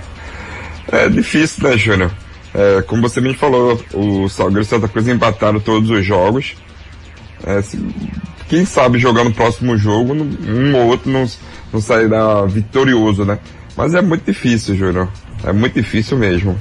É 0.91 1.07
difícil, 1.07 1.69
né, 1.69 1.77
Júnior? 1.77 2.11
É, 2.51 2.81
como 2.81 3.03
você 3.03 3.21
me 3.21 3.35
falou, 3.35 3.79
o 3.93 4.27
Salgueiro 4.27 4.63
e 4.63 4.65
Santa 4.65 4.87
Cruz 4.87 5.07
empataram 5.07 5.59
todos 5.59 5.87
os 5.91 6.03
jogos. 6.03 6.55
É, 7.45 7.61
se- 7.61 7.77
quem 8.47 8.65
sabe 8.65 8.97
jogar 8.97 9.23
no 9.23 9.31
próximo 9.31 9.77
jogo, 9.77 10.13
um 10.15 10.75
ou 10.75 10.87
outro 10.87 11.11
não, 11.11 11.29
não 11.71 11.79
sairá 11.79 12.43
vitorioso, 12.47 13.23
né? 13.23 13.37
Mas 13.77 13.93
é 13.93 14.01
muito 14.01 14.25
difícil, 14.25 14.75
Júnior. 14.75 15.07
É 15.43 15.53
muito 15.53 15.75
difícil 15.75 16.17
mesmo. 16.17 16.57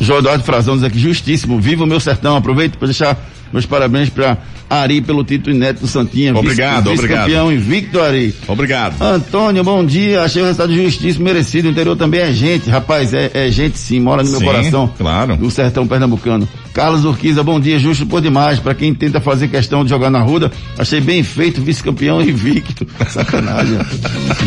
João 0.00 0.20
Eduardo 0.20 0.42
Frazão 0.44 0.74
diz 0.76 0.84
aqui, 0.84 0.98
justíssimo, 0.98 1.60
viva 1.60 1.84
o 1.84 1.86
meu 1.86 2.00
sertão. 2.00 2.34
Aproveito 2.34 2.78
para 2.78 2.86
deixar 2.86 3.18
meus 3.52 3.66
parabéns 3.66 4.08
para 4.08 4.38
Ari 4.70 5.00
pelo 5.00 5.24
título 5.24 5.56
inédito 5.56 5.86
do 5.86 5.88
Santinha. 5.88 6.36
Obrigado, 6.36 6.90
vice, 6.90 7.02
obrigado. 7.02 7.24
campeão 7.24 7.50
invicto, 7.50 8.00
Ari. 8.00 8.34
Obrigado. 8.46 9.00
Antônio, 9.00 9.64
bom 9.64 9.84
dia. 9.84 10.22
Achei 10.22 10.42
o 10.42 10.44
resultado 10.44 10.74
justíssimo, 10.74 11.24
merecido. 11.24 11.68
O 11.68 11.70
interior 11.70 11.96
também 11.96 12.20
é 12.20 12.32
gente, 12.32 12.68
rapaz, 12.68 13.14
é, 13.14 13.30
é 13.32 13.50
gente 13.50 13.78
sim, 13.78 13.98
mora 13.98 14.22
no 14.22 14.30
meu 14.30 14.40
Sim, 14.40 14.44
coração. 14.44 14.92
claro. 14.98 15.36
Do 15.36 15.50
sertão 15.50 15.86
pernambucano. 15.86 16.46
Carlos 16.74 17.04
Urquiza, 17.04 17.42
bom 17.42 17.58
dia, 17.58 17.78
justo 17.78 18.04
por 18.04 18.20
demais. 18.20 18.58
Para 18.60 18.74
quem 18.74 18.92
tenta 18.92 19.20
fazer 19.20 19.48
questão 19.48 19.84
de 19.84 19.90
jogar 19.90 20.10
na 20.10 20.20
ruda, 20.20 20.52
achei 20.76 21.00
bem 21.00 21.22
feito, 21.22 21.62
vice-campeão 21.62 22.20
invicto. 22.20 22.86
Sacanagem. 23.08 23.78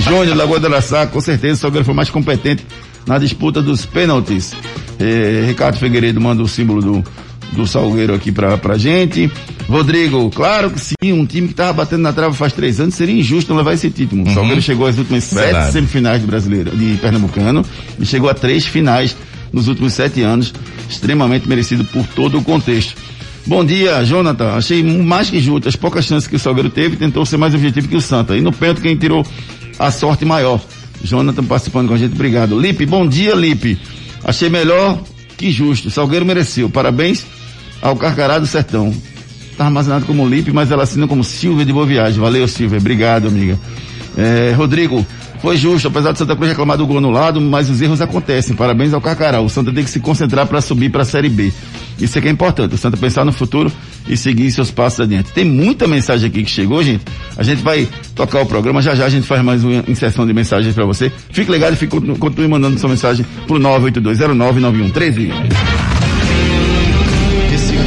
Júnior, 0.01 0.37
Lagoa 0.37 0.59
do 0.59 0.67
Araçá, 0.67 1.07
com 1.07 1.19
certeza 1.19 1.55
o 1.55 1.57
Salgueiro 1.57 1.85
foi 1.85 1.95
mais 1.95 2.11
competente 2.11 2.63
na 3.07 3.17
disputa 3.17 3.59
dos 3.59 3.87
pênaltis. 3.87 4.53
Eh, 4.99 5.45
Ricardo 5.47 5.77
Figueiredo 5.77 6.21
manda 6.21 6.43
o 6.43 6.47
símbolo 6.47 6.81
do, 6.81 7.03
do 7.51 7.67
Salgueiro 7.67 8.13
aqui 8.13 8.31
pra, 8.31 8.57
pra 8.57 8.77
gente. 8.77 9.29
Rodrigo, 9.67 10.29
claro 10.31 10.71
que 10.71 10.79
sim, 10.79 11.13
um 11.13 11.25
time 11.25 11.47
que 11.47 11.53
tava 11.53 11.73
batendo 11.73 12.01
na 12.01 12.13
trave 12.13 12.35
faz 12.35 12.53
três 12.53 12.79
anos, 12.79 12.95
seria 12.95 13.15
injusto 13.19 13.51
não 13.51 13.57
levar 13.57 13.73
esse 13.73 13.89
título. 13.89 14.23
O 14.23 14.33
Salgueiro 14.33 14.61
chegou 14.61 14.87
às 14.87 14.97
últimas 14.97 15.23
sete 15.23 15.45
Verdade. 15.45 15.71
semifinais 15.71 16.21
do 16.21 16.27
brasileiro, 16.27 16.71
de 16.75 16.97
Pernambucano, 16.97 17.65
e 17.99 18.05
chegou 18.05 18.29
a 18.29 18.33
três 18.33 18.65
finais 18.65 19.15
nos 19.51 19.67
últimos 19.67 19.93
sete 19.93 20.21
anos, 20.21 20.53
extremamente 20.89 21.47
merecido 21.47 21.83
por 21.85 22.05
todo 22.07 22.37
o 22.37 22.43
contexto. 22.43 22.95
Bom 23.45 23.65
dia, 23.65 24.03
Jonathan. 24.05 24.53
Achei 24.53 24.83
mais 24.83 25.29
que 25.29 25.39
justo. 25.39 25.67
As 25.67 25.75
poucas 25.75 26.05
chances 26.05 26.27
que 26.27 26.35
o 26.35 26.39
Salgueiro 26.39 26.69
teve, 26.69 26.95
tentou 26.95 27.25
ser 27.25 27.37
mais 27.37 27.55
objetivo 27.55 27.87
que 27.87 27.95
o 27.95 28.01
Santa. 28.01 28.37
E 28.37 28.41
no 28.41 28.51
pênalti, 28.51 28.81
quem 28.81 28.95
tirou 28.95 29.25
a 29.79 29.89
sorte 29.89 30.23
maior. 30.23 30.61
Jonathan 31.03 31.43
participando 31.43 31.87
com 31.87 31.95
a 31.95 31.97
gente. 31.97 32.13
Obrigado. 32.13 32.59
Lipe, 32.59 32.85
bom 32.85 33.07
dia, 33.07 33.33
Lipe. 33.33 33.79
Achei 34.23 34.47
melhor 34.47 35.01
que 35.37 35.51
justo. 35.51 35.87
O 35.87 35.91
Salgueiro 35.91 36.23
mereceu. 36.23 36.69
Parabéns 36.69 37.25
ao 37.81 37.95
Carcará 37.95 38.39
do 38.39 38.45
Sertão. 38.45 38.93
Tá 39.57 39.65
armazenado 39.65 40.05
como 40.05 40.27
Lipe, 40.27 40.51
mas 40.51 40.71
ela 40.71 40.83
assina 40.83 41.07
como 41.07 41.23
Silvia 41.23 41.65
de 41.65 41.73
Boa 41.73 41.85
Viagem. 41.85 42.19
Valeu, 42.19 42.47
Silvia. 42.47 42.77
Obrigado, 42.77 43.27
amiga. 43.27 43.59
É, 44.17 44.53
Rodrigo, 44.55 45.05
foi 45.41 45.57
justo, 45.57 45.87
apesar 45.87 46.11
de 46.11 46.19
Santa 46.19 46.35
Cruz 46.35 46.49
reclamar 46.49 46.77
do 46.77 46.85
gol 46.85 46.99
anulado, 46.99 47.41
mas 47.41 47.67
os 47.67 47.81
erros 47.81 47.99
acontecem. 47.99 48.55
Parabéns 48.55 48.93
ao 48.93 49.01
Carcará. 49.01 49.41
O 49.41 49.49
Santa 49.49 49.71
tem 49.73 49.83
que 49.83 49.89
se 49.89 49.99
concentrar 49.99 50.45
para 50.45 50.61
subir 50.61 50.91
para 50.91 51.01
a 51.01 51.05
Série 51.05 51.29
B. 51.29 51.51
Isso 51.99 52.17
é 52.17 52.21
que 52.21 52.27
é 52.27 52.31
importante. 52.31 52.75
O 52.75 52.77
Santa 52.77 52.95
pensar 52.95 53.25
no 53.25 53.31
futuro 53.31 53.71
e 54.07 54.15
seguir 54.15 54.51
seus 54.51 54.69
passos 54.69 54.99
adiante. 54.99 55.31
Tem 55.31 55.43
muita 55.43 55.87
mensagem 55.87 56.29
aqui 56.29 56.43
que 56.43 56.51
chegou, 56.51 56.83
gente. 56.83 57.03
A 57.35 57.41
gente 57.41 57.63
vai 57.63 57.87
tocar 58.13 58.41
o 58.41 58.45
programa. 58.45 58.83
Já 58.83 58.93
já 58.93 59.05
a 59.05 59.09
gente 59.09 59.25
faz 59.25 59.43
mais 59.43 59.63
uma 59.63 59.83
inserção 59.87 60.27
de 60.27 60.33
mensagens 60.33 60.75
para 60.75 60.85
você. 60.85 61.11
Fique 61.31 61.51
ligado 61.51 61.75
e 61.81 61.87
continue 62.17 62.47
mandando 62.47 62.79
sua 62.79 62.89
mensagem 62.89 63.25
pro 63.47 63.57
982099113. 63.57 65.31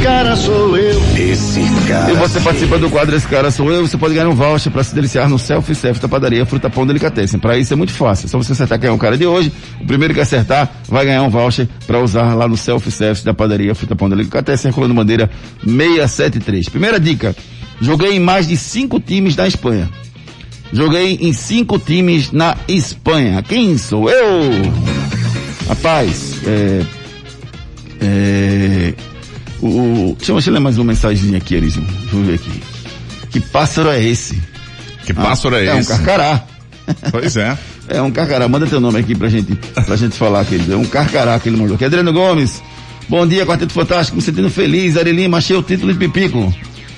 Cara 0.05 0.37
sou 0.37 0.77
eu. 0.77 1.03
Esse 1.17 1.63
cara. 1.89 2.13
E 2.13 2.17
você 2.17 2.39
participa 2.39 2.79
do 2.79 2.91
quadro 2.91 3.17
Esse 3.17 3.27
Cara 3.27 3.51
Sou 3.51 3.73
Eu, 3.73 3.87
você 3.87 3.97
pode 3.97 4.13
ganhar 4.13 4.29
um 4.29 4.35
voucher 4.35 4.71
para 4.71 4.85
se 4.85 4.95
deliciar 4.95 5.31
no 5.31 5.39
self-service 5.39 6.03
da 6.03 6.07
padaria 6.07 6.45
Fruta 6.45 6.69
Pão 6.69 6.87
Delicatessen. 6.87 7.41
Para 7.41 7.57
isso 7.57 7.73
é 7.73 7.77
muito 7.77 7.93
fácil, 7.93 8.27
é 8.27 8.29
só 8.29 8.37
você 8.37 8.53
acertar 8.53 8.79
quem 8.79 8.91
é 8.91 8.93
o 8.93 8.99
cara 8.99 9.17
de 9.17 9.25
hoje. 9.25 9.51
O 9.81 9.87
primeiro 9.87 10.13
que 10.13 10.21
acertar 10.21 10.71
vai 10.87 11.07
ganhar 11.07 11.23
um 11.23 11.31
voucher 11.31 11.67
para 11.87 11.99
usar 12.01 12.35
lá 12.35 12.47
no 12.47 12.55
self-service 12.55 13.25
da 13.25 13.33
padaria 13.33 13.75
Fruta 13.75 13.97
Pão 13.97 14.11
Delicatessen, 14.11 14.71
Rolando 14.73 14.93
Bandeira 14.93 15.31
673. 15.65 16.69
Primeira 16.69 17.01
dica, 17.01 17.35
joguei 17.81 18.15
em 18.15 18.21
mais 18.21 18.47
de 18.47 18.59
cinco 18.59 19.01
times 19.01 19.35
da 19.35 19.49
Espanha. 19.49 19.89
Joguei 20.71 21.17
em 21.19 21.33
cinco 21.33 21.79
times 21.79 22.31
na 22.31 22.59
Espanha. 22.69 23.43
Quem 23.43 23.79
sou 23.79 24.11
eu? 24.11 24.51
Rapaz, 25.67 26.37
é... 26.47 26.83
É... 28.03 29.14
O, 29.65 30.15
deixa, 30.19 30.31
eu, 30.31 30.35
deixa 30.37 30.51
eu 30.51 30.55
ler 30.55 30.61
mais 30.61 30.77
uma 30.77 30.85
mensagem 30.85 31.35
aqui, 31.35 31.55
Elisinho. 31.55 31.87
Deixa 31.87 32.17
eu 32.17 32.23
ver 32.23 32.35
aqui. 32.35 32.63
Que 33.31 33.41
pássaro 33.41 33.89
é 33.89 34.05
esse? 34.05 34.39
Que 35.07 35.15
pássaro 35.15 35.57
é, 35.57 35.67
é 35.67 35.79
esse? 35.79 35.91
um 35.91 35.97
carcará. 35.97 36.45
Pois 37.11 37.37
é. 37.37 37.57
É 37.87 38.01
um 38.01 38.11
carcará. 38.11 38.49
Manda 38.49 38.67
teu 38.67 38.81
nome 38.81 38.99
aqui 38.99 39.15
pra 39.15 39.29
gente, 39.29 39.55
pra 39.85 39.95
gente 39.95 40.17
falar, 40.17 40.43
querido. 40.47 40.73
É 40.73 40.77
um 40.77 40.87
carcará 40.87 41.39
que 41.39 41.51
ele 41.51 41.59
mandou 41.59 41.75
aqui. 41.75 41.85
Adriano 41.85 42.15
Gomes. 42.15 42.63
Bom 43.11 43.27
dia, 43.27 43.45
Quarteto 43.45 43.75
Fantástico. 43.75 44.17
Me 44.17 44.23
sentindo 44.23 44.49
feliz. 44.49 44.97
Ari 44.97 45.13
Lima, 45.13 45.37
achei 45.37 45.55
o 45.55 45.63
título 45.63 45.93
de 45.93 45.99
Pipico. 45.99 46.51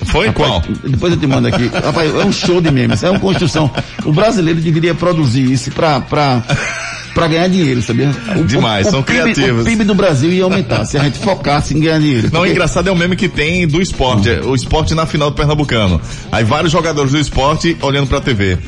Foi 0.05 0.31
qual? 0.31 0.63
Depois 0.85 1.13
eu 1.13 1.19
te 1.19 1.27
mando 1.27 1.49
aqui. 1.49 1.67
Rapaz, 1.75 2.15
é 2.15 2.25
um 2.25 2.31
show 2.31 2.61
de 2.61 2.71
memes, 2.71 3.03
é 3.03 3.11
uma 3.11 3.19
construção. 3.19 3.69
O 4.05 4.13
brasileiro 4.13 4.61
deveria 4.61 4.95
produzir 4.95 5.51
isso 5.51 5.73
pra, 5.73 6.01
pra, 6.01 6.45
pra 7.17 7.27
ganhar 7.29 7.49
dinheiro, 7.49 7.81
sabia? 7.81 8.11
O, 8.39 8.45
Demais, 8.45 8.87
o, 8.87 8.91
são 8.91 9.01
o 9.01 9.03
PIB, 9.03 9.33
criativos. 9.33 9.63
O 9.63 9.65
PIB 9.65 9.85
do 9.85 9.95
Brasil 9.95 10.31
ia 10.31 10.45
aumentar 10.45 10.85
se 10.85 10.99
a 10.99 11.03
gente 11.05 11.19
focasse 11.19 11.75
em 11.75 11.81
ganhar 11.81 11.99
dinheiro. 11.99 12.25
Não, 12.31 12.41
o 12.41 12.43
Porque- 12.43 12.53
engraçado 12.53 12.89
é 12.89 12.93
o 12.93 12.97
meme 12.97 13.17
que 13.17 13.27
tem 13.27 13.67
do 13.67 13.81
esporte, 13.81 14.29
é 14.29 14.43
o 14.43 14.55
esporte 14.55 14.95
na 14.95 15.07
final 15.07 15.31
do 15.31 15.35
Pernambucano. 15.35 15.99
Aí 16.31 16.45
vários 16.45 16.71
jogadores 16.71 17.13
do 17.13 17.19
esporte 17.19 17.75
olhando 17.81 18.07
pra 18.07 18.21
TV. 18.21 18.59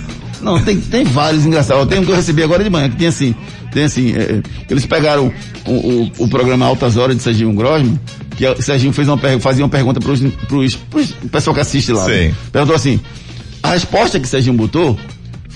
Não, 0.40 0.58
tem, 0.64 0.80
tem 0.80 1.04
vários 1.04 1.44
engraçados. 1.44 1.86
Tem 1.88 1.98
um 1.98 2.04
que 2.06 2.10
eu 2.10 2.16
recebi 2.16 2.42
agora 2.42 2.64
de 2.64 2.70
manhã, 2.70 2.88
que 2.88 2.96
tem 2.96 3.08
assim, 3.08 3.34
tem 3.70 3.84
assim, 3.84 4.14
é, 4.16 4.40
eles 4.70 4.86
pegaram 4.86 5.30
o, 5.66 5.70
o, 5.72 6.12
o 6.20 6.28
programa 6.28 6.64
Altas 6.64 6.96
Horas 6.96 7.16
de 7.16 7.22
Serginho 7.22 7.52
Grosmo, 7.52 8.00
que 8.34 8.46
o 8.48 8.62
Serginho 8.62 8.94
fez 8.94 9.08
uma, 9.08 9.18
fazia 9.40 9.62
uma 9.62 9.68
pergunta 9.70 10.00
pros, 10.00 10.20
pros, 10.48 10.74
pros 10.74 11.10
pessoal 11.30 11.52
que 11.52 11.60
assiste 11.60 11.92
lá. 11.92 12.04
Sim. 12.06 12.10
né? 12.28 12.34
Perguntou 12.50 12.74
assim, 12.74 12.98
a 13.62 13.72
resposta 13.72 14.18
que 14.18 14.26
Serginho 14.26 14.56
botou 14.56 14.98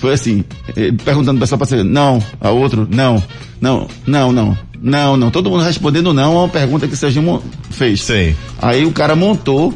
foi 0.03 0.13
assim, 0.15 0.43
eh, 0.75 0.91
perguntando 1.05 1.39
pessoal 1.39 1.57
pra 1.57 1.65
ser, 1.65 1.81
não, 1.81 2.21
a 2.41 2.49
outro, 2.49 2.85
não, 2.91 3.23
não, 3.61 3.87
não, 4.05 4.33
não, 4.33 4.57
não, 4.81 5.15
não. 5.15 5.31
Todo 5.31 5.49
mundo 5.49 5.63
respondendo 5.63 6.13
não 6.13 6.37
a 6.37 6.41
uma 6.41 6.49
pergunta 6.49 6.89
que 6.89 6.95
Serginho 6.97 7.23
mon- 7.25 7.41
fez. 7.71 8.01
Sei. 8.03 8.35
Aí 8.61 8.85
o 8.85 8.91
cara 8.91 9.15
montou, 9.15 9.73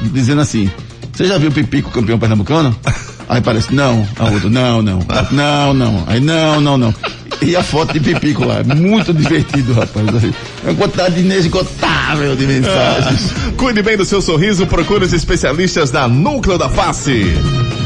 dizendo 0.00 0.40
assim, 0.40 0.70
você 1.12 1.24
já 1.26 1.36
viu 1.36 1.48
o 1.48 1.52
Pipico 1.52 1.90
campeão 1.90 2.16
pernambucano? 2.16 2.76
Aí 3.28 3.40
parece, 3.40 3.74
não, 3.74 4.06
a 4.20 4.30
outro, 4.30 4.48
não, 4.48 4.80
não, 4.80 5.00
não, 5.32 5.74
não, 5.74 6.04
aí 6.06 6.20
não, 6.20 6.60
não, 6.60 6.78
não. 6.78 6.94
E 7.42 7.56
a 7.56 7.62
foto 7.64 7.92
de 7.92 7.98
Pipico 7.98 8.44
lá, 8.44 8.60
é 8.60 8.62
muito 8.72 9.12
divertido, 9.12 9.72
rapaz. 9.72 10.06
É 10.66 10.70
uma 10.70 10.74
quantidade 10.74 11.20
inesgotável 11.20 12.34
de 12.34 12.44
mensagens. 12.44 13.32
Cuide 13.56 13.82
bem 13.82 13.96
do 13.96 14.04
seu 14.04 14.20
sorriso, 14.20 14.66
procure 14.66 15.04
os 15.04 15.12
especialistas 15.12 15.92
da 15.92 16.08
Núcleo 16.08 16.58
da 16.58 16.68
Face. 16.68 17.34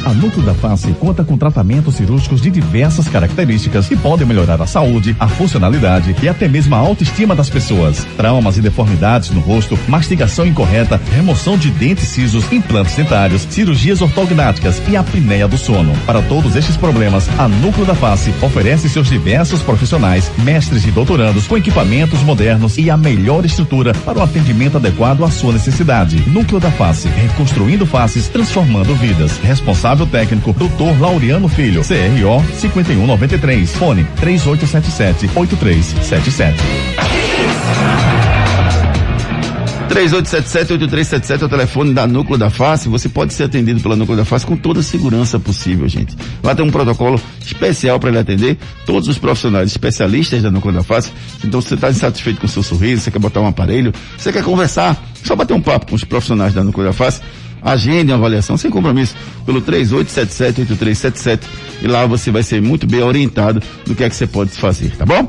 A 0.05 0.15
Núcleo 0.15 0.43
da 0.43 0.55
Face 0.55 0.91
conta 0.99 1.23
com 1.23 1.37
tratamentos 1.37 1.97
cirúrgicos 1.97 2.41
de 2.41 2.51
diversas 2.51 3.07
características 3.07 3.87
que 3.87 3.97
podem 3.97 4.27
melhorar 4.27 4.61
a 4.63 4.67
saúde, 4.67 5.15
a 5.21 5.29
funcionalidade 5.29 6.17
e 6.23 6.29
até 6.29 6.49
mesmo 6.49 6.75
a 6.75 6.79
autoestima 6.79 7.35
das 7.35 7.51
pessoas. 7.51 8.07
Traumas 8.17 8.57
e 8.57 8.63
deformidades 8.63 9.31
no 9.31 9.41
rosto, 9.41 9.79
mastigação 9.87 10.47
incorreta, 10.47 10.99
remoção 11.15 11.59
de 11.59 11.71
dentes 11.71 12.09
cisos, 12.09 12.51
implantes 12.51 12.97
dentários, 12.97 13.47
cirurgias 13.51 14.01
ortognáticas 14.01 14.81
e 14.89 14.97
apneia 14.97 15.47
do 15.47 15.59
sono. 15.59 15.93
Para 16.07 16.23
todos 16.23 16.57
estes 16.57 16.79
problemas, 16.79 17.29
a 17.39 17.47
Núcleo 17.47 17.85
da 17.85 17.95
Face 17.95 18.33
oferece 18.41 18.89
seus 18.89 19.09
diversos 19.09 19.61
profissionais, 19.61 20.31
mestres 20.39 20.87
e 20.87 20.91
doutorandos 20.91 21.47
com 21.47 21.59
equipamentos 21.59 22.23
modernos 22.23 22.70
e 22.79 22.91
a 22.91 22.97
melhor 22.97 23.45
estrutura 23.45 23.95
para 23.95 24.19
o 24.19 24.23
atendimento 24.23 24.77
adequado 24.77 25.25
à 25.25 25.31
sua 25.31 25.53
necessidade. 25.53 26.29
Núcleo 26.29 26.61
da 26.61 26.71
Face, 26.71 27.09
reconstruindo 27.09 27.87
faces, 27.87 28.29
transformando 28.29 28.95
vidas. 28.95 29.39
Responsável 29.39 30.07
técnico, 30.07 30.53
Dr. 30.53 31.01
Laureano 31.01 31.49
Filho, 31.49 31.83
CRO 31.83 32.45
5193, 32.55 33.75
fone 33.75 34.05
3877 34.21 35.31
8377. 35.35 38.20
3877-8377 39.91 41.43
é 41.43 41.45
o 41.45 41.49
telefone 41.49 41.93
da 41.93 42.07
Núcleo 42.07 42.39
da 42.39 42.49
Face. 42.49 42.89
Você 42.89 43.09
pode 43.09 43.35
ser 43.35 43.45
atendido 43.45 43.81
pela 43.81 43.97
Núcleo 43.97 44.17
da 44.17 44.25
Face 44.25 44.47
com 44.47 44.57
toda 44.57 44.79
a 44.79 44.83
segurança 44.85 45.39
possível, 45.41 45.89
gente. 45.89 46.17
Lá 46.45 46.55
tem 46.55 46.65
um 46.65 46.71
protocolo 46.71 47.21
especial 47.45 47.99
para 47.99 48.11
ele 48.11 48.19
atender 48.19 48.57
todos 48.87 49.09
os 49.09 49.19
profissionais 49.19 49.69
especialistas 49.69 50.43
da 50.45 50.51
Núcleo 50.51 50.75
da 50.75 50.85
Face. 50.85 51.11
Então, 51.45 51.61
se 51.61 51.69
você 51.69 51.75
está 51.75 51.91
insatisfeito 51.91 52.41
com 52.41 52.47
o 52.47 52.49
seu 52.49 52.63
sorriso, 52.63 53.03
você 53.03 53.11
quer 53.11 53.19
botar 53.19 53.41
um 53.41 53.49
aparelho, 53.49 53.93
você 54.17 54.33
quer 54.33 54.45
conversar, 54.45 54.97
só 55.25 55.35
bater 55.35 55.55
um 55.55 55.61
papo 55.61 55.87
com 55.87 55.97
os 55.97 56.05
profissionais 56.05 56.55
da 56.55 56.63
Núcleo 56.63 56.87
da 56.87 56.93
Face, 56.93 57.21
agende 57.61 58.13
uma 58.13 58.19
avaliação 58.19 58.57
sem 58.57 58.71
compromisso 58.71 59.17
pelo 59.45 59.61
3877-8377 59.61 61.41
e 61.83 61.89
lá 61.89 62.07
você 62.07 62.31
vai 62.31 62.45
ser 62.45 62.63
muito 62.63 62.87
bem 62.87 63.03
orientado 63.03 63.61
do 63.85 63.95
que 63.97 64.05
é 64.05 64.09
que 64.09 64.15
você 64.15 64.29
pode 64.29 64.53
fazer, 64.53 64.97
tá 64.97 65.05
bom? 65.05 65.29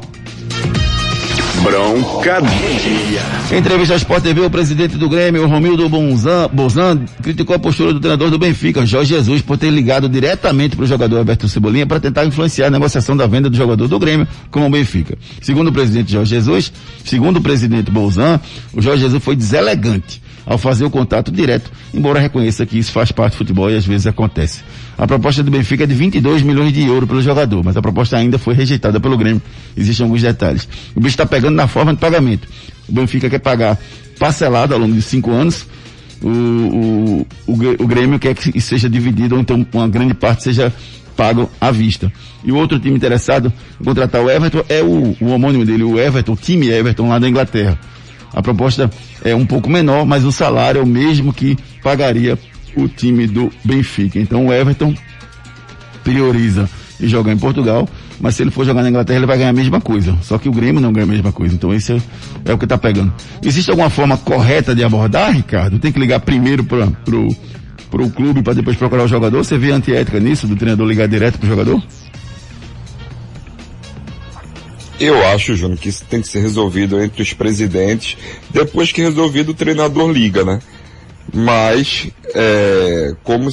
Bronca 1.64 2.42
do 2.42 2.48
dia. 2.48 3.22
Em 3.52 3.60
entrevista 3.60 3.94
ao 3.94 3.98
Sport 3.98 4.24
TV, 4.24 4.42
o 4.42 4.50
presidente 4.50 4.98
do 4.98 5.08
Grêmio, 5.08 5.48
Romildo 5.48 5.88
Bonzan, 5.88 6.50
Bozan, 6.52 7.06
criticou 7.22 7.56
a 7.56 7.60
postura 7.60 7.94
do 7.94 8.00
treinador 8.00 8.32
do 8.32 8.40
Benfica, 8.40 8.84
Jorge 8.86 9.14
Jesus, 9.14 9.42
por 9.42 9.58
ter 9.58 9.70
ligado 9.70 10.10
diretamente 10.10 10.76
para 10.76 10.86
o 10.86 10.88
jogador 10.88 11.20
Alberto 11.20 11.48
Cebolinha 11.48 11.86
para 11.86 12.00
tentar 12.00 12.26
influenciar 12.26 12.68
a 12.68 12.72
negociação 12.72 13.16
da 13.16 13.28
venda 13.28 13.50
do 13.50 13.56
jogador 13.56 13.88
do 13.88 14.00
Grêmio 14.00 14.28
com 14.50 14.66
o 14.66 14.70
Benfica. 14.70 15.18
Segundo 15.42 15.68
o 15.68 15.72
presidente 15.72 16.12
Jorge 16.12 16.32
Jesus, 16.32 16.74
segundo 17.06 17.38
o 17.38 17.42
presidente 17.42 17.92
Bozan, 17.92 18.40
o 18.74 18.82
Jorge 18.82 19.04
Jesus 19.04 19.24
foi 19.24 19.36
deselegante 19.36 20.22
ao 20.46 20.58
fazer 20.58 20.86
o 20.86 20.90
contato 20.90 21.32
direto, 21.32 21.72
embora 21.94 22.20
reconheça 22.20 22.66
que 22.66 22.78
isso 22.78 22.92
faz 22.92 23.12
parte 23.12 23.34
do 23.34 23.38
futebol 23.38 23.70
e 23.70 23.76
às 23.76 23.86
vezes 23.86 24.08
acontece. 24.08 24.64
A 24.98 25.08
proposta 25.08 25.42
do 25.44 25.52
Benfica 25.52 25.84
é 25.84 25.88
de 25.88 25.94
22 25.94 26.42
milhões 26.42 26.74
de 26.74 26.84
euros 26.84 27.08
pelo 27.08 27.22
jogador, 27.22 27.64
mas 27.64 27.78
a 27.78 27.82
proposta 27.82 28.18
ainda 28.18 28.38
foi 28.38 28.54
rejeitada 28.54 29.00
pelo 29.00 29.18
Grêmio. 29.18 29.42
Existem 29.76 30.04
alguns 30.04 30.22
detalhes. 30.22 30.68
O 30.96 31.00
bicho 31.00 31.14
está 31.14 31.26
pegando 31.26 31.56
na 31.56 31.68
forma 31.68 31.94
de 31.94 32.00
pagamento. 32.00 32.48
O 32.88 32.92
Benfica 32.92 33.30
quer 33.30 33.40
pagar 33.40 33.78
parcelado 34.20 34.74
ao 34.74 34.80
longo 34.80 34.94
de 34.94 35.02
cinco 35.02 35.32
anos. 35.32 35.66
O, 36.22 36.28
o, 36.28 37.28
o, 37.48 37.54
o 37.80 37.88
Grêmio 37.88 38.20
quer 38.20 38.36
que 38.36 38.62
seja 38.62 38.90
dividido, 38.90 39.36
ou 39.36 39.42
então 39.42 39.66
uma 39.74 39.88
grande 39.88 40.14
parte 40.14 40.44
seja 40.44 40.72
pago 41.16 41.50
à 41.60 41.72
vista. 41.72 42.12
E 42.44 42.52
o 42.52 42.56
outro 42.56 42.80
time 42.80 42.96
interessado 42.96 43.52
em 43.80 43.84
contratar 43.84 44.22
o 44.22 44.30
Everton 44.30 44.64
é 44.70 44.82
o, 44.82 45.16
o 45.20 45.28
homônimo 45.28 45.66
dele, 45.66 45.84
o 45.84 46.00
Everton, 46.00 46.34
o 46.34 46.36
time 46.36 46.70
Everton 46.70 47.10
lá 47.10 47.20
da 47.20 47.30
Inglaterra. 47.30 47.80
A 48.34 48.42
proposta 48.42 48.90
é 49.24 49.36
um 49.36 49.46
pouco 49.46 49.70
menor, 49.70 50.06
mas 50.06 50.24
o 50.24 50.32
salário 50.32 50.80
é 50.80 50.84
o 50.84 50.88
mesmo 50.88 51.34
que 51.34 51.58
pagaria 51.84 52.38
o 52.76 52.88
time 52.88 53.28
do 53.28 53.52
Benfica. 53.64 54.20
Então 54.20 54.48
o 54.48 54.54
Everton 54.54 54.94
prioriza 56.04 56.70
jogar 57.00 57.34
em 57.34 57.38
Portugal, 57.38 57.88
mas 58.20 58.36
se 58.36 58.44
ele 58.44 58.52
for 58.52 58.66
jogar 58.66 58.84
na 58.84 58.90
Inglaterra 58.90 59.18
ele 59.18 59.26
vai 59.26 59.38
ganhar 59.38 59.50
a 59.50 59.54
mesma 59.54 59.82
coisa. 59.82 60.16
Só 60.22 60.38
que 60.38 60.48
o 60.48 60.52
Grêmio 60.52 60.82
não 60.82 60.94
ganha 60.94 61.06
a 61.06 61.10
mesma 61.10 61.32
coisa. 61.32 61.56
Então 61.56 61.74
esse 61.74 61.94
é, 61.94 62.02
é 62.46 62.54
o 62.54 62.58
que 62.58 62.66
está 62.66 62.78
pegando. 62.78 63.12
Existe 63.44 63.70
alguma 63.70 63.90
forma 63.90 64.18
correta 64.18 64.76
de 64.76 64.84
abordar, 64.84 65.34
Ricardo? 65.34 65.80
Tem 65.80 65.92
que 65.92 66.00
ligar 66.00 66.20
primeiro 66.20 66.64
para 66.64 66.88
pro, 66.88 67.36
pro 67.90 68.10
clube 68.10 68.42
para 68.42 68.54
depois 68.54 68.78
procurar 68.78 69.04
o 69.04 69.08
jogador? 69.08 69.44
Você 69.44 69.58
vê 69.58 69.72
antiética 69.72 70.20
nisso, 70.20 70.48
do 70.48 70.56
treinador 70.56 70.88
ligar 70.88 71.08
direto 71.08 71.40
pro 71.40 71.48
jogador? 71.48 71.82
Eu 75.02 75.26
acho, 75.26 75.56
Júnior, 75.56 75.80
que 75.80 75.90
isso 75.90 76.06
tem 76.08 76.22
que 76.22 76.28
ser 76.28 76.42
resolvido 76.42 77.02
entre 77.02 77.24
os 77.24 77.34
presidentes, 77.34 78.16
depois 78.52 78.92
que 78.92 79.02
resolvido 79.02 79.50
o 79.50 79.54
treinador 79.56 80.12
liga, 80.12 80.44
né? 80.46 80.60
Mas, 81.34 82.10
é, 82.36 83.14
como 83.24 83.50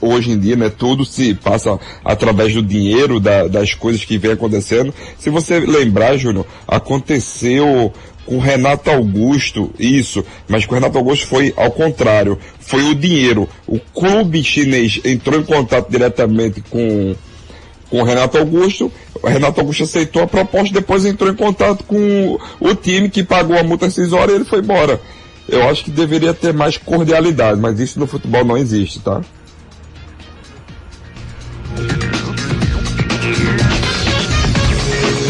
hoje 0.00 0.30
em 0.32 0.38
dia, 0.38 0.56
né, 0.56 0.68
tudo 0.70 1.04
se 1.04 1.34
passa 1.34 1.78
através 2.04 2.52
do 2.54 2.62
dinheiro, 2.62 3.20
da- 3.20 3.46
das 3.46 3.74
coisas 3.74 4.04
que 4.04 4.18
vem 4.18 4.32
acontecendo. 4.32 4.92
Se 5.18 5.30
você 5.30 5.60
lembrar, 5.60 6.16
Júnior, 6.16 6.46
aconteceu 6.66 7.92
com 8.26 8.38
Renato 8.38 8.90
Augusto, 8.90 9.70
isso, 9.78 10.24
mas 10.48 10.66
com 10.66 10.74
Renato 10.74 10.98
Augusto 10.98 11.26
foi 11.26 11.52
ao 11.56 11.70
contrário, 11.70 12.38
foi 12.60 12.82
o 12.90 12.94
dinheiro. 12.94 13.48
O 13.66 13.78
clube 13.78 14.42
chinês 14.42 15.00
entrou 15.04 15.38
em 15.40 15.44
contato 15.44 15.88
diretamente 15.90 16.60
com 16.68 17.14
com 17.90 18.02
Renato 18.02 18.36
Augusto. 18.36 18.92
O 19.22 19.28
Renato 19.28 19.60
Augusto 19.60 19.84
aceitou 19.84 20.22
a 20.22 20.26
proposta, 20.26 20.72
depois 20.72 21.04
entrou 21.04 21.30
em 21.30 21.34
contato 21.34 21.84
com 21.84 22.38
o 22.60 22.74
time 22.74 23.08
que 23.08 23.22
pagou 23.22 23.58
a 23.58 23.62
multa 23.62 23.86
rescisória 23.86 24.32
e 24.32 24.34
ele 24.36 24.44
foi 24.44 24.60
embora. 24.60 25.00
Eu 25.48 25.68
acho 25.68 25.84
que 25.84 25.90
deveria 25.90 26.34
ter 26.34 26.52
mais 26.52 26.76
cordialidade, 26.76 27.60
mas 27.60 27.80
isso 27.80 27.98
no 27.98 28.06
futebol 28.06 28.44
não 28.44 28.56
existe, 28.56 29.00
tá? 29.00 29.22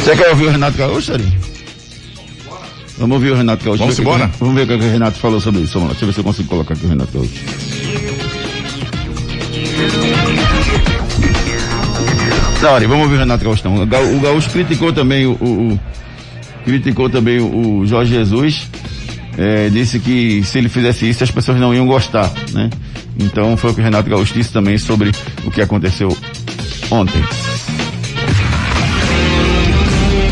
Você 0.03 0.17
quer 0.17 0.31
ouvir 0.31 0.47
o 0.47 0.51
Renato 0.51 0.77
Gaúcho, 0.77 1.13
Ari? 1.13 1.39
Vamos 2.99 3.15
ouvir 3.15 3.31
o 3.31 3.37
Renato 3.37 3.65
Gaúcho. 3.65 3.79
Vamos 3.81 3.99
embora? 3.99 4.31
Vamos 4.41 4.55
ver 4.55 4.63
o 4.63 4.67
que 4.67 4.87
o 4.87 4.91
Renato 4.91 5.19
falou 5.19 5.41
sobre 5.41 5.61
isso. 5.61 5.75
Vamos 5.75 5.89
lá, 5.89 5.93
deixa 5.93 6.05
eu 6.05 6.09
ver 6.09 6.15
se 6.15 6.21
eu 6.21 6.25
consigo 6.25 6.49
colocar 6.49 6.75
aqui 6.75 6.87
o 6.87 6.89
Renato 6.89 7.13
Gaúcho. 7.13 8.28
Da 12.61 12.73
hora, 12.73 12.89
vamos 12.89 13.05
ouvir 13.05 13.17
o 13.17 13.19
Renato 13.21 13.45
Gaúcho. 13.45 13.61
então. 13.61 13.83
O 13.83 13.87
Ga- 13.87 14.01
O 14.01 14.21
Gaúcho 14.21 14.51
criticou 14.51 14.93
também 14.93 15.27
o, 15.27 15.33
o- 15.41 15.73
o- 15.75 15.81
criticou 16.65 17.09
também 17.09 17.39
o, 17.39 17.79
o 17.81 17.87
Jorge 17.87 18.13
Jesus. 18.15 18.69
é, 19.39 19.69
disse 19.69 20.01
que 20.01 20.43
se 20.45 20.59
ele 20.59 20.69
fizesse 20.69 21.09
isso 21.09 21.23
as 21.23 21.31
pessoas 21.31 21.61
não 21.61 21.73
iam 21.73 21.87
gostar, 21.87 22.29
né? 22.53 22.69
Então 23.17 23.57
foi 23.57 23.71
o 23.71 23.75
que 23.75 23.81
o 23.81 23.85
Renato 23.85 24.11
Gaúcho 24.11 24.35
disse 24.35 24.53
também 24.53 24.77
sobre 24.77 25.13
o 25.45 25.51
que 25.53 25.61
aconteceu 25.63 26.09
ontem. 26.91 27.23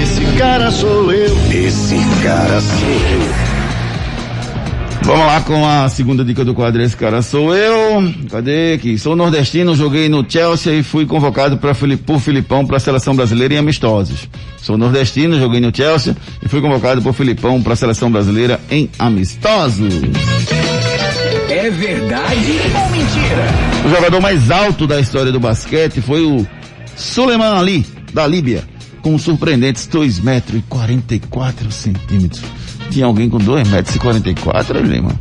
Esse 0.02 0.24
cara 0.36 0.70
sou 0.72 1.12
eu. 1.12 1.36
Esse 1.52 1.96
cara 2.24 2.60
sou 2.60 2.88
eu. 2.88 3.55
Vamos 5.06 5.24
lá 5.24 5.40
com 5.40 5.64
a 5.64 5.88
segunda 5.88 6.24
dica 6.24 6.44
do 6.44 6.52
quadro. 6.52 6.82
Esse 6.82 6.96
cara 6.96 7.22
sou 7.22 7.54
eu. 7.54 8.12
Cadê 8.28 8.72
aqui? 8.72 8.98
Sou 8.98 9.14
nordestino, 9.14 9.74
joguei 9.76 10.08
no 10.08 10.28
Chelsea 10.28 10.74
e 10.74 10.82
fui 10.82 11.06
convocado 11.06 11.58
Fili- 11.74 11.96
por 11.96 12.18
Filipão 12.18 12.66
para 12.66 12.78
a 12.78 12.80
seleção 12.80 13.14
brasileira 13.14 13.54
em 13.54 13.58
amistosos. 13.58 14.28
Sou 14.60 14.76
nordestino, 14.76 15.38
joguei 15.38 15.60
no 15.60 15.74
Chelsea 15.74 16.16
e 16.44 16.48
fui 16.48 16.60
convocado 16.60 17.00
por 17.02 17.14
Filipão 17.14 17.62
para 17.62 17.74
a 17.74 17.76
seleção 17.76 18.10
brasileira 18.10 18.60
em 18.68 18.90
amistosos. 18.98 19.94
É 21.48 21.70
verdade 21.70 22.60
ou 22.74 22.90
mentira? 22.90 23.46
O 23.84 23.88
jogador 23.88 24.20
mais 24.20 24.50
alto 24.50 24.88
da 24.88 24.98
história 24.98 25.30
do 25.30 25.38
basquete 25.38 26.00
foi 26.00 26.22
o 26.22 26.44
Suleiman 26.96 27.56
Ali, 27.56 27.86
da 28.12 28.26
Líbia, 28.26 28.64
com 29.02 29.16
surpreendentes 29.16 29.86
2 29.86 30.18
metros 30.18 30.58
e 30.58 30.62
44 30.62 31.70
centímetros. 31.70 32.42
Tinha 32.90 33.06
alguém 33.06 33.28
com 33.28 33.38
2 33.38 33.68
metros 33.68 33.94
e 33.94 33.98
44, 33.98 34.80
Lima? 34.80 35.12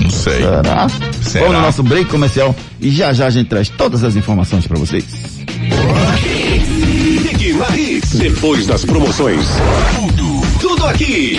Não 0.00 0.10
sei. 0.10 0.38
Será? 0.38 0.88
Será? 1.22 1.44
Vamos 1.44 1.56
no 1.56 1.62
nosso 1.62 1.82
break 1.82 2.10
comercial 2.10 2.54
e 2.80 2.90
já 2.90 3.12
já 3.12 3.26
a 3.26 3.30
gente 3.30 3.48
traz 3.48 3.68
todas 3.68 4.02
as 4.04 4.16
informações 4.16 4.66
para 4.66 4.78
vocês. 4.78 5.04
Na 7.60 7.76
Hits. 7.76 8.12
Depois 8.14 8.66
das 8.66 8.86
promoções. 8.86 9.46
Tudo, 9.94 10.40
tudo 10.60 10.86
aqui. 10.86 11.38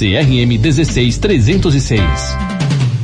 CRM 0.00 0.58
16306. 0.58 2.59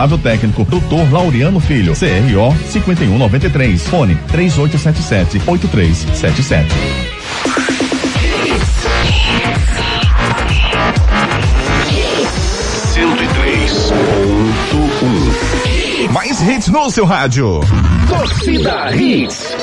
Responsável 0.00 0.18
técnico, 0.18 0.64
Dr. 0.64 1.12
Laureano 1.12 1.60
Filho, 1.60 1.92
CRO 1.92 2.56
5193, 2.70 3.86
fone 3.86 4.14
3877 4.28 5.42
8377. 5.46 6.74
Mais 16.10 16.40
hits 16.40 16.68
no 16.68 16.90
seu 16.90 17.04
rádio. 17.04 17.60
Torcida 18.08 18.96
Hits. 18.96 19.54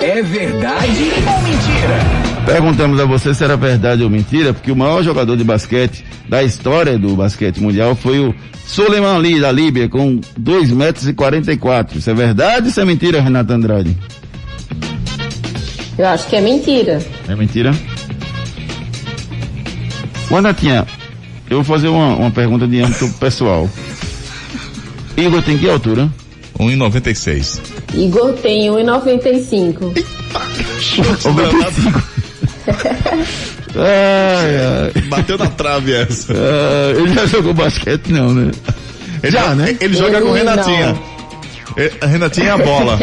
É 0.00 0.22
verdade 0.22 1.12
ou 1.26 1.42
mentira? 1.42 2.37
Perguntamos 2.48 2.98
a 2.98 3.04
você 3.04 3.34
se 3.34 3.44
era 3.44 3.58
verdade 3.58 4.02
ou 4.02 4.08
mentira, 4.08 4.54
porque 4.54 4.72
o 4.72 4.76
maior 4.76 5.02
jogador 5.02 5.36
de 5.36 5.44
basquete 5.44 6.02
da 6.26 6.42
história 6.42 6.98
do 6.98 7.14
basquete 7.14 7.60
mundial 7.60 7.94
foi 7.94 8.20
o 8.20 8.34
Suleiman 8.66 9.16
Ali, 9.16 9.38
da 9.38 9.52
Líbia, 9.52 9.86
com 9.86 10.18
2 10.34 10.72
metros 10.72 11.06
e 11.06 11.12
44. 11.12 11.98
Isso 11.98 12.08
é 12.08 12.14
verdade 12.14 12.62
ou 12.62 12.68
isso 12.70 12.80
é 12.80 12.86
mentira, 12.86 13.20
Renato 13.20 13.52
Andrade? 13.52 13.94
Eu 15.98 16.06
acho 16.06 16.26
que 16.26 16.36
é 16.36 16.40
mentira. 16.40 17.02
É 17.28 17.36
mentira? 17.36 17.74
Ô, 20.30 20.36
Renatinha, 20.36 20.86
eu 21.50 21.62
vou 21.62 21.64
fazer 21.64 21.88
uma, 21.88 22.16
uma 22.16 22.30
pergunta 22.30 22.66
de 22.66 22.80
âmbito 22.80 23.10
pessoal. 23.20 23.68
Igor 25.18 25.42
tem 25.42 25.58
que 25.58 25.68
altura? 25.68 26.08
1,96. 26.58 27.60
Igor 27.92 28.32
tem 28.32 28.68
1,95. 28.70 30.02
95. 31.26 32.17
ai, 33.76 34.92
ai. 34.94 35.02
Bateu 35.08 35.38
na 35.38 35.46
trave 35.46 35.92
essa. 35.94 36.32
Ah, 36.32 36.92
ele 36.96 37.12
já 37.14 37.26
jogou 37.26 37.54
basquete 37.54 38.08
não, 38.12 38.32
né? 38.34 38.50
Ele, 39.22 39.32
já, 39.32 39.54
né? 39.54 39.76
Ele 39.80 39.96
joga 39.96 40.20
com 40.20 40.32
Renatinha. 40.32 40.96
Eh, 41.76 41.92
A 42.00 42.06
Renatinha 42.06 42.46
é 42.48 42.50
a 42.52 42.58
bola. 42.58 42.98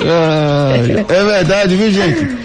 Ai, 0.00 1.04
é 1.08 1.24
verdade, 1.24 1.76
viu 1.76 1.90
gente? 1.90 2.36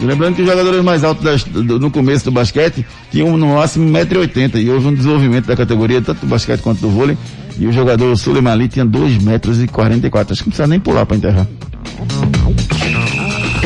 Lembrando 0.00 0.34
que 0.34 0.42
os 0.42 0.48
jogadores 0.48 0.82
mais 0.82 1.04
altos 1.04 1.22
das- 1.24 1.44
do- 1.44 1.78
no 1.78 1.90
começo 1.90 2.24
do 2.24 2.32
basquete 2.32 2.84
tinham 3.12 3.36
no 3.36 3.54
máximo 3.54 3.88
1,80m 3.88 4.56
e 4.60 4.68
houve 4.68 4.88
um 4.88 4.94
desenvolvimento 4.94 5.46
da 5.46 5.54
categoria, 5.56 6.02
tanto 6.02 6.20
do 6.22 6.26
basquete 6.26 6.60
quanto 6.60 6.80
do 6.80 6.90
vôlei, 6.90 7.16
e 7.58 7.66
o 7.66 7.72
jogador 7.72 8.16
Suleiman 8.16 8.50
Ali 8.50 8.66
tinha 8.68 8.84
2,44 8.84 9.22
metros 9.22 9.62
e 9.62 9.68
44. 9.68 10.32
Acho 10.32 10.42
que 10.42 10.48
não 10.48 10.50
precisa 10.50 10.66
nem 10.66 10.80
pular 10.80 11.06
para 11.06 11.16
enterrar. 11.16 11.46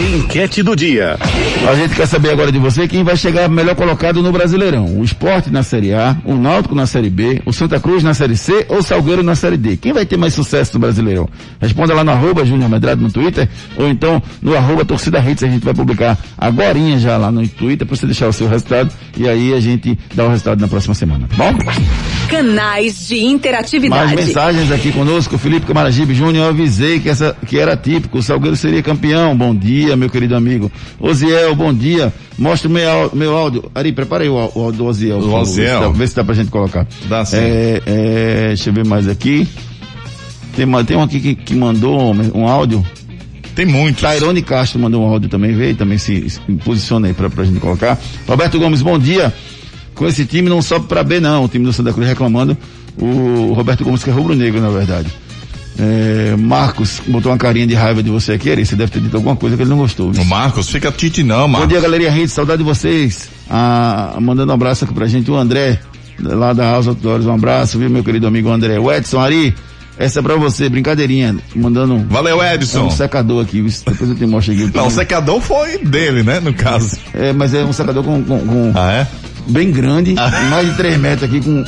Enquete 0.09 0.63
do 0.63 0.75
dia. 0.75 1.19
A 1.69 1.75
gente 1.75 1.95
quer 1.95 2.07
saber 2.07 2.31
agora 2.31 2.51
de 2.51 2.59
você 2.59 2.89
quem 2.89 3.05
vai 3.05 3.15
chegar 3.15 3.47
melhor 3.47 3.75
colocado 3.75 4.23
no 4.23 4.33
Brasileirão. 4.33 4.99
O 4.99 5.05
Esporte 5.05 5.51
na 5.51 5.63
Série 5.63 5.93
A, 5.93 6.17
o 6.25 6.35
Náutico 6.35 6.75
na 6.75 6.87
Série 6.87 7.11
B, 7.11 7.43
o 7.45 7.53
Santa 7.53 7.79
Cruz 7.79 8.03
na 8.03 8.15
Série 8.15 8.35
C 8.37 8.65
ou 8.71 8.79
o 8.79 8.83
Salgueiro 8.83 9.23
na 9.23 9.35
Série 9.35 9.59
D. 9.59 9.77
Quem 9.77 9.93
vai 9.93 10.07
ter 10.07 10.17
mais 10.17 10.33
sucesso 10.33 10.73
no 10.75 10.81
Brasileirão? 10.81 11.29
Responda 11.61 11.93
lá 11.93 12.03
no 12.03 12.11
arroba 12.11 12.43
Júnior 12.47 12.71
Medrado 12.71 13.03
no 13.03 13.11
Twitter 13.11 13.47
ou 13.77 13.87
então 13.87 14.23
no 14.41 14.57
arroba 14.57 14.83
Torcida 14.83 15.19
Hits. 15.19 15.43
A 15.43 15.49
gente 15.49 15.63
vai 15.65 15.75
publicar 15.75 16.17
agorinha 16.39 16.99
já 16.99 17.19
lá 17.19 17.31
no 17.31 17.47
Twitter 17.47 17.87
para 17.87 17.95
você 17.95 18.07
deixar 18.07 18.29
o 18.29 18.33
seu 18.33 18.49
resultado 18.49 18.91
e 19.15 19.29
aí 19.29 19.53
a 19.53 19.61
gente 19.61 19.99
dá 20.15 20.25
o 20.25 20.31
resultado 20.31 20.59
na 20.59 20.69
próxima 20.69 20.95
semana. 20.95 21.29
tá 21.29 21.37
Bom? 21.37 21.53
Canais 22.31 23.09
de 23.09 23.15
Mais 23.17 23.33
interatividade. 23.33 24.17
mensagens 24.17 24.71
aqui 24.71 24.93
conosco, 24.93 25.37
Felipe 25.39 25.67
Camaragibe 25.67 26.15
Júnior, 26.15 26.45
eu 26.45 26.51
avisei 26.51 27.01
que, 27.01 27.09
essa, 27.09 27.37
que 27.47 27.59
era 27.59 27.77
típico, 27.77 28.19
o 28.19 28.23
Salgueiro 28.23 28.57
seria 28.57 28.83
campeão. 28.83 29.37
Bom 29.37 29.55
dia, 29.55 29.97
meu 29.97 30.08
querido 30.09 30.35
amigo. 30.37 30.71
Oziel, 31.01 31.55
bom 31.55 31.73
dia. 31.73 32.13
Mostra 32.39 32.69
o 32.69 32.73
meu, 32.73 33.11
meu 33.15 33.37
áudio. 33.37 33.71
Ari, 33.75 33.93
prepara 33.93 34.23
aí 34.25 34.29
o, 34.29 34.35
o 34.35 34.63
áudio 34.65 34.79
do 34.79 34.87
Oziel. 34.87 35.21
favor. 35.21 35.41
Oziel. 35.41 35.93
Vê 35.93 36.07
se 36.07 36.15
dá- 36.17 36.25
pra 36.25 36.35
gente 36.35 36.51
colocar. 36.51 36.87
Dá 37.09 37.25
sim. 37.25 37.37
É, 37.37 37.83
é, 37.87 38.47
deixa 38.49 38.71
eu 38.71 38.75
ver 38.75 38.85
mais 38.87 39.07
aqui. 39.09 39.47
Tem, 40.57 40.67
tem 40.85 40.97
um 40.97 41.03
aqui 41.03 41.21
que, 41.21 41.35
que 41.35 41.55
mandou 41.55 42.13
um, 42.15 42.41
um 42.43 42.49
áudio. 42.49 42.85
Tem 43.55 43.67
muitos. 43.67 44.03
Tairone 44.03 44.43
Castro 44.43 44.79
mandou 44.79 45.03
um 45.03 45.07
áudio 45.07 45.29
também, 45.29 45.53
veio 45.55 45.75
também 45.75 45.99
se, 45.99 46.31
se 46.31 46.41
posiciona 46.65 47.09
aí 47.09 47.15
pra, 47.15 47.29
pra 47.29 47.45
gente 47.45 47.59
colocar. 47.61 47.99
Roberto 48.27 48.59
Gomes, 48.59 48.83
bom 48.83 48.99
dia. 48.99 49.33
Com 49.95 50.07
esse 50.07 50.25
time 50.25 50.49
não 50.49 50.63
sobe 50.63 50.87
pra 50.87 51.03
B 51.03 51.19
não, 51.19 51.45
o 51.45 51.49
time 51.49 51.65
do 51.65 51.73
Santa 51.73 51.93
Cruz 51.93 52.07
reclamando. 52.09 52.57
O 52.97 53.53
Roberto 53.55 53.85
Gomes 53.85 54.03
que 54.05 54.11
é 54.11 54.13
rubro-negro, 54.13 54.61
na 54.61 54.71
verdade. 54.71 55.09
É, 55.79 56.35
Marcos 56.37 57.01
botou 57.07 57.31
uma 57.31 57.39
carinha 57.39 57.67
de 57.67 57.75
raiva 57.75 58.03
de 58.03 58.11
você 58.11 58.33
aqui. 58.33 58.65
Você 58.65 58.75
deve 58.75 58.91
ter 58.91 59.01
dito 59.01 59.17
alguma 59.17 59.37
coisa 59.37 59.57
que 59.57 59.63
ele 59.63 59.71
não 59.71 59.79
gostou. 59.79 60.11
viu? 60.11 60.23
O 60.23 60.27
Marcos, 60.27 60.69
fica 60.69 60.91
tite 60.91 61.23
não, 61.23 61.43
Bom 61.43 61.49
Marcos. 61.49 61.69
dia, 61.69 61.81
galerinha 61.81 62.11
Rede, 62.11 62.33
saudade 62.33 62.59
de 62.59 62.65
vocês. 62.65 63.29
Ah, 63.49 64.17
mandando 64.21 64.51
um 64.51 64.55
abraço 64.55 64.85
aqui 64.85 64.93
pra 64.93 65.07
gente, 65.07 65.31
o 65.31 65.37
André, 65.37 65.79
lá 66.21 66.53
da 66.53 66.73
House 66.73 66.89
Outdoors, 66.89 67.27
um 67.27 67.33
abraço, 67.33 67.79
viu, 67.79 67.89
meu 67.89 68.03
querido 68.03 68.27
amigo 68.27 68.51
André. 68.51 68.79
O 68.79 68.93
Edson 68.93 69.21
Ari, 69.21 69.55
Essa 69.97 70.21
é 70.21 70.23
pra 70.23 70.37
você, 70.37 70.69
brincadeirinha. 70.69 71.37
Mandando. 71.55 72.05
Valeu, 72.09 72.43
Edson. 72.43 72.79
É 72.79 72.83
um 72.83 72.91
secador 72.91 73.45
aqui, 73.45 73.63
depois 73.63 74.11
eu 74.11 74.15
te 74.17 74.27
mostro 74.27 74.55
aqui. 74.55 74.71
Não, 74.75 74.87
o 74.87 74.91
secador 74.91 75.41
foi 75.41 75.79
dele, 75.79 76.23
né, 76.23 76.39
no 76.41 76.55
caso. 76.55 76.97
É, 77.15 77.33
mas 77.33 77.53
é 77.55 77.65
um 77.65 77.73
secador 77.73 78.05
com. 78.05 78.23
com, 78.23 78.39
com 78.41 78.73
ah, 78.75 78.93
é? 78.93 79.07
Bem 79.49 79.71
grande, 79.71 80.15
ah. 80.19 80.31
mais 80.51 80.69
de 80.69 80.77
3 80.77 80.99
metros 81.01 81.29
aqui 81.29 81.41
com. 81.41 81.65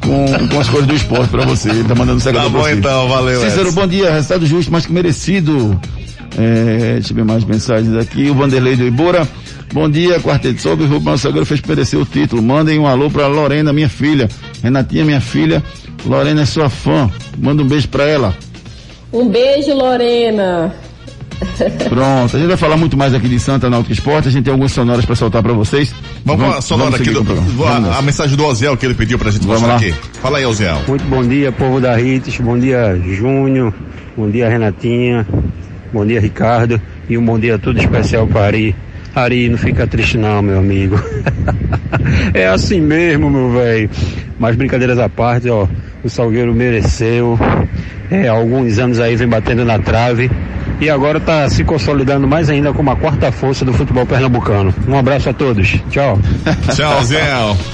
Com, 0.00 0.48
com 0.48 0.60
as 0.60 0.68
cores 0.68 0.86
do 0.86 0.94
esporte 0.94 1.28
pra 1.28 1.44
você. 1.44 1.70
Ele 1.70 1.84
tá 1.84 1.94
mandando 1.94 2.18
um 2.18 2.20
secador 2.20 2.50
tá 2.50 2.56
bom, 2.56 2.62
pra 2.62 2.70
você. 2.72 2.78
então, 2.78 3.08
valeu. 3.08 3.40
Cícero, 3.40 3.68
Edson. 3.68 3.80
bom 3.80 3.86
dia. 3.86 4.10
Resultado 4.12 4.46
justo, 4.46 4.72
mais 4.72 4.86
que 4.86 4.92
merecido. 4.92 5.78
É, 6.38 6.94
deixa 6.94 7.12
eu 7.12 7.16
ver 7.16 7.24
mais 7.24 7.44
mensagens 7.44 7.94
aqui. 7.96 8.30
O 8.30 8.34
Vanderlei 8.34 8.76
do 8.76 8.86
Ibora. 8.86 9.26
Bom 9.72 9.88
dia, 9.90 10.18
quarteto. 10.20 10.60
Soube, 10.62 10.84
o 10.84 10.86
Rubão 10.86 11.18
Salgueiro 11.18 11.44
fez 11.44 11.60
merecer 11.62 11.98
o 12.00 12.04
título. 12.04 12.42
Mandem 12.42 12.78
um 12.78 12.86
alô 12.86 13.10
pra 13.10 13.26
Lorena, 13.26 13.72
minha 13.72 13.88
filha. 13.88 14.28
Renatinha, 14.62 15.04
minha 15.04 15.20
filha. 15.20 15.62
Lorena 16.06 16.42
é 16.42 16.46
sua 16.46 16.70
fã. 16.70 17.10
Manda 17.36 17.62
um 17.62 17.66
beijo 17.66 17.88
pra 17.88 18.04
ela. 18.04 18.34
Um 19.12 19.28
beijo, 19.28 19.74
Lorena. 19.74 20.74
Pronto, 21.88 22.36
a 22.36 22.38
gente 22.38 22.48
vai 22.48 22.56
falar 22.56 22.76
muito 22.76 22.96
mais 22.96 23.14
aqui 23.14 23.28
de 23.28 23.38
Santa 23.38 23.70
Náutica 23.70 23.92
Esporte, 23.92 24.28
a 24.28 24.30
gente 24.30 24.44
tem 24.44 24.52
algumas 24.52 24.72
sonoras 24.72 25.04
para 25.04 25.14
soltar 25.14 25.42
para 25.42 25.52
vocês. 25.52 25.94
Vamos, 26.24 26.46
vamos 26.46 26.64
sonora 26.64 26.96
aqui 26.96 27.10
do, 27.10 27.24
a, 27.64 27.98
a, 27.98 28.02
mensagem 28.02 28.36
do 28.36 28.44
Oziel 28.44 28.76
que 28.76 28.86
ele 28.86 28.94
pediu 28.94 29.18
pra 29.18 29.30
gente 29.30 29.46
vamos 29.46 29.62
mostrar 29.62 29.74
lá. 29.74 29.80
aqui. 29.80 29.94
Fala 30.20 30.38
aí, 30.38 30.46
Oziel. 30.46 30.82
Muito 30.86 31.04
bom 31.04 31.26
dia, 31.26 31.52
povo 31.52 31.80
da 31.80 31.96
Rites, 31.96 32.38
bom 32.38 32.58
dia, 32.58 33.00
Júnior, 33.04 33.72
bom 34.16 34.28
dia, 34.30 34.48
Renatinha, 34.48 35.26
bom 35.92 36.04
dia, 36.04 36.20
Ricardo, 36.20 36.80
e 37.08 37.16
um 37.16 37.24
bom 37.24 37.38
dia 37.38 37.58
todo 37.58 37.78
especial 37.78 38.26
para 38.26 38.46
Ari. 38.46 38.76
Ari, 39.14 39.48
não 39.48 39.58
fica 39.58 39.86
triste 39.86 40.16
não, 40.16 40.42
meu 40.42 40.58
amigo. 40.58 41.00
é 42.34 42.46
assim 42.46 42.80
mesmo, 42.80 43.30
meu 43.30 43.50
velho. 43.52 43.90
Mas 44.38 44.54
brincadeiras 44.54 44.98
à 44.98 45.08
parte, 45.08 45.48
ó, 45.48 45.66
o 46.04 46.08
Salgueiro 46.08 46.54
mereceu. 46.54 47.38
É, 48.10 48.28
alguns 48.28 48.78
anos 48.78 48.98
aí 49.00 49.16
vem 49.16 49.28
batendo 49.28 49.64
na 49.64 49.78
trave 49.78 50.30
e 50.80 50.88
agora 50.88 51.18
está 51.18 51.48
se 51.50 51.64
consolidando 51.64 52.26
mais 52.26 52.48
ainda 52.48 52.72
como 52.72 52.90
a 52.90 52.96
quarta 52.96 53.30
força 53.32 53.64
do 53.64 53.72
futebol 53.72 54.06
pernambucano. 54.06 54.74
Um 54.86 54.96
abraço 54.96 55.28
a 55.28 55.32
todos. 55.32 55.76
Tchau. 55.90 56.18
Tchau, 56.74 57.04
Zé. 57.04 57.22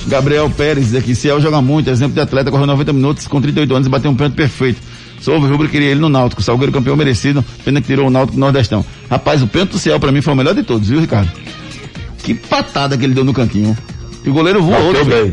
Gabriel 0.06 0.50
Pérez 0.50 0.94
aqui, 0.94 1.14
Ciel 1.14 1.40
joga 1.40 1.60
muito, 1.60 1.90
exemplo 1.90 2.14
de 2.14 2.20
atleta, 2.20 2.50
correu 2.50 2.66
90 2.66 2.92
minutos 2.92 3.26
com 3.26 3.40
38 3.40 3.74
anos 3.74 3.86
e 3.86 3.90
bateu 3.90 4.10
um 4.10 4.14
pênalti 4.14 4.34
perfeito. 4.34 4.80
Sou 5.20 5.36
o 5.36 5.40
Rubro 5.40 5.68
queria 5.68 5.88
ele 5.88 6.00
no 6.00 6.08
Náutico, 6.08 6.42
Salgueiro 6.42 6.72
campeão 6.72 6.96
merecido, 6.96 7.42
pena 7.64 7.80
que 7.80 7.86
tirou 7.86 8.08
o 8.08 8.10
Náutico 8.10 8.36
do 8.36 8.40
Nordestão. 8.40 8.84
Rapaz, 9.10 9.42
o 9.42 9.46
pênalti 9.46 9.72
do 9.72 9.78
Ciel 9.78 9.98
para 9.98 10.12
mim 10.12 10.20
foi 10.20 10.34
o 10.34 10.36
melhor 10.36 10.54
de 10.54 10.62
todos, 10.62 10.88
viu, 10.88 11.00
Ricardo? 11.00 11.30
Que 12.22 12.34
patada 12.34 12.96
que 12.96 13.04
ele 13.04 13.14
deu 13.14 13.24
no 13.24 13.32
cantinho. 13.32 13.76
E 14.24 14.30
o 14.30 14.32
goleiro 14.32 14.62
voou. 14.62 14.92
Bateu 14.92 15.04
bem. 15.04 15.32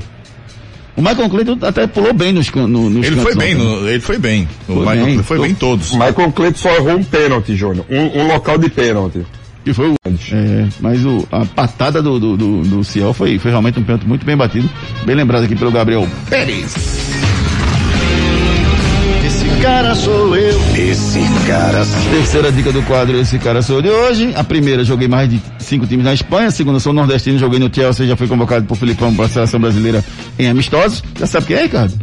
O 0.95 1.01
Michael 1.01 1.29
Clayton 1.29 1.57
até 1.61 1.87
pulou 1.87 2.13
bem 2.13 2.33
nos, 2.33 2.51
no, 2.51 2.67
nos 2.67 3.07
ele 3.07 3.15
foi 3.21 3.35
bem, 3.35 3.55
no, 3.55 3.87
ele 3.87 3.99
foi 3.99 4.17
bem. 4.17 4.47
O 4.67 4.73
foi 4.73 4.79
Michael 4.79 5.05
bem. 5.05 5.23
foi 5.23 5.39
bem 5.39 5.55
todos. 5.55 5.91
O 5.91 5.97
Michael 5.97 6.31
Clayton 6.31 6.57
só 6.57 6.75
errou 6.75 6.97
um 6.97 7.03
pênalti, 7.03 7.55
Júnior. 7.55 7.85
Um, 7.89 8.21
um, 8.21 8.27
local 8.27 8.57
de 8.57 8.69
pênalti. 8.69 9.25
Que 9.63 9.73
foi 9.73 9.89
o. 9.89 9.95
É, 10.05 10.67
mas 10.79 11.05
o, 11.05 11.25
a 11.31 11.45
patada 11.45 12.01
do, 12.01 12.19
do, 12.19 12.35
do, 12.35 12.61
do 12.63 12.83
Ciel 12.83 13.13
foi, 13.13 13.37
foi 13.37 13.51
realmente 13.51 13.79
um 13.79 13.83
pênalti 13.83 14.05
muito 14.05 14.25
bem 14.25 14.35
batido. 14.35 14.69
Bem 15.05 15.15
lembrado 15.15 15.43
aqui 15.43 15.55
pelo 15.55 15.71
Gabriel 15.71 16.07
Pérez. 16.29 17.20
Esse 19.61 19.67
cara 19.69 19.93
sou 19.93 20.35
eu. 20.35 20.59
Esse 20.75 21.19
cara 21.45 21.85
sou 21.85 22.01
eu. 22.01 22.17
Terceira 22.17 22.51
dica 22.51 22.71
do 22.71 22.81
quadro, 22.81 23.15
esse 23.19 23.37
cara 23.37 23.61
sou 23.61 23.75
eu 23.75 23.81
de 23.83 23.89
hoje. 23.89 24.33
A 24.35 24.43
primeira, 24.43 24.83
joguei 24.83 25.07
mais 25.07 25.29
de 25.29 25.39
cinco 25.59 25.85
times 25.85 26.03
na 26.03 26.15
Espanha. 26.15 26.47
A 26.47 26.51
segunda, 26.51 26.79
sou 26.79 26.91
nordestino, 26.91 27.37
joguei 27.37 27.59
no 27.59 27.71
Chelsea, 27.71 28.07
já 28.07 28.17
fui 28.17 28.27
convocado 28.27 28.65
por 28.65 28.75
Filipão 28.75 29.13
para 29.13 29.25
a 29.25 29.29
seleção 29.29 29.59
brasileira 29.59 30.03
em 30.39 30.47
amistosos. 30.47 31.03
Já 31.19 31.27
sabe 31.27 31.45
quem 31.45 31.57
é, 31.57 31.61
Ricardo? 31.61 31.93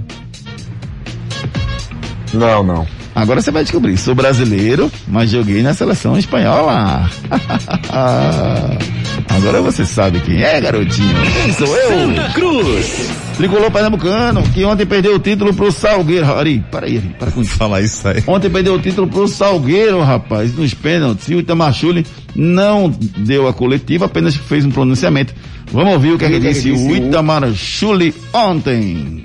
Não, 2.33 2.63
não. 2.63 2.87
Agora 3.13 3.43
você 3.43 3.51
vai 3.51 3.65
descobrir. 3.65 3.97
Sou 3.97 4.15
brasileiro, 4.15 4.89
mas 5.09 5.29
joguei 5.29 5.61
na 5.61 5.75
seleção 5.75 6.17
espanhola. 6.17 7.11
Agora 9.29 9.61
você 9.61 9.85
sabe 9.85 10.20
quem 10.20 10.43
é, 10.43 10.61
garotinho. 10.61 11.14
Quem 11.45 11.53
sou 11.53 11.76
eu? 11.76 11.91
Santa 11.91 12.33
Cruz. 12.33 13.11
Tricolor 13.37 13.70
Pernambucano, 13.70 14.43
que 14.53 14.64
ontem 14.64 14.85
perdeu 14.85 15.14
o 15.14 15.18
título 15.18 15.55
pro 15.55 15.70
Salgueiro. 15.70 16.26
Ari, 16.26 16.64
para 16.70 16.87
aí, 16.87 16.97
Ari, 16.97 17.14
para 17.18 17.31
com 17.31 17.41
isso. 17.41 17.53
Falar 17.53 17.81
isso 17.81 18.07
aí. 18.09 18.22
Ontem 18.26 18.51
perdeu 18.51 18.74
o 18.74 18.81
título 18.81 19.07
pro 19.07 19.29
Salgueiro, 19.29 20.01
rapaz, 20.01 20.55
nos 20.57 20.74
pênaltis. 20.74 21.29
E 21.29 21.35
o 21.35 21.41
Itamachule 21.41 22.05
não 22.35 22.91
deu 23.18 23.47
a 23.47 23.53
coletiva, 23.53 24.07
apenas 24.07 24.35
fez 24.35 24.64
um 24.64 24.70
pronunciamento. 24.70 25.35
Vamos 25.70 25.93
ouvir 25.93 26.14
o 26.14 26.18
que, 26.18 26.24
é 26.24 26.31
que 26.31 26.41
disse 26.41 26.72
o 26.72 26.97
Itamachule 26.97 28.14
ontem. 28.33 29.24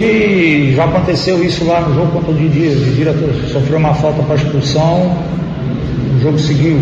E 0.00 0.72
já 0.74 0.84
aconteceu 0.86 1.44
isso 1.44 1.62
lá 1.66 1.82
no 1.82 1.94
jogo 1.94 2.12
contra 2.12 2.30
o 2.30 2.34
Didi. 2.34 2.68
O 2.68 2.84
Didi 2.84 3.52
sofreu 3.52 3.76
uma 3.76 3.92
falta 3.92 4.22
para 4.22 4.36
expulsão, 4.36 5.14
o 6.16 6.22
jogo 6.22 6.38
seguiu. 6.38 6.80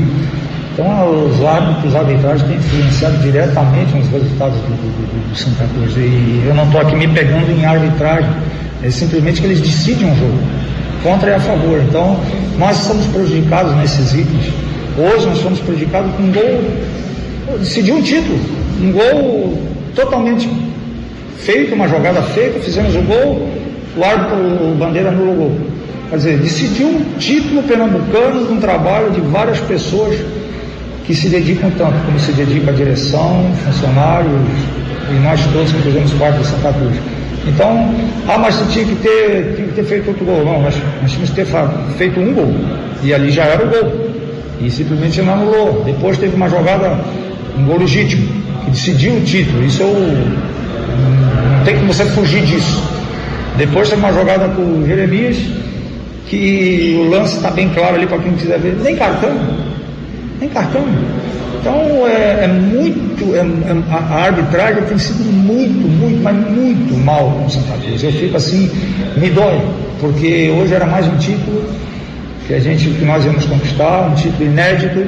Então 0.79 1.27
os 1.27 1.45
árbitros, 1.45 1.93
a 1.97 1.99
arbitragem 1.99 2.47
têm 2.47 2.57
influenciado 2.57 3.19
diretamente 3.19 3.97
nos 3.97 4.09
resultados 4.11 4.61
do, 4.61 4.69
do, 4.69 5.29
do 5.29 5.37
Santa 5.37 5.67
Cruz. 5.75 5.97
E 5.97 6.45
eu 6.47 6.55
não 6.55 6.67
estou 6.67 6.81
aqui 6.81 6.95
me 6.95 7.09
pegando 7.09 7.51
em 7.51 7.65
arbitragem, 7.65 8.31
é 8.85 8.89
simplesmente 8.89 9.41
que 9.41 9.49
eles 9.49 9.61
decidem 9.61 10.07
um 10.07 10.15
jogo, 10.15 10.39
contra 11.03 11.31
e 11.31 11.35
a 11.35 11.41
favor. 11.41 11.81
Então 11.81 12.21
nós 12.57 12.77
somos 12.77 13.05
prejudicados 13.07 13.75
nesses 13.75 14.13
itens. 14.15 14.53
Hoje 14.97 15.27
nós 15.27 15.39
somos 15.39 15.59
prejudicados 15.59 16.15
com 16.15 16.23
um 16.23 16.31
gol, 16.31 17.59
decidiu 17.59 17.97
um 17.97 18.03
título, 18.03 18.39
um 18.81 18.93
gol 18.93 19.59
totalmente 19.97 20.49
feito, 21.39 21.75
uma 21.75 21.89
jogada 21.89 22.23
feita, 22.23 22.61
fizemos 22.61 22.95
o 22.95 23.03
gol, 23.03 23.49
o 23.97 24.05
árbitro, 24.05 24.37
o 24.37 24.77
Bandeira 24.79 25.09
anulou 25.09 25.35
o 25.35 25.37
gol. 25.39 25.57
Quer 26.11 26.17
dizer, 26.19 26.39
decidiu 26.39 26.87
um 26.87 27.19
título 27.19 27.65
pernambucano 27.65 28.47
de 28.47 28.53
um 28.53 28.61
trabalho 28.61 29.11
de 29.11 29.21
várias 29.23 29.59
pessoas 29.59 30.17
que 31.09 31.15
se 31.15 31.31
dedicam 31.31 31.71
tanto, 31.71 31.95
como 32.05 32.21
se 32.21 32.33
dedica 32.33 32.71
a 32.71 32.75
direção, 32.75 33.51
funcionários 33.65 34.31
e 35.11 35.15
nós 35.25 35.43
todos 35.55 35.73
que 35.73 35.79
fazemos 35.79 36.13
parte 36.13 36.37
da 36.37 36.45
Santa 36.45 36.71
Cruz. 36.75 36.99
Então, 37.47 37.95
ah, 38.29 38.37
mas 38.37 38.55
tinha 38.71 38.85
que 38.85 38.95
ter, 38.97 39.55
tinha 39.57 39.69
que 39.69 39.75
ter 39.75 39.85
feito 39.85 40.09
outro 40.09 40.27
gol. 40.27 40.45
Não, 40.45 40.61
nós, 40.61 40.75
nós 41.01 41.11
tínhamos 41.11 41.31
que 41.31 41.37
ter 41.37 41.47
feito 41.97 42.21
um 42.21 42.35
gol. 42.35 42.55
E 43.03 43.15
ali 43.15 43.31
já 43.31 43.45
era 43.45 43.65
o 43.65 43.71
gol. 43.71 44.11
E 44.61 44.71
simplesmente 44.71 45.23
não 45.23 45.33
anulou. 45.33 45.83
Depois 45.83 46.19
teve 46.19 46.37
uma 46.37 46.51
jogada, 46.51 47.01
um 47.59 47.65
gol 47.65 47.79
legítimo, 47.79 48.29
que 48.67 48.71
decidiu 48.73 49.15
o 49.15 49.21
título. 49.23 49.65
Isso 49.65 49.81
eu, 49.81 49.95
não 51.57 51.65
tem 51.65 51.75
como 51.77 51.91
você 51.91 52.05
fugir 52.05 52.43
disso. 52.43 52.83
Depois 53.57 53.89
teve 53.89 54.03
uma 54.03 54.13
jogada 54.13 54.47
com 54.49 54.61
o 54.61 54.85
Jeremias, 54.87 55.39
que 56.27 57.01
o 57.01 57.09
lance 57.09 57.37
está 57.37 57.51
bem 57.51 57.71
claro 57.71 57.95
ali 57.95 58.07
para 58.07 58.19
quem 58.19 58.33
quiser 58.33 58.59
ver. 58.59 58.77
Nem 58.83 58.95
cartão 58.95 59.68
nem 60.41 60.49
cartão. 60.49 60.85
Então 61.61 62.07
é, 62.07 62.45
é 62.45 62.49
muito, 62.49 63.35
é, 63.35 63.39
é, 63.39 63.83
a 63.91 64.25
arbitragem 64.25 64.83
tem 64.85 64.99
sido 64.99 65.25
muito, 65.25 65.89
muito, 65.89 66.23
mas 66.23 66.37
muito 66.37 66.97
mal 67.05 67.31
com 67.33 67.49
Santa 67.49 67.77
Cruz. 67.79 68.03
Eu 68.03 68.13
fico 68.13 68.37
assim, 68.37 68.71
me 69.17 69.31
dói, 69.31 69.61
porque 70.01 70.53
hoje 70.59 70.75
era 70.75 70.87
mais 70.87 71.07
um 71.07 71.17
título 71.17 71.65
que 72.47 72.55
a 72.55 72.61
gente, 72.61 72.89
que 72.91 73.05
nós 73.05 73.25
íamos 73.25 73.45
conquistar, 73.45 74.09
um 74.11 74.15
título 74.15 74.45
inédito, 74.45 75.05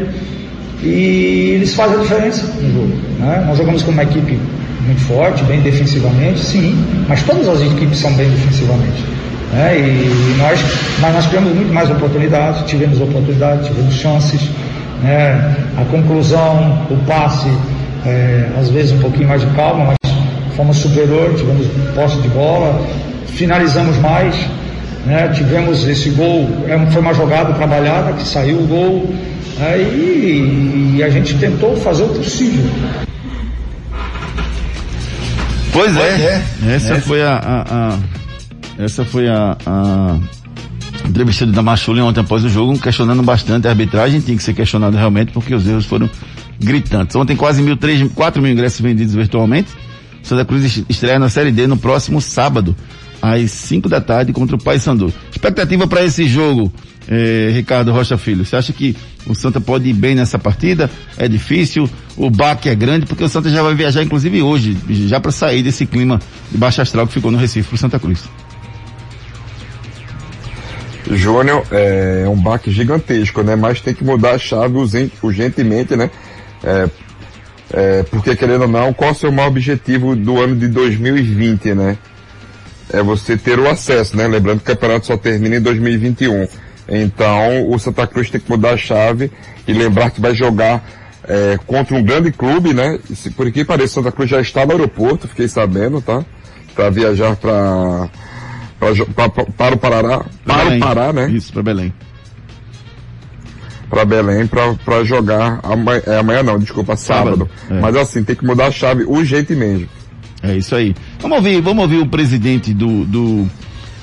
e 0.83 1.55
eles 1.57 1.75
fazem 1.75 1.97
a 1.97 2.01
diferença 2.01 2.47
no 2.61 2.73
jogo. 2.73 2.93
Né? 3.19 3.45
Nós 3.47 3.57
jogamos 3.57 3.83
com 3.83 3.91
uma 3.91 4.03
equipe 4.03 4.39
muito 4.85 5.01
forte, 5.03 5.43
bem 5.45 5.61
defensivamente, 5.61 6.41
sim, 6.41 6.75
mas 7.09 7.23
todas 7.23 7.49
as 7.49 7.61
equipes 7.61 7.99
são 7.99 8.13
bem 8.15 8.29
defensivamente. 8.29 9.05
Né? 9.53 9.79
E 9.79 10.37
nós, 10.39 10.61
mas 11.01 11.15
nós 11.15 11.25
tivemos 11.27 11.55
muito 11.55 11.73
mais 11.73 11.91
oportunidades, 11.91 12.69
tivemos 12.69 13.01
oportunidades, 13.01 13.67
tivemos 13.67 13.95
chances 13.95 14.41
né? 15.03 15.57
a 15.77 15.85
conclusão, 15.85 16.87
o 16.91 16.97
passe, 17.07 17.49
é, 18.07 18.49
às 18.59 18.69
vezes 18.71 18.93
um 18.93 18.99
pouquinho 19.01 19.29
mais 19.29 19.41
de 19.41 19.47
calma, 19.55 19.87
mas 19.87 20.13
fomos 20.57 20.77
superior, 20.79 21.35
tivemos 21.35 21.67
posse 21.95 22.17
de 22.19 22.29
bola, 22.29 22.85
finalizamos 23.27 23.97
mais, 23.99 24.35
né? 25.07 25.29
tivemos 25.29 25.87
esse 25.87 26.11
gol, 26.11 26.49
é, 26.67 26.91
foi 26.91 27.01
uma 27.01 27.15
jogada 27.15 27.53
trabalhada 27.55 28.13
que 28.13 28.27
saiu 28.27 28.59
o 28.59 28.67
gol, 28.67 29.11
né? 29.59 29.79
e, 29.79 30.97
e 30.97 31.03
a 31.03 31.11
gente 31.11 31.35
tentou 31.39 31.77
fazer 31.77 32.03
o 32.03 32.09
possível. 32.09 32.71
Pois 35.73 35.97
é, 35.97 36.43
essa 36.75 37.01
foi 37.01 37.23
a, 37.23 37.35
a, 37.37 37.93
a, 37.93 37.99
essa 38.85 39.05
foi 39.05 39.29
a, 39.29 39.57
a 39.65 40.19
entrevista 41.11 41.45
da 41.47 41.63
Machulin 41.63 42.01
ontem 42.01 42.21
após 42.21 42.45
o 42.45 42.49
jogo, 42.49 42.79
questionando 42.79 43.23
bastante 43.23 43.67
a 43.67 43.71
arbitragem, 43.71 44.21
tinha 44.21 44.37
que 44.37 44.43
ser 44.43 44.55
questionado 44.55 44.97
realmente 44.97 45.33
porque 45.33 45.55
os 45.55 45.67
erros 45.67 45.85
foram 45.85 46.09
gritantes. 46.59 47.15
Ontem 47.17 47.37
quase 47.37 47.63
mil, 47.63 47.77
três, 47.77 48.11
quatro 48.13 48.41
mil 48.41 48.53
ingressos 48.53 48.81
vendidos 48.81 49.15
virtualmente. 49.15 49.69
Santa 50.23 50.45
Cruz 50.45 50.85
estreia 50.89 51.19
na 51.19 51.29
Série 51.29 51.51
D 51.51 51.67
no 51.67 51.77
próximo 51.77 52.21
sábado, 52.21 52.77
às 53.21 53.51
5 53.51 53.89
da 53.89 54.01
tarde, 54.01 54.33
contra 54.33 54.57
o 54.57 54.59
Paysandu. 54.59 55.13
Expectativa 55.31 55.87
para 55.87 56.05
esse 56.05 56.27
jogo, 56.27 56.73
eh, 57.09 57.51
Ricardo 57.55 57.91
Rocha 57.93 58.17
Filho. 58.17 58.45
Você 58.45 58.57
acha 58.57 58.73
que 58.73 58.95
o 59.27 59.35
Santa 59.35 59.61
pode 59.61 59.89
ir 59.89 59.95
bem 59.95 60.15
nessa 60.15 60.39
partida? 60.39 60.91
É 61.17 61.27
difícil? 61.27 61.89
O 62.17 62.31
baque 62.31 62.69
é 62.69 62.75
grande? 62.75 63.07
Porque 63.07 63.25
o 63.25 63.29
Santa 63.29 63.51
já 63.51 63.63
vai 63.63 63.75
viajar, 63.75 64.03
inclusive 64.03 64.43
hoje, 64.43 64.77
já 65.09 65.19
para 65.19 65.33
sair 65.33 65.63
desse 65.63 65.87
clima 65.87 66.21
de 66.51 66.59
baixa 66.59 66.83
astral 66.83 67.07
que 67.07 67.15
ficou 67.15 67.31
no 67.31 67.39
Recife 67.39 67.69
para 67.69 67.79
Santa 67.79 67.99
Cruz. 67.99 68.25
Júnior, 71.17 71.65
é 71.71 72.29
um 72.29 72.37
baque 72.37 72.71
gigantesco, 72.71 73.43
né? 73.43 73.57
Mas 73.57 73.81
tem 73.81 73.95
que 73.95 74.05
mudar 74.05 74.33
a 74.33 74.39
chave 74.39 74.77
urgentemente, 75.23 75.97
né? 75.97 76.11
É, 76.63 76.89
é, 77.73 78.03
porque 78.05 78.37
querendo 78.37 78.63
ou 78.63 78.69
não, 78.69 78.93
qual 78.93 79.13
o 79.13 79.15
seu 79.15 79.31
maior 79.31 79.49
objetivo 79.49 80.15
do 80.15 80.41
ano 80.41 80.57
de 80.57 80.69
2020, 80.69 81.75
né? 81.75 81.99
É 82.93 83.03
você 83.03 83.37
ter 83.37 83.59
o 83.59 83.69
acesso, 83.69 84.17
né? 84.17 84.27
Lembrando 84.27 84.59
que 84.61 84.71
o 84.71 84.75
campeonato 84.75 85.07
só 85.07 85.17
termina 85.17 85.57
em 85.57 85.61
2021. 85.61 86.49
Então, 86.89 87.71
o 87.71 87.79
Santa 87.79 88.07
Cruz 88.07 88.31
tem 88.31 88.41
que 88.41 88.51
mudar 88.51 88.73
a 88.73 88.77
chave 88.77 89.31
e 89.67 89.73
lembrar 89.73 90.11
que 90.11 90.21
vai 90.21 90.35
jogar 90.35 90.85
é, 91.29 91.57
contra 91.67 91.95
um 91.97 92.03
grande 92.03 92.33
clube, 92.33 92.75
né? 92.75 92.99
Por 93.37 93.51
que 93.53 93.65
pareça, 93.65 93.95
Santa 93.95 94.11
Cruz 94.11 94.29
já 94.29 94.41
está 94.41 94.67
no 94.67 94.73
aeroporto, 94.73 95.29
fiquei 95.29 95.47
sabendo, 95.47 96.01
tá? 96.01 96.25
Para 96.75 96.91
viajar 96.91 97.37
para 97.37 98.09
para 98.81 99.75
o 99.75 99.79
Parará, 99.79 100.25
para 100.45 100.65
Belém. 100.65 100.79
o 100.79 100.81
Pará, 100.81 101.13
né? 101.13 101.31
Isso, 101.31 101.53
para 101.53 101.63
Belém. 101.63 101.93
Para 103.91 104.05
Belém 104.05 104.47
para 104.47 105.05
jogar 105.05 105.61
amanhã, 105.63 106.03
é, 106.07 106.19
amanhã 106.19 106.43
não, 106.43 106.59
desculpa, 106.59 106.97
sábado. 106.97 107.49
sábado. 107.49 107.51
É. 107.71 107.81
Mas 107.81 107.97
assim, 107.97 108.25
tem 108.25 108.35
que 108.35 108.45
mudar 108.45 108.69
a 108.69 108.71
chave 108.71 109.05
urgentemente. 109.05 109.89
É 110.43 110.57
isso 110.57 110.75
aí. 110.75 110.95
Vamos 111.21 111.39
ouvir, 111.39 111.61
vamos 111.61 111.83
ouvir 111.83 111.99
o 111.99 112.07
presidente 112.07 112.73
do, 112.73 113.05
do 113.05 113.49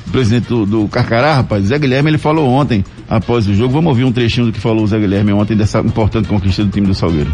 o 0.08 0.12
presidente 0.12 0.48
do, 0.48 0.66
do 0.66 0.88
Carcará, 0.88 1.36
rapaz, 1.36 1.66
Zé 1.66 1.78
Guilherme, 1.78 2.12
ele 2.12 2.18
falou 2.18 2.48
ontem, 2.48 2.84
após 3.10 3.46
o 3.48 3.54
jogo, 3.54 3.74
vamos 3.74 3.90
ouvir 3.90 4.06
um 4.06 4.12
trechinho 4.12 4.46
do 4.46 4.54
que 4.54 4.60
falou 4.60 4.84
o 4.84 4.88
Zé 4.88 4.98
Guilherme 4.98 5.34
ontem 5.34 5.56
dessa 5.56 5.80
importante 5.80 6.30
conquista 6.30 6.64
do 6.64 6.72
time 6.72 6.88
do 6.88 6.94
Salgueiro. 6.94 7.30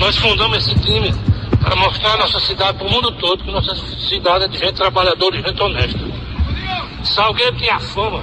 Nós 0.00 0.16
fundamos 0.16 0.58
esse 0.58 0.74
time 0.80 1.14
para 1.60 1.76
mostrar 1.76 2.14
a 2.14 2.18
nossa 2.18 2.40
cidade 2.40 2.78
para 2.78 2.86
o 2.86 2.90
mundo 2.90 3.12
todo 3.12 3.44
que 3.44 3.52
nossa 3.52 3.74
cidade 4.08 4.44
é 4.44 4.48
de 4.48 4.58
gente 4.58 4.74
trabalhadora 4.74 5.36
e 5.36 5.42
gente 5.42 5.62
honesta. 5.62 6.00
Salgueiro 7.04 7.56
tinha 7.56 7.78
fama 7.80 8.22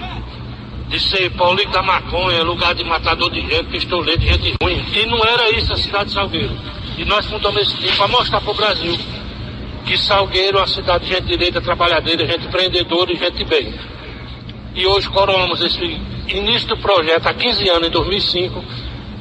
de 0.88 0.99
ser 0.99 1.30
Paulinho 1.32 1.69
da 1.71 1.82
Maconha, 1.82 2.43
lugar 2.43 2.73
de 2.73 2.84
matador 2.84 3.30
de 3.30 3.41
gente, 3.41 3.65
pistoleiro 3.65 4.19
de 4.19 4.28
gente 4.28 4.55
ruim. 4.61 4.84
E 4.93 5.05
não 5.05 5.23
era 5.25 5.49
isso 5.51 5.73
a 5.73 5.75
cidade 5.75 6.05
de 6.05 6.11
Salgueiro. 6.13 6.55
E 6.97 7.05
nós 7.05 7.25
fundamos 7.25 7.61
esse 7.61 7.78
time 7.78 7.91
para 7.95 8.07
mostrar 8.07 8.41
para 8.41 8.51
o 8.51 8.55
Brasil 8.55 8.97
que 9.86 9.97
Salgueiro 9.97 10.57
é 10.57 10.61
uma 10.61 10.67
cidade 10.67 11.05
de 11.05 11.13
gente 11.13 11.25
direita, 11.25 11.61
trabalhadeira, 11.61 12.25
gente 12.25 12.47
empreendedora 12.47 13.11
e 13.11 13.15
gente 13.15 13.43
bem. 13.43 13.73
E 14.75 14.86
hoje 14.86 15.09
coroamos 15.09 15.61
esse 15.61 15.99
início 16.28 16.67
do 16.67 16.78
projeto 16.78 17.28
há 17.28 17.34
15 17.34 17.69
anos, 17.69 17.88
em 17.88 17.91
2005, 17.91 18.63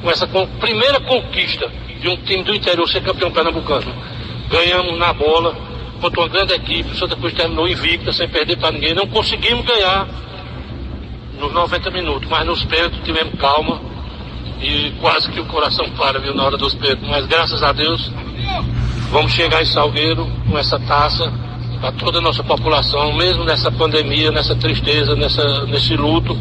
com 0.01 0.11
essa 0.11 0.27
primeira 0.59 0.99
conquista 1.01 1.71
de 1.99 2.07
um 2.07 2.17
time 2.17 2.43
do 2.43 2.53
interior 2.53 2.87
ser 2.87 3.01
campeão 3.01 3.31
pernambucano. 3.31 3.93
Ganhamos 4.49 4.97
na 4.97 5.11
bola 5.13 5.66
contra 5.97 6.21
uma 6.21 6.29
grande 6.29 6.53
equipe, 6.53 6.95
Santa 6.97 7.15
Cruz 7.15 7.33
terminou 7.33 7.67
invicta, 7.67 8.11
sem 8.11 8.27
perder 8.27 8.57
para 8.57 8.71
ninguém. 8.71 8.93
Não 8.93 9.07
conseguimos 9.07 9.65
ganhar 9.65 10.07
nos 11.39 11.53
90 11.53 11.91
minutos, 11.91 12.29
mas 12.29 12.45
nos 12.45 12.63
pênaltis 12.65 12.99
tivemos 13.03 13.39
calma 13.39 13.81
e 14.61 14.91
quase 14.99 15.29
que 15.29 15.39
o 15.39 15.45
coração 15.45 15.89
para, 15.91 16.19
viu, 16.19 16.33
na 16.33 16.43
hora 16.43 16.57
dos 16.57 16.73
pênaltis. 16.73 17.07
Mas 17.07 17.25
graças 17.25 17.61
a 17.61 17.71
Deus 17.71 18.11
Vamos 19.09 19.31
chegar 19.31 19.61
em 19.61 19.65
Salgueiro 19.65 20.27
com 20.49 20.57
essa 20.57 20.77
taça 20.79 21.31
para 21.79 21.93
toda 21.93 22.17
a 22.17 22.21
nossa 22.21 22.43
população, 22.43 23.13
mesmo 23.13 23.45
nessa 23.45 23.71
pandemia, 23.71 24.31
nessa 24.31 24.53
tristeza, 24.53 25.15
nessa, 25.15 25.65
nesse 25.65 25.95
luto, 25.95 26.37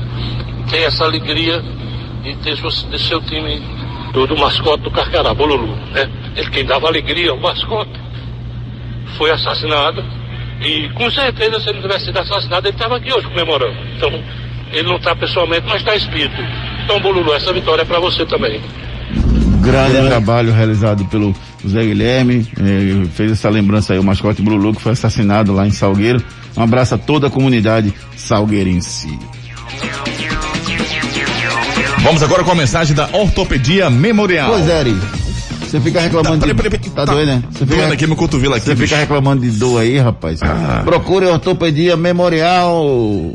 ter 0.69 0.83
essa 0.83 1.05
alegria 1.05 1.63
de 2.25 2.35
ter 2.37 2.57
seu, 2.57 2.71
seu 2.71 3.21
time 3.23 3.63
do, 4.13 4.27
do 4.27 4.37
mascote 4.37 4.83
do 4.83 4.91
Carcará, 4.91 5.33
Bolulu, 5.33 5.77
né? 5.93 6.11
Ele 6.35 6.51
quem 6.51 6.65
dava 6.65 6.89
alegria, 6.89 7.33
o 7.33 7.41
mascote, 7.41 7.93
foi 9.17 9.31
assassinado 9.31 10.05
e 10.61 10.89
com 10.95 11.11
certeza 11.11 11.61
se 11.61 11.69
ele 11.69 11.83
tivesse 11.83 12.07
sido 12.07 12.19
assassinado, 12.19 12.67
ele 12.67 12.75
estava 12.77 12.97
aqui 12.97 13.13
hoje 13.13 13.27
comemorando. 13.29 13.77
Então, 13.97 14.11
ele 14.73 14.89
não 14.89 14.97
está 14.97 15.15
pessoalmente, 15.15 15.67
mas 15.67 15.77
está 15.77 15.95
espírito. 15.95 16.37
Então, 16.85 17.01
Bolulu, 17.01 17.35
essa 17.35 17.53
vitória 17.53 17.83
é 17.83 17.85
para 17.85 18.01
você 18.01 18.25
também. 18.25 18.61
Grande 19.61 19.97
é. 19.97 20.07
trabalho 20.07 20.53
realizado 20.53 21.05
pelo 21.07 21.35
Zé 21.67 21.83
Guilherme, 21.85 22.47
eh, 22.59 23.07
fez 23.13 23.33
essa 23.33 23.51
lembrança 23.51 23.93
aí, 23.93 23.99
o 23.99 24.05
mascote 24.05 24.41
Brulu, 24.41 24.75
que 24.75 24.81
foi 24.81 24.93
assassinado 24.93 25.53
lá 25.53 25.67
em 25.67 25.71
Salgueiro. 25.71 26.23
Um 26.57 26.63
abraço 26.63 26.95
a 26.95 26.99
toda 26.99 27.27
a 27.27 27.31
comunidade 27.31 27.93
salgueirense. 28.17 29.19
Vamos 31.99 32.23
agora 32.23 32.45
com 32.45 32.53
a 32.53 32.55
mensagem 32.55 32.95
da 32.95 33.09
Ortopedia 33.13 33.91
Memorial. 33.91 34.51
Pois 34.51 34.69
é, 34.69 34.81
Eri. 34.81 35.26
Você 35.67 35.81
fica 35.81 36.01
reclamando 36.01 36.39
tá, 36.39 36.47
de... 36.47 36.55
Peraí, 36.55 36.71
peraí, 36.71 36.91
tá, 36.91 37.07
tá 37.07 37.13
doido, 37.13 37.27
né? 37.29 37.43
Você 37.51 37.67
fica... 37.67 37.93
aqui 37.93 38.07
meu 38.07 38.17
cotovelo 38.17 38.55
aqui, 38.55 38.67
Você 38.67 38.75
bicho. 38.75 38.89
fica 38.89 39.01
reclamando 39.01 39.43
de 39.43 39.51
dor 39.51 39.81
aí, 39.81 39.99
rapaz. 39.99 40.41
Ah. 40.43 40.83
Procure 40.85 41.27
Ortopedia 41.27 41.97
Memorial. 41.97 43.35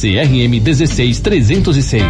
CRM 0.00 0.58
16306. 0.62 2.02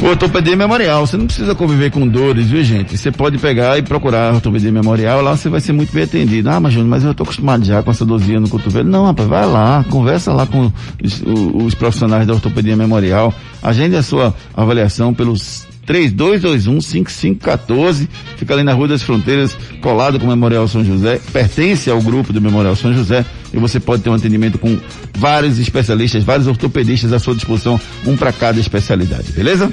O 0.00 0.06
Ortopedia 0.06 0.56
Memorial, 0.56 1.04
você 1.04 1.16
não 1.16 1.26
precisa 1.26 1.56
conviver 1.56 1.90
com 1.90 2.06
dores, 2.06 2.46
viu 2.46 2.62
gente? 2.62 2.96
Você 2.96 3.10
pode 3.10 3.36
pegar 3.38 3.76
e 3.78 3.82
procurar 3.82 4.30
a 4.30 4.34
Ortopedia 4.34 4.70
Memorial, 4.70 5.20
lá 5.20 5.36
você 5.36 5.48
vai 5.48 5.60
ser 5.60 5.72
muito 5.72 5.92
bem 5.92 6.04
atendido. 6.04 6.50
Ah, 6.50 6.60
mas 6.60 6.72
Júnior, 6.72 6.88
mas 6.88 7.02
eu 7.02 7.14
tô 7.14 7.24
acostumado 7.24 7.64
já 7.64 7.82
com 7.82 7.90
essa 7.90 8.04
dorzinha 8.04 8.38
no 8.38 8.48
cotovelo. 8.48 8.88
Não, 8.88 9.06
rapaz, 9.06 9.28
vai 9.28 9.44
lá, 9.44 9.84
conversa 9.90 10.32
lá 10.32 10.46
com 10.46 10.70
os, 11.02 11.22
os 11.24 11.74
profissionais 11.74 12.24
da 12.24 12.34
Ortopedia 12.34 12.76
Memorial, 12.76 13.34
agende 13.60 13.96
a 13.96 14.02
sua 14.04 14.32
avaliação 14.56 15.12
pelos 15.12 15.66
3221-5514. 15.86 18.08
Fica 18.36 18.54
ali 18.54 18.62
na 18.62 18.72
Rua 18.72 18.88
das 18.88 19.02
Fronteiras, 19.02 19.56
colado 19.80 20.18
com 20.18 20.26
o 20.26 20.28
Memorial 20.28 20.66
São 20.68 20.84
José. 20.84 21.20
Pertence 21.32 21.90
ao 21.90 22.00
grupo 22.00 22.32
do 22.32 22.40
Memorial 22.40 22.76
São 22.76 22.92
José. 22.92 23.24
E 23.52 23.58
você 23.58 23.78
pode 23.78 24.02
ter 24.02 24.10
um 24.10 24.14
atendimento 24.14 24.58
com 24.58 24.78
vários 25.16 25.58
especialistas, 25.58 26.24
vários 26.24 26.46
ortopedistas 26.46 27.12
à 27.12 27.18
sua 27.18 27.34
disposição, 27.34 27.78
um 28.06 28.16
para 28.16 28.32
cada 28.32 28.58
especialidade, 28.58 29.30
beleza? 29.32 29.70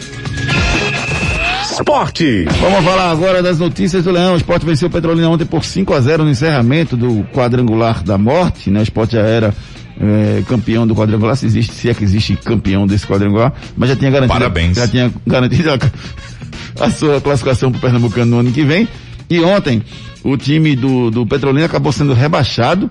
Esporte. 1.71 2.43
Vamos 2.59 2.83
falar 2.83 3.09
agora 3.09 3.41
das 3.41 3.57
notícias 3.57 4.03
do 4.03 4.11
Leão. 4.11 4.33
O 4.33 4.37
esporte 4.37 4.65
venceu 4.65 4.89
o 4.89 4.91
Petrolina 4.91 5.29
ontem 5.29 5.45
por 5.45 5.63
5 5.63 5.93
a 5.93 6.01
0 6.01 6.25
no 6.25 6.29
encerramento 6.29 6.97
do 6.97 7.23
quadrangular 7.33 8.03
da 8.03 8.17
morte, 8.17 8.69
né? 8.69 8.81
O 8.81 8.83
esporte 8.83 9.13
já 9.13 9.21
era 9.21 9.53
é, 9.99 10.43
campeão 10.47 10.87
do 10.87 10.95
quadrangular, 10.95 11.35
se 11.35 11.45
existe, 11.45 11.73
se 11.73 11.89
é 11.89 11.93
que 11.93 12.03
existe 12.03 12.35
campeão 12.37 12.87
desse 12.87 13.05
quadrangular, 13.05 13.53
mas 13.75 13.89
já 13.89 13.95
tinha 13.95 14.09
garantido, 14.09 14.39
Parabéns. 14.39 14.77
já 14.77 14.87
tinha 14.87 15.11
garantido 15.27 15.69
a, 15.71 16.85
a 16.85 16.89
sua 16.89 17.19
classificação 17.19 17.71
para 17.71 17.77
o 17.77 17.81
Pernambucano 17.81 18.31
no 18.31 18.39
ano 18.39 18.51
que 18.51 18.63
vem. 18.63 18.87
E 19.29 19.39
ontem, 19.41 19.83
o 20.23 20.37
time 20.37 20.75
do, 20.75 21.11
do 21.11 21.25
Petrolina 21.25 21.65
acabou 21.65 21.91
sendo 21.91 22.13
rebaixado, 22.13 22.89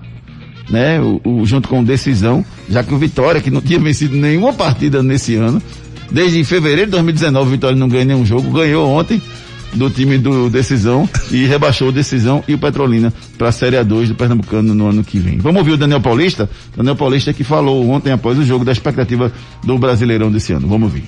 né, 0.69 1.01
o, 1.01 1.19
o, 1.23 1.45
junto 1.45 1.67
com 1.67 1.83
decisão, 1.83 2.45
já 2.69 2.83
que 2.83 2.93
o 2.93 2.97
Vitória, 2.97 3.41
que 3.41 3.49
não 3.49 3.61
tinha 3.61 3.79
vencido 3.79 4.15
nenhuma 4.15 4.53
partida 4.53 5.01
nesse 5.01 5.35
ano, 5.35 5.61
desde 6.11 6.43
fevereiro 6.43 6.85
de 6.85 6.91
2019 6.91 7.47
o 7.47 7.51
Vitória 7.51 7.75
não 7.75 7.89
ganhou 7.89 8.05
nenhum 8.05 8.25
jogo, 8.25 8.51
ganhou 8.51 8.87
ontem 8.87 9.19
do 9.73 9.89
time 9.89 10.17
do 10.17 10.49
Decisão 10.49 11.07
e 11.31 11.45
rebaixou 11.45 11.89
o 11.89 11.91
Decisão 11.91 12.43
e 12.47 12.53
o 12.53 12.57
Petrolina 12.57 13.13
para 13.37 13.49
a 13.49 13.51
Série 13.51 13.77
A2 13.77 14.07
do 14.07 14.15
Pernambucano 14.15 14.73
no 14.73 14.87
ano 14.87 15.03
que 15.03 15.19
vem. 15.19 15.37
Vamos 15.37 15.59
ouvir 15.59 15.73
o 15.73 15.77
Daniel 15.77 16.01
Paulista? 16.01 16.49
Daniel 16.75 16.95
Paulista 16.95 17.33
que 17.33 17.43
falou 17.43 17.89
ontem 17.89 18.11
após 18.11 18.37
o 18.37 18.43
jogo 18.43 18.65
da 18.65 18.71
expectativa 18.71 19.31
do 19.63 19.77
Brasileirão 19.77 20.31
desse 20.31 20.53
ano. 20.53 20.67
Vamos 20.67 20.93
ouvir. 20.93 21.03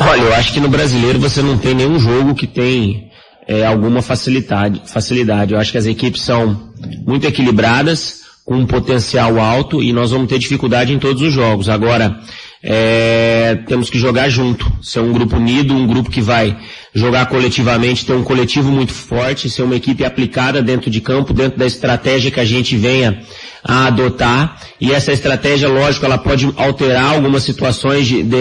Olha, 0.00 0.20
eu 0.22 0.34
acho 0.34 0.52
que 0.52 0.60
no 0.60 0.68
Brasileiro 0.68 1.20
você 1.20 1.42
não 1.42 1.58
tem 1.58 1.74
nenhum 1.74 1.98
jogo 1.98 2.34
que 2.34 2.46
tem 2.46 3.10
é, 3.46 3.66
alguma 3.66 4.00
facilidade, 4.00 4.82
facilidade. 4.86 5.52
Eu 5.52 5.60
acho 5.60 5.72
que 5.72 5.78
as 5.78 5.86
equipes 5.86 6.22
são 6.22 6.72
muito 7.06 7.26
equilibradas, 7.26 8.20
com 8.44 8.56
um 8.56 8.66
potencial 8.66 9.38
alto 9.38 9.82
e 9.82 9.92
nós 9.92 10.10
vamos 10.10 10.28
ter 10.28 10.38
dificuldade 10.38 10.92
em 10.92 10.98
todos 10.98 11.22
os 11.22 11.32
jogos. 11.32 11.68
Agora, 11.68 12.18
é, 12.62 13.58
temos 13.66 13.88
que 13.88 13.98
jogar 13.98 14.28
junto, 14.28 14.70
ser 14.82 15.00
um 15.00 15.12
grupo 15.12 15.36
unido, 15.36 15.74
um 15.74 15.86
grupo 15.86 16.10
que 16.10 16.20
vai 16.20 16.58
jogar 16.94 17.26
coletivamente, 17.26 18.04
ter 18.04 18.12
um 18.12 18.22
coletivo 18.22 18.70
muito 18.70 18.92
forte, 18.92 19.48
ser 19.48 19.62
uma 19.62 19.76
equipe 19.76 20.04
aplicada 20.04 20.60
dentro 20.60 20.90
de 20.90 21.00
campo, 21.00 21.32
dentro 21.32 21.58
da 21.58 21.64
estratégia 21.66 22.30
que 22.30 22.40
a 22.40 22.44
gente 22.44 22.76
venha 22.76 23.22
a 23.64 23.86
adotar. 23.86 24.60
E 24.78 24.92
essa 24.92 25.12
estratégia, 25.12 25.68
lógico, 25.68 26.04
ela 26.04 26.18
pode 26.18 26.52
alterar 26.56 27.14
algumas 27.14 27.44
situações 27.44 28.06
de, 28.06 28.22
de, 28.22 28.36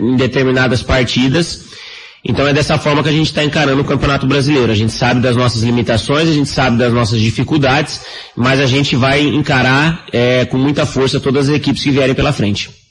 em 0.00 0.16
determinadas 0.16 0.82
partidas. 0.82 1.70
Então 2.24 2.46
é 2.46 2.52
dessa 2.52 2.78
forma 2.78 3.02
que 3.02 3.08
a 3.08 3.12
gente 3.12 3.26
está 3.26 3.44
encarando 3.44 3.80
o 3.80 3.84
Campeonato 3.84 4.26
Brasileiro. 4.26 4.72
A 4.72 4.76
gente 4.76 4.92
sabe 4.92 5.20
das 5.20 5.36
nossas 5.36 5.62
limitações, 5.62 6.28
a 6.28 6.32
gente 6.32 6.48
sabe 6.48 6.78
das 6.78 6.92
nossas 6.92 7.20
dificuldades, 7.20 8.00
mas 8.36 8.60
a 8.60 8.66
gente 8.66 8.96
vai 8.96 9.20
encarar 9.22 10.06
é, 10.12 10.44
com 10.46 10.56
muita 10.56 10.84
força 10.84 11.20
todas 11.20 11.48
as 11.48 11.54
equipes 11.54 11.82
que 11.82 11.90
vierem 11.90 12.14
pela 12.14 12.32
frente. 12.32 12.81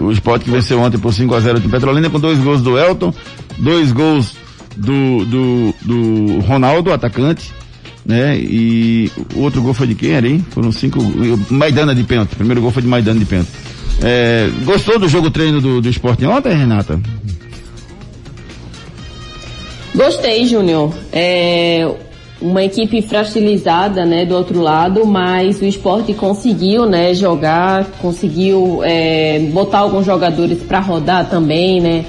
O 0.00 0.12
Sport 0.12 0.42
que 0.42 0.50
venceu 0.50 0.80
ontem 0.80 0.98
por 0.98 1.12
5x0 1.12 1.60
de 1.60 1.68
Petrolina 1.68 2.10
com 2.10 2.20
dois 2.20 2.38
gols 2.38 2.62
do 2.62 2.78
Elton, 2.78 3.12
dois 3.58 3.92
gols 3.92 4.36
do, 4.76 5.24
do, 5.24 5.74
do 5.82 6.40
Ronaldo, 6.40 6.92
atacante, 6.92 7.52
né? 8.04 8.36
E 8.38 9.10
o 9.34 9.40
outro 9.40 9.62
gol 9.62 9.74
foi 9.74 9.86
de 9.86 9.94
quem 9.94 10.10
era, 10.10 10.28
hein? 10.28 10.44
Foram 10.50 10.72
cinco. 10.72 11.00
Maidana 11.50 11.94
de 11.94 12.04
pênalti. 12.04 12.34
Primeiro 12.36 12.60
gol 12.60 12.70
foi 12.70 12.82
de 12.82 12.88
Maidana 12.88 13.18
de 13.18 13.24
pênalti. 13.24 13.50
É, 14.02 14.50
gostou 14.64 14.98
do 14.98 15.08
jogo 15.08 15.30
treino 15.30 15.60
do, 15.60 15.80
do 15.80 15.88
esporte 15.88 16.24
ontem, 16.26 16.54
Renata? 16.56 17.00
Gostei, 19.94 20.46
Júnior. 20.46 20.92
É 21.12 21.88
uma 22.44 22.62
equipe 22.62 23.00
fragilizada, 23.00 24.04
né, 24.04 24.26
do 24.26 24.34
outro 24.34 24.60
lado, 24.60 25.06
mas 25.06 25.62
o 25.62 25.64
esporte 25.64 26.12
conseguiu, 26.12 26.84
né, 26.84 27.14
jogar, 27.14 27.86
conseguiu 28.02 28.82
é, 28.84 29.38
botar 29.50 29.78
alguns 29.78 30.04
jogadores 30.04 30.58
para 30.62 30.78
rodar 30.78 31.30
também, 31.30 31.80
né, 31.80 32.04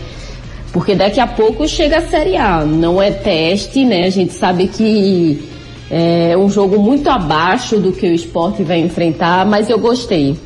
porque 0.73 0.93
daqui 0.93 1.21
a 1.21 1.27
pouco 1.27 1.65
chega 1.69 1.99
a 1.99 2.01
Série 2.01 2.35
A, 2.35 2.65
não 2.65 3.01
é 3.01 3.11
teste, 3.11 3.85
né, 3.85 4.05
a 4.05 4.09
gente 4.09 4.33
sabe 4.33 4.67
que 4.67 5.41
é 5.89 6.35
um 6.37 6.49
jogo 6.49 6.81
muito 6.81 7.09
abaixo 7.09 7.77
do 7.77 7.93
que 7.93 8.05
o 8.05 8.13
esporte 8.13 8.61
vai 8.61 8.79
enfrentar, 8.79 9.45
mas 9.45 9.69
eu 9.69 9.79
gostei. 9.79 10.37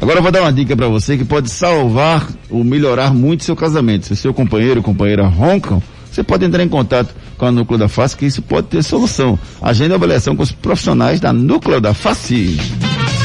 Agora 0.00 0.20
eu 0.20 0.22
vou 0.22 0.32
dar 0.32 0.40
uma 0.40 0.52
dica 0.52 0.74
para 0.74 0.88
você 0.88 1.18
que 1.18 1.24
pode 1.26 1.50
salvar 1.50 2.26
ou 2.48 2.64
melhorar 2.64 3.12
muito 3.12 3.44
seu 3.44 3.54
casamento. 3.54 4.06
Se 4.06 4.16
seu 4.16 4.32
companheiro 4.32 4.80
ou 4.80 4.82
companheira 4.82 5.26
roncam, 5.26 5.82
você 6.10 6.22
pode 6.22 6.46
entrar 6.46 6.62
em 6.62 6.68
contato 6.68 7.14
com 7.40 7.46
a 7.46 7.50
Núcleo 7.50 7.78
da 7.78 7.88
Face, 7.88 8.14
que 8.14 8.26
isso 8.26 8.42
pode 8.42 8.66
ter 8.66 8.84
solução. 8.84 9.38
Agenda 9.62 9.94
avaliação 9.94 10.36
com 10.36 10.42
os 10.42 10.52
profissionais 10.52 11.18
da 11.18 11.32
Núcleo 11.32 11.80
da 11.80 11.94
Face. 11.94 12.89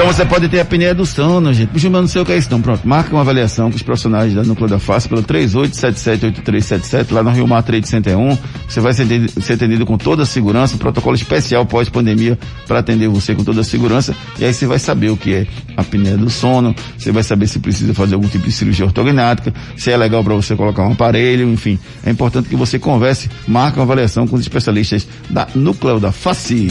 Então 0.00 0.10
você 0.10 0.24
pode 0.24 0.48
ter 0.48 0.60
a 0.60 0.62
apneia 0.62 0.94
do 0.94 1.04
sono, 1.04 1.52
gente. 1.52 1.68
Puxa, 1.68 1.88
eu 1.88 1.90
não 1.90 2.06
sei 2.06 2.22
o 2.22 2.24
que 2.24 2.32
é 2.32 2.38
isso 2.38 2.50
não. 2.50 2.62
Pronto, 2.62 2.88
marca 2.88 3.10
uma 3.14 3.20
avaliação 3.20 3.68
com 3.68 3.76
os 3.76 3.82
profissionais 3.82 4.32
da 4.32 4.42
Núcleo 4.42 4.66
da 4.66 4.78
Face 4.78 5.06
pelo 5.06 5.22
3877-8377 5.22 7.12
lá 7.12 7.22
no 7.22 7.28
Rio 7.28 7.46
Mar 7.46 7.62
Trade 7.62 7.86
Center 7.86 8.18
1. 8.18 8.38
Você 8.66 8.80
vai 8.80 8.94
ser 8.94 9.02
atendido, 9.02 9.42
ser 9.42 9.52
atendido 9.52 9.84
com 9.84 9.98
toda 9.98 10.22
a 10.22 10.26
segurança, 10.26 10.74
um 10.74 10.78
protocolo 10.78 11.14
especial 11.16 11.66
pós-pandemia 11.66 12.38
para 12.66 12.78
atender 12.78 13.08
você 13.08 13.34
com 13.34 13.44
toda 13.44 13.60
a 13.60 13.64
segurança. 13.64 14.16
E 14.38 14.44
aí 14.46 14.54
você 14.54 14.66
vai 14.66 14.78
saber 14.78 15.10
o 15.10 15.18
que 15.18 15.34
é 15.34 15.46
a 15.76 15.82
apneia 15.82 16.16
do 16.16 16.30
sono, 16.30 16.74
você 16.96 17.12
vai 17.12 17.22
saber 17.22 17.46
se 17.46 17.58
precisa 17.58 17.92
fazer 17.92 18.14
algum 18.14 18.26
tipo 18.26 18.46
de 18.46 18.52
cirurgia 18.52 18.86
ortognática, 18.86 19.52
se 19.76 19.90
é 19.90 19.98
legal 19.98 20.24
para 20.24 20.34
você 20.34 20.56
colocar 20.56 20.88
um 20.88 20.92
aparelho, 20.92 21.46
enfim. 21.46 21.78
É 22.02 22.10
importante 22.10 22.48
que 22.48 22.56
você 22.56 22.78
converse, 22.78 23.28
marque 23.46 23.78
uma 23.78 23.84
avaliação 23.84 24.26
com 24.26 24.36
os 24.36 24.40
especialistas 24.40 25.06
da 25.28 25.46
Núcleo 25.54 26.00
da 26.00 26.10
Face. 26.10 26.68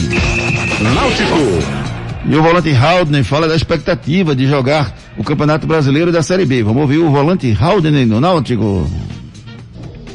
Náutico. 0.82 1.79
E 2.28 2.36
o 2.36 2.42
volante 2.42 2.70
Haldner 2.70 3.24
fala 3.24 3.48
da 3.48 3.56
expectativa 3.56 4.34
de 4.34 4.46
jogar 4.46 4.94
o 5.16 5.24
Campeonato 5.24 5.66
Brasileiro 5.66 6.12
da 6.12 6.22
Série 6.22 6.44
B. 6.44 6.62
Vamos 6.62 6.82
ouvir 6.82 6.98
o 6.98 7.10
volante 7.10 7.56
Haldner 7.58 8.06
no 8.06 8.20
Náutico. 8.20 8.86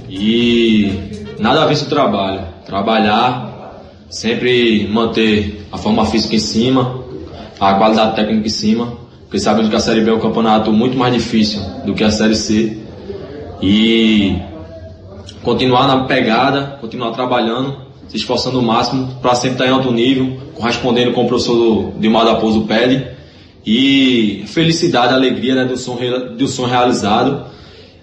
E 0.07 0.91
nada 1.39 1.63
a 1.63 1.65
ver 1.65 1.75
o 1.75 1.85
trabalho. 1.85 2.41
Trabalhar, 2.65 3.81
sempre 4.09 4.87
manter 4.87 5.67
a 5.71 5.77
forma 5.77 6.05
física 6.05 6.35
em 6.35 6.39
cima, 6.39 7.03
a 7.59 7.73
qualidade 7.73 8.15
técnica 8.15 8.47
em 8.47 8.49
cima, 8.49 8.97
porque 9.23 9.39
sabemos 9.39 9.69
que 9.69 9.75
a 9.75 9.79
Série 9.79 10.01
B 10.01 10.11
é 10.11 10.13
um 10.13 10.19
campeonato 10.19 10.71
muito 10.71 10.97
mais 10.97 11.13
difícil 11.13 11.61
do 11.85 11.93
que 11.93 12.03
a 12.03 12.11
Série 12.11 12.35
C. 12.35 12.77
E 13.61 14.35
continuar 15.43 15.87
na 15.87 16.03
pegada, 16.05 16.77
continuar 16.79 17.11
trabalhando, 17.11 17.84
se 18.07 18.17
esforçando 18.17 18.59
o 18.59 18.63
máximo 18.63 19.17
para 19.21 19.35
sempre 19.35 19.53
estar 19.53 19.67
em 19.67 19.71
alto 19.71 19.91
nível, 19.91 20.37
correspondendo 20.53 21.11
com 21.13 21.25
o 21.25 21.27
professor 21.27 21.93
Dilmar 21.99 22.25
da 22.25 22.35
Pouso 22.35 22.61
pede. 22.61 23.15
E 23.65 24.43
felicidade, 24.47 25.13
alegria 25.13 25.55
né, 25.55 25.65
do, 25.65 25.75
som, 25.75 25.97
do 26.37 26.47
som 26.47 26.65
realizado. 26.65 27.45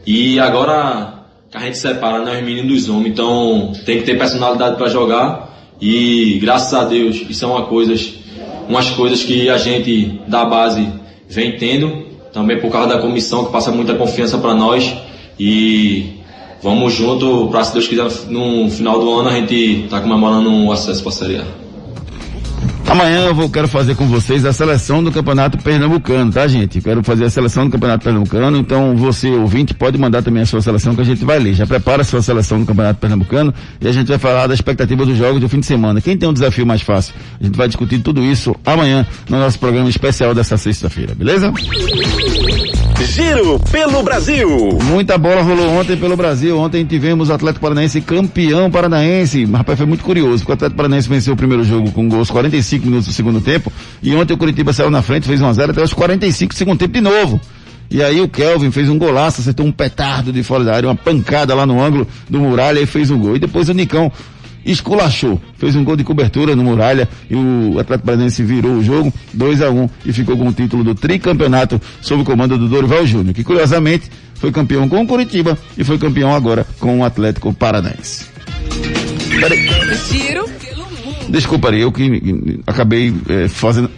E 0.07 0.41
agora 0.41 1.27
que 1.51 1.57
a 1.57 1.61
gente 1.61 1.79
separa 1.79 2.25
né, 2.25 2.39
os 2.39 2.45
meninos 2.45 2.73
dos 2.73 2.89
homens, 2.89 3.13
então 3.13 3.73
tem 3.85 3.99
que 3.99 4.05
ter 4.05 4.19
personalidade 4.19 4.77
para 4.77 4.89
jogar. 4.89 5.77
E 5.81 6.39
graças 6.41 6.73
a 6.75 6.85
Deus, 6.85 7.23
isso 7.29 7.45
é 7.45 7.49
uma 7.49 7.67
coisas, 7.67 8.15
umas 8.69 8.91
coisas 8.91 9.23
que 9.23 9.49
a 9.49 9.59
gente 9.59 10.21
da 10.27 10.45
base 10.45 10.89
vem 11.29 11.57
tendo, 11.57 12.07
também 12.33 12.59
por 12.59 12.71
causa 12.71 12.89
da 12.89 12.99
comissão 12.99 13.45
que 13.45 13.53
passa 13.53 13.71
muita 13.71 13.95
confiança 13.95 14.39
para 14.39 14.55
nós. 14.55 14.93
E 15.39 16.22
vamos 16.63 16.95
junto 16.95 17.49
para 17.49 17.65
se 17.65 17.73
Deus 17.73 17.89
quiser 17.89 18.09
no 18.29 18.71
final 18.71 18.99
do 18.99 19.13
ano 19.19 19.29
a 19.29 19.33
gente 19.33 19.87
tá 19.91 20.01
comemorando 20.01 20.51
o 20.51 20.73
acesso 20.73 21.03
para 21.03 21.11
a 21.11 21.15
Série 21.15 21.37
A. 21.37 21.63
Amanhã 22.93 23.27
eu 23.27 23.35
vou, 23.35 23.49
quero 23.49 23.67
fazer 23.67 23.95
com 23.95 24.07
vocês 24.07 24.45
a 24.45 24.53
seleção 24.53 25.03
do 25.03 25.11
Campeonato 25.11 25.57
Pernambucano, 25.57 26.31
tá 26.31 26.47
gente? 26.47 26.79
Quero 26.79 27.03
fazer 27.03 27.25
a 27.25 27.31
seleção 27.31 27.65
do 27.65 27.71
Campeonato 27.71 28.05
Pernambucano, 28.05 28.59
então 28.59 28.95
você, 28.95 29.31
ouvinte, 29.31 29.73
pode 29.73 29.97
mandar 29.97 30.23
também 30.23 30.43
a 30.43 30.47
sua 30.47 30.61
seleção 30.61 30.95
que 30.95 31.01
a 31.01 31.05
gente 31.05 31.25
vai 31.25 31.39
ler. 31.39 31.55
Já 31.55 31.67
prepara 31.67 32.03
a 32.03 32.05
sua 32.05 32.21
seleção 32.21 32.61
do 32.61 32.67
Campeonato 32.67 33.01
Pernambucano 33.01 33.55
e 33.81 33.89
a 33.89 33.93
gente 33.93 34.09
vai 34.09 34.19
falar 34.19 34.47
da 34.47 34.53
expectativa 34.53 35.07
dos 35.07 35.17
jogos 35.17 35.41
do 35.41 35.49
fim 35.49 35.61
de 35.61 35.67
semana. 35.67 36.03
Quem 36.03 36.19
tem 36.19 36.29
um 36.29 36.35
desafio 36.35 36.67
mais 36.67 36.83
fácil? 36.83 37.15
A 37.41 37.45
gente 37.45 37.57
vai 37.57 37.67
discutir 37.67 37.99
tudo 38.01 38.23
isso 38.23 38.55
amanhã 38.63 39.07
no 39.27 39.39
nosso 39.39 39.59
programa 39.59 39.89
especial 39.89 40.35
dessa 40.35 40.59
sexta-feira, 40.59 41.15
beleza? 41.15 41.51
Giro 43.05 43.59
pelo 43.71 44.03
Brasil. 44.03 44.79
Muita 44.85 45.19
bola 45.19 45.43
rolou 45.43 45.71
ontem 45.71 45.97
pelo 45.97 46.17
Brasil. 46.17 46.59
Ontem 46.59 46.85
tivemos 46.85 47.29
o 47.29 47.33
Atlético 47.33 47.61
Paranaense 47.61 48.01
campeão 48.01 48.71
paranaense. 48.71 49.45
Rapaz, 49.45 49.79
foi 49.79 49.87
muito 49.87 50.05
curioso, 50.05 50.39
porque 50.39 50.53
o 50.53 50.55
Atlético 50.55 50.77
Paranaense 50.77 51.09
venceu 51.09 51.35
o 51.35 51.37
primeiro 51.37 51.65
jogo 51.65 51.91
com 51.91 52.09
gols 52.09 52.31
45 52.31 52.87
minutos 52.87 53.09
do 53.09 53.13
segundo 53.13 53.41
tempo. 53.41 53.73
E 54.03 54.15
ontem 54.15 54.35
o 54.35 54.37
Curitiba 54.37 54.73
saiu 54.73 54.91
na 54.91 55.03
frente, 55.03 55.27
fez 55.27 55.41
1x0 55.41 55.71
até 55.71 55.83
os 55.83 55.93
45 55.93 56.55
do 56.55 56.57
segundo 56.57 56.79
tempo 56.79 56.93
de 56.93 57.01
novo. 57.01 57.41
E 57.91 58.03
aí 58.03 58.21
o 58.21 58.29
Kelvin 58.29 58.71
fez 58.71 58.89
um 58.89 58.97
golaço, 58.97 59.43
acertou 59.43 59.67
um 59.67 59.73
petardo 59.73 60.33
de 60.33 60.43
fora 60.43 60.65
da 60.65 60.75
área, 60.75 60.89
uma 60.89 60.95
pancada 60.95 61.55
lá 61.55 61.67
no 61.67 61.83
ângulo 61.83 62.07
do 62.31 62.39
Muralha 62.39 62.81
e 62.81 62.87
fez 62.87 63.11
um 63.11 63.19
gol. 63.19 63.37
E 63.37 63.39
depois 63.39 63.69
o 63.69 63.75
Nicão 63.75 64.11
esculachou, 64.65 65.41
fez 65.59 65.75
um 65.77 65.85
gol 65.85 65.97
de 65.97 66.05
cobertura 66.05 66.55
no 66.55 66.63
Muralha 66.65 67.09
e 67.31 67.35
o 67.35 67.79
Atlético 67.79 68.07
Paranaense 68.07 68.43
virou 68.43 68.73
o 68.77 68.85
jogo 68.85 69.13
2 69.35 69.63
a 69.63 69.71
1 69.71 69.81
um, 69.83 69.89
e 70.07 70.13
ficou 70.13 70.37
com 70.37 70.49
o 70.49 70.53
título 70.53 70.85
do 70.85 70.95
tricampeonato 70.95 71.81
sob 72.01 72.23
o 72.23 72.25
comando 72.25 72.57
do 72.59 72.69
Dorival 72.69 73.07
Júnior, 73.07 73.35
que 73.35 73.43
curiosamente 73.45 74.11
foi 74.35 74.51
campeão 74.53 74.89
com 74.89 75.03
o 75.03 75.07
Curitiba 75.07 75.57
e 75.77 75.85
foi 75.85 75.99
campeão 75.99 76.35
agora 76.35 76.67
com 76.81 77.01
o 77.01 77.05
Atlético 77.05 77.53
Paranaense. 77.53 78.27
Pelo 79.41 80.85
mundo. 81.05 81.31
Desculpa, 81.31 81.69
Ari, 81.69 81.81
eu 81.81 81.93
que 81.93 82.61
acabei 82.67 83.13
é, 83.29 83.49
fazendo. 83.49 83.91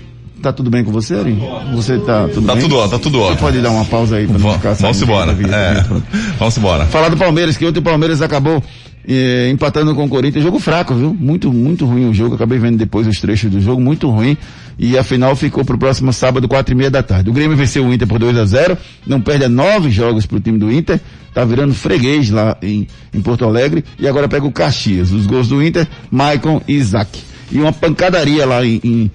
Tá 0.43 0.53
tudo 0.53 0.69
bem 0.69 0.85
com 0.85 0.93
você, 0.93 1.15
Ari? 1.15 1.39
Você 1.75 1.99
tá 2.01 2.29
tudo 2.29 2.47
Tá 2.47 2.53
bem? 2.55 2.63
tudo 2.63 2.77
ó, 2.77 2.87
tá 2.87 2.99
tudo 2.99 3.21
ó. 3.21 3.31
Você 3.31 3.37
pode 3.37 3.61
dar 3.63 3.71
uma 3.71 3.85
pausa 3.87 4.17
aí 4.17 4.27
pra 4.27 4.39
não 4.39 4.53
ficar 4.53 4.75
Vamos 4.75 5.01
embora. 5.01 5.33
É. 5.33 5.83
pronto. 5.83 6.05
Vamos 6.39 6.59
embora. 6.59 6.85
Falar 6.87 7.09
do 7.09 7.17
Palmeiras, 7.17 7.57
que 7.57 7.65
ontem 7.65 7.79
o 7.79 7.83
Palmeiras 7.83 8.21
acabou 8.21 8.63
eh, 9.07 9.51
empatando 9.51 9.95
com 9.95 10.05
o 10.05 10.09
Corinthians. 10.09 10.45
Jogo 10.45 10.59
fraco, 10.59 10.95
viu? 10.95 11.15
Muito, 11.19 11.53
muito 11.53 11.85
ruim 11.87 12.09
o 12.09 12.15
jogo. 12.15 12.35
Acabei 12.35 12.59
vendo 12.59 12.77
depois 12.79 13.07
os 13.07 13.21
trechos 13.21 13.51
do 13.51 13.61
jogo, 13.61 13.81
muito 13.81 14.09
ruim. 14.11 14.37
E 14.79 14.99
a 14.99 15.05
final 15.05 15.37
ficou 15.37 15.65
pro 15.65 15.79
próximo 15.79 16.13
sábado, 16.13 16.49
quatro 16.49 16.75
e 16.75 16.77
meia 16.77 16.91
da 16.91 17.03
tarde. 17.03 17.31
O 17.31 17.33
Grêmio 17.33 17.57
venceu 17.57 17.85
o 17.87 17.93
Inter 17.95 18.09
por 18.09 18.19
2 18.19 18.37
a 18.37 18.45
0 18.45 18.77
não 19.07 19.21
perde 19.21 19.47
nove 19.49 19.91
jogos 19.91 20.27
pro 20.27 20.41
time 20.41 20.59
do 20.59 20.73
Inter. 20.73 21.01
Tá 21.33 21.45
virando 21.45 21.75
freguês 21.75 22.31
lá 22.31 22.57
em, 22.63 22.87
em 23.13 23.21
Porto 23.21 23.45
Alegre. 23.45 23.85
E 23.99 24.07
agora 24.09 24.29
pega 24.29 24.47
o 24.47 24.53
Caxias. 24.53 25.13
Os 25.13 25.27
gols 25.27 25.49
do 25.49 25.63
Inter, 25.63 25.87
Maicon 26.11 26.61
e 26.67 26.75
Isaac. 26.75 27.21
E 27.53 27.59
uma 27.59 27.73
pancadaria 27.73 28.47
lá 28.47 28.65
em, 28.65 28.81
em, 28.83 29.11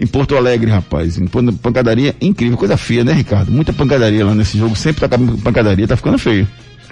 em 0.00 0.06
Porto 0.06 0.36
Alegre, 0.36 0.70
rapaz. 0.70 1.18
Pan- 1.30 1.52
pancadaria 1.54 2.14
incrível, 2.20 2.56
coisa 2.56 2.76
feia, 2.76 3.04
né, 3.04 3.12
Ricardo? 3.12 3.52
Muita 3.52 3.72
pancadaria 3.72 4.24
lá 4.24 4.34
nesse 4.34 4.56
jogo. 4.58 4.74
Sempre 4.74 5.06
tá 5.08 5.18
com 5.18 5.36
pancadaria, 5.38 5.86
tá 5.86 5.96
ficando 5.96 6.18
feio. 6.18 6.48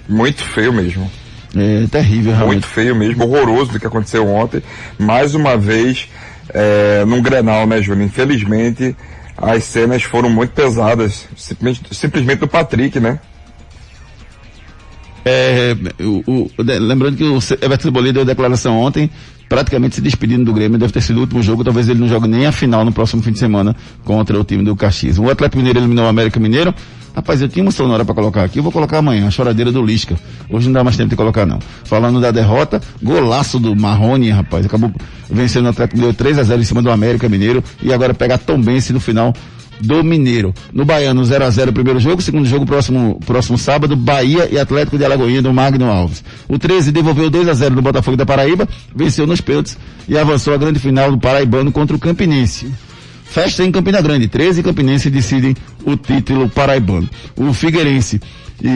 Muito 0.07 0.43
feio 0.43 0.71
mesmo. 0.71 1.09
É 1.55 1.87
terrível, 1.87 2.31
realmente. 2.31 2.53
Muito 2.53 2.67
feio 2.67 2.95
mesmo, 2.95 3.23
horroroso 3.25 3.71
do 3.71 3.79
que 3.79 3.85
aconteceu 3.85 4.27
ontem. 4.27 4.61
Mais 4.97 5.35
uma 5.35 5.55
vez, 5.55 6.09
é, 6.49 7.05
num 7.05 7.21
Grenal, 7.21 7.67
né, 7.67 7.81
Júnior? 7.81 8.07
Infelizmente, 8.07 8.95
as 9.37 9.63
cenas 9.63 10.03
foram 10.03 10.29
muito 10.29 10.51
pesadas, 10.51 11.27
simplesmente, 11.37 11.95
simplesmente 11.95 12.39
do 12.39 12.47
Patrick, 12.47 12.99
né? 12.99 13.19
É, 15.25 15.75
o, 16.01 16.23
o, 16.27 16.51
lembrando 16.57 17.15
que 17.15 17.23
o 17.23 17.37
Everton 17.37 17.83
Cebolinha 17.83 18.13
deu 18.13 18.25
declaração 18.25 18.77
ontem, 18.77 19.09
praticamente 19.53 19.93
se 19.93 20.01
despedindo 20.01 20.45
do 20.45 20.51
Grêmio, 20.51 20.79
deve 20.79 20.91
ter 20.91 20.99
sido 20.99 21.17
o 21.17 21.19
último 21.21 21.43
jogo, 21.43 21.63
talvez 21.63 21.87
ele 21.87 21.99
não 21.99 22.07
jogue 22.07 22.27
nem 22.27 22.47
a 22.47 22.51
final 22.51 22.83
no 22.83 22.91
próximo 22.91 23.21
fim 23.21 23.31
de 23.31 23.37
semana 23.37 23.75
contra 24.03 24.39
o 24.39 24.43
time 24.43 24.63
do 24.63 24.75
Caxias. 24.75 25.19
O 25.19 25.29
Atlético 25.29 25.57
Mineiro 25.57 25.77
eliminou 25.77 26.05
o 26.05 26.07
América 26.07 26.39
Mineiro, 26.39 26.73
Rapaz, 27.15 27.39
eu 27.39 27.47
tinha 27.47 27.63
uma 27.63 27.71
sonora 27.71 28.03
para 28.03 28.15
colocar 28.15 28.43
aqui, 28.43 28.57
eu 28.57 28.63
vou 28.63 28.71
colocar 28.71 28.97
amanhã, 28.97 29.27
a 29.27 29.29
choradeira 29.29 29.71
do 29.71 29.83
Lisca. 29.85 30.15
Hoje 30.49 30.65
não 30.65 30.73
dá 30.73 30.83
mais 30.83 30.97
tempo 30.97 31.11
de 31.11 31.15
colocar 31.15 31.45
não. 31.45 31.59
Falando 31.83 32.19
da 32.19 32.31
derrota, 32.31 32.81
golaço 33.03 33.59
do 33.59 33.75
Marrone, 33.75 34.31
rapaz, 34.31 34.65
acabou 34.65 34.91
vencendo 35.29 35.65
o 35.65 35.69
Atlético 35.69 36.01
deu 36.01 36.11
3 36.11 36.39
a 36.39 36.43
0 36.43 36.61
em 36.63 36.65
cima 36.65 36.81
do 36.81 36.89
América 36.89 37.29
Mineiro. 37.29 37.63
E 37.83 37.93
agora 37.93 38.15
pega 38.15 38.33
a 38.33 38.37
Tombense 38.39 38.91
no 38.91 38.99
final 38.99 39.31
do 39.79 40.03
Mineiro. 40.03 40.53
No 40.71 40.85
Baiano, 40.85 41.23
0 41.23 41.45
a 41.45 41.49
0 41.49 41.71
o 41.71 41.73
primeiro 41.73 41.99
jogo, 41.99 42.21
segundo 42.21 42.45
jogo 42.45 42.65
próximo, 42.65 43.19
próximo 43.25 43.57
sábado, 43.57 43.95
Bahia 43.95 44.47
e 44.51 44.59
Atlético 44.59 44.97
de 44.97 45.05
Alagoinha 45.05 45.41
do 45.41 45.53
Magno 45.53 45.89
Alves. 45.89 46.23
O 46.47 46.57
13 46.57 46.91
devolveu 46.91 47.29
2 47.29 47.47
a 47.47 47.53
0 47.53 47.75
no 47.75 47.81
Botafogo 47.81 48.17
da 48.17 48.25
Paraíba, 48.25 48.67
venceu 48.95 49.27
nos 49.27 49.41
pênaltis 49.41 49.77
e 50.07 50.17
avançou 50.17 50.53
à 50.53 50.57
grande 50.57 50.79
final 50.79 51.11
do 51.11 51.17
Paraibano 51.17 51.71
contra 51.71 51.95
o 51.95 51.99
Campinense. 51.99 52.71
Festa 53.33 53.63
em 53.63 53.71
Campina 53.71 53.99
Grande. 53.99 54.27
13 54.27 54.61
campinenses 54.61 55.11
decidem 55.11 55.55
o 55.83 55.97
título 55.97 56.47
paraibano. 56.47 57.09
O 57.35 57.51
Figueirense 57.51 58.21
e, 58.61 58.67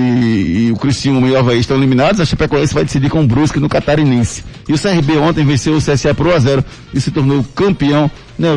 e, 0.68 0.72
o 0.72 0.76
Criciúma 0.76 1.28
e 1.28 1.32
o 1.32 1.38
Havaí 1.38 1.60
estão 1.60 1.78
eliminados, 1.78 2.20
a 2.20 2.26
Chapecoense 2.26 2.74
vai 2.74 2.84
decidir 2.84 3.08
com 3.08 3.22
o 3.22 3.28
Brusque 3.28 3.60
no 3.60 3.70
Catarinense. 3.70 4.43
E 4.68 4.74
o 4.74 4.80
CRB 4.80 5.18
ontem 5.18 5.45
venceu 5.45 5.76
o 5.76 5.78
CSA 5.78 6.14
por 6.16 6.26
1 6.26 6.32
a 6.32 6.39
0 6.39 6.66
e 6.91 7.00
se 7.00 7.12
tornou 7.12 7.45
campeão. 7.56 8.10
Né, 8.38 8.50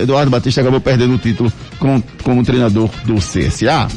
Eduardo, 0.00 0.30
Batista 0.30 0.60
acabou 0.60 0.80
perdendo 0.80 1.14
o 1.14 1.18
título 1.18 1.52
como, 1.78 2.02
como 2.22 2.44
treinador 2.44 2.88
do 3.04 3.16
CSA. 3.16 3.88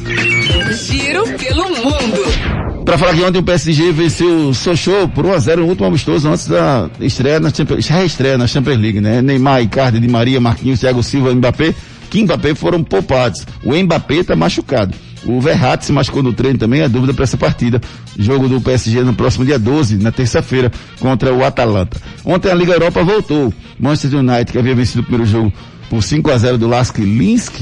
Giro 0.72 1.24
pelo 1.38 1.64
mundo. 1.68 2.56
Para 2.84 2.98
falar 2.98 3.14
que 3.14 3.22
ontem 3.22 3.38
o 3.40 3.42
PSG 3.42 3.90
venceu 3.92 4.48
o 4.48 4.54
Sochaux 4.54 5.10
por 5.12 5.24
1x0 5.24 5.56
no 5.56 5.66
último 5.66 5.86
amistoso 5.88 6.28
antes 6.28 6.46
da 6.46 6.88
estreia 7.00 7.40
na 7.40 7.52
Champions, 7.52 7.86
reestreia 7.88 8.38
na 8.38 8.46
Champions 8.46 8.78
League, 8.80 9.00
né? 9.00 9.20
Neymar, 9.20 9.60
Icardi, 9.62 9.98
Di 9.98 10.06
Maria, 10.06 10.40
Marquinhos, 10.40 10.78
Thiago 10.78 11.02
Silva, 11.02 11.34
Mbappé, 11.34 11.74
que 12.08 12.22
Mbappé 12.22 12.54
foram 12.54 12.84
poupados. 12.84 13.44
O 13.64 13.74
Mbappé 13.74 14.22
tá 14.22 14.36
machucado. 14.36 14.94
O 15.26 15.40
Verratti 15.40 15.84
se 15.84 15.92
machucou 15.92 16.22
no 16.22 16.32
treino 16.32 16.58
também, 16.58 16.80
é 16.80 16.88
dúvida 16.88 17.12
para 17.12 17.24
essa 17.24 17.36
partida. 17.36 17.80
Jogo 18.18 18.48
do 18.48 18.60
PSG 18.60 19.02
no 19.02 19.12
próximo 19.12 19.44
dia 19.44 19.58
12, 19.58 19.96
na 19.96 20.12
terça-feira, 20.12 20.70
contra 21.00 21.32
o 21.34 21.44
Atalanta. 21.44 22.00
Ontem 22.24 22.50
a 22.50 22.54
Liga 22.54 22.72
Europa 22.72 23.02
voltou. 23.02 23.52
Manchester 23.78 24.20
United, 24.20 24.52
que 24.52 24.58
havia 24.58 24.74
vencido 24.74 25.00
o 25.00 25.02
primeiro 25.04 25.26
jogo 25.26 25.52
por 25.90 26.02
5 26.02 26.30
a 26.30 26.38
0 26.38 26.58
do 26.58 26.68
Lask 26.68 26.98
Linsk, 26.98 27.60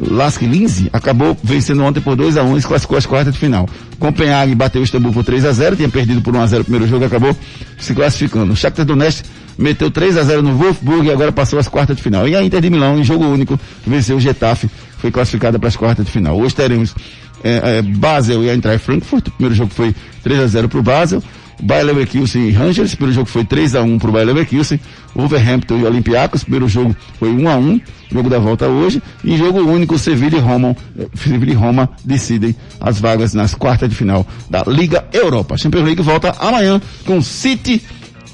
Lask 0.00 0.40
Linz 0.42 0.84
acabou 0.92 1.36
vencendo 1.42 1.82
ontem 1.82 2.00
por 2.00 2.14
2 2.14 2.36
a 2.36 2.42
1 2.44 2.52
um, 2.52 2.56
e 2.56 2.60
se 2.60 2.68
classificou 2.68 2.96
às 2.96 3.06
quartas 3.06 3.34
de 3.34 3.40
final. 3.40 3.68
Copenhague 3.98 4.54
bateu 4.54 4.80
o 4.80 4.84
Istambul 4.84 5.12
por 5.12 5.24
3 5.24 5.44
a 5.44 5.52
0 5.52 5.76
tinha 5.76 5.88
perdido 5.88 6.22
por 6.22 6.34
1 6.36 6.40
a 6.40 6.46
0 6.46 6.60
o 6.60 6.64
primeiro 6.64 6.86
jogo 6.86 7.04
acabou 7.04 7.36
se 7.78 7.94
classificando. 7.94 8.52
O 8.52 8.56
Shakhtar 8.56 8.86
Donetsk 8.86 9.24
meteu 9.58 9.90
3 9.90 10.16
a 10.16 10.22
0 10.22 10.42
no 10.42 10.56
Wolfsburg 10.56 11.08
e 11.08 11.10
agora 11.10 11.32
passou 11.32 11.58
às 11.58 11.66
quartas 11.66 11.96
de 11.96 12.02
final. 12.02 12.28
E 12.28 12.36
a 12.36 12.42
Inter 12.42 12.60
de 12.60 12.70
Milão, 12.70 12.98
em 12.98 13.02
jogo 13.02 13.24
único, 13.26 13.58
venceu 13.84 14.16
o 14.16 14.20
Getafe, 14.20 14.70
foi 14.98 15.10
classificada 15.10 15.58
para 15.58 15.68
as 15.68 15.76
quartas 15.76 16.04
de 16.06 16.12
final. 16.12 16.38
Hoje 16.38 16.54
teremos 16.54 16.94
é, 17.42 17.78
é, 17.78 17.82
Basel 17.82 18.44
e 18.44 18.50
a 18.50 18.54
Eintracht 18.54 18.84
Frankfurt. 18.84 19.28
O 19.28 19.30
primeiro 19.32 19.54
jogo 19.54 19.72
foi 19.72 19.94
3 20.22 20.40
a 20.40 20.46
0 20.46 20.68
para 20.68 20.78
o 20.78 20.82
Basel. 20.82 21.22
Bayer 21.60 21.86
Leverkusen 21.86 22.48
e 22.48 22.52
Rangers, 22.52 22.94
primeiro 22.94 23.14
jogo 23.14 23.28
foi 23.28 23.44
3 23.44 23.74
a 23.74 23.82
1 23.82 23.98
para 23.98 24.08
o 24.08 24.12
Bayer 24.12 24.28
Leverkusen, 24.28 24.78
Wolverhampton 25.14 25.78
e 25.78 25.84
Olympiacos, 25.84 26.44
primeiro 26.44 26.68
jogo 26.68 26.94
foi 27.18 27.30
1 27.30 27.48
a 27.48 27.56
1 27.56 27.80
jogo 28.10 28.30
da 28.30 28.38
volta 28.38 28.66
hoje, 28.66 29.02
e 29.24 29.36
jogo 29.36 29.60
único, 29.60 29.98
Sevilla 29.98 30.38
e 30.38 30.40
Roma, 30.40 30.76
Sevilla 31.14 31.52
e 31.52 31.54
Roma 31.54 31.90
decidem 32.04 32.54
as 32.80 33.00
vagas 33.00 33.34
nas 33.34 33.54
quartas 33.54 33.88
de 33.88 33.94
final 33.94 34.26
da 34.48 34.62
Liga 34.66 35.04
Europa. 35.12 35.54
A 35.54 35.58
Champions 35.58 35.84
League 35.84 36.02
volta 36.02 36.34
amanhã 36.38 36.80
com 37.04 37.20
City 37.20 37.82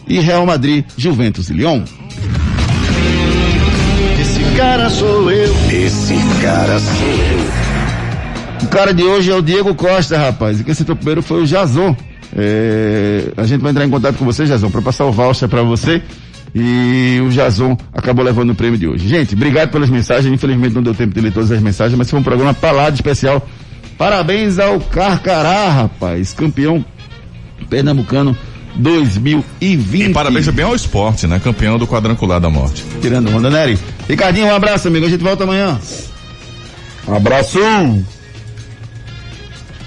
e 0.06 0.20
Real 0.20 0.46
Madrid, 0.46 0.84
Juventus 0.96 1.50
e 1.50 1.54
Lyon. 1.54 1.82
Esse 4.54 4.62
cara 4.62 4.88
sou 4.88 5.30
eu, 5.32 5.52
esse 5.68 6.14
cara 6.40 6.78
sou 6.78 7.08
eu. 7.08 8.62
O 8.62 8.68
cara 8.68 8.94
de 8.94 9.02
hoje 9.02 9.32
é 9.32 9.34
o 9.34 9.42
Diego 9.42 9.74
Costa, 9.74 10.16
rapaz, 10.16 10.60
e 10.60 10.64
quem 10.64 10.72
sentou 10.72 10.94
primeiro 10.94 11.20
foi 11.22 11.42
o 11.42 11.44
Jason. 11.44 11.96
É, 12.36 13.32
a 13.36 13.42
gente 13.46 13.62
vai 13.62 13.72
entrar 13.72 13.84
em 13.84 13.90
contato 13.90 14.14
com 14.14 14.24
você, 14.24 14.44
Jason, 14.44 14.70
para 14.70 14.80
passar 14.80 15.06
o 15.06 15.10
voucher 15.10 15.48
para 15.48 15.64
você. 15.64 16.00
E 16.54 17.20
o 17.26 17.30
Jason 17.30 17.76
acabou 17.92 18.24
levando 18.24 18.50
o 18.50 18.54
prêmio 18.54 18.78
de 18.78 18.86
hoje. 18.86 19.08
Gente, 19.08 19.34
obrigado 19.34 19.72
pelas 19.72 19.90
mensagens. 19.90 20.32
Infelizmente 20.32 20.72
não 20.72 20.84
deu 20.84 20.94
tempo 20.94 21.12
de 21.12 21.20
ler 21.20 21.32
todas 21.32 21.50
as 21.50 21.60
mensagens, 21.60 21.98
mas 21.98 22.08
foi 22.08 22.20
um 22.20 22.22
programa 22.22 22.54
palado 22.54 22.94
especial. 22.94 23.44
Parabéns 23.98 24.60
ao 24.60 24.78
Carcará, 24.78 25.68
rapaz, 25.68 26.32
campeão 26.32 26.84
pernambucano 27.68 28.36
2020. 28.76 30.08
E 30.08 30.12
parabéns 30.12 30.46
também 30.46 30.64
ao 30.64 30.74
esporte, 30.74 31.26
né? 31.26 31.40
Campeão 31.42 31.78
do 31.78 31.86
quadrangular 31.86 32.40
da 32.40 32.50
morte. 32.50 32.84
Tirando 33.00 33.34
onda, 33.34 33.50
Nery. 33.50 33.78
Ricardinho, 34.08 34.46
um 34.46 34.54
abraço, 34.54 34.88
amigo. 34.88 35.06
A 35.06 35.08
gente 35.08 35.22
volta 35.22 35.44
amanhã. 35.44 35.78
Um 37.06 37.14
abraço. 37.14 37.58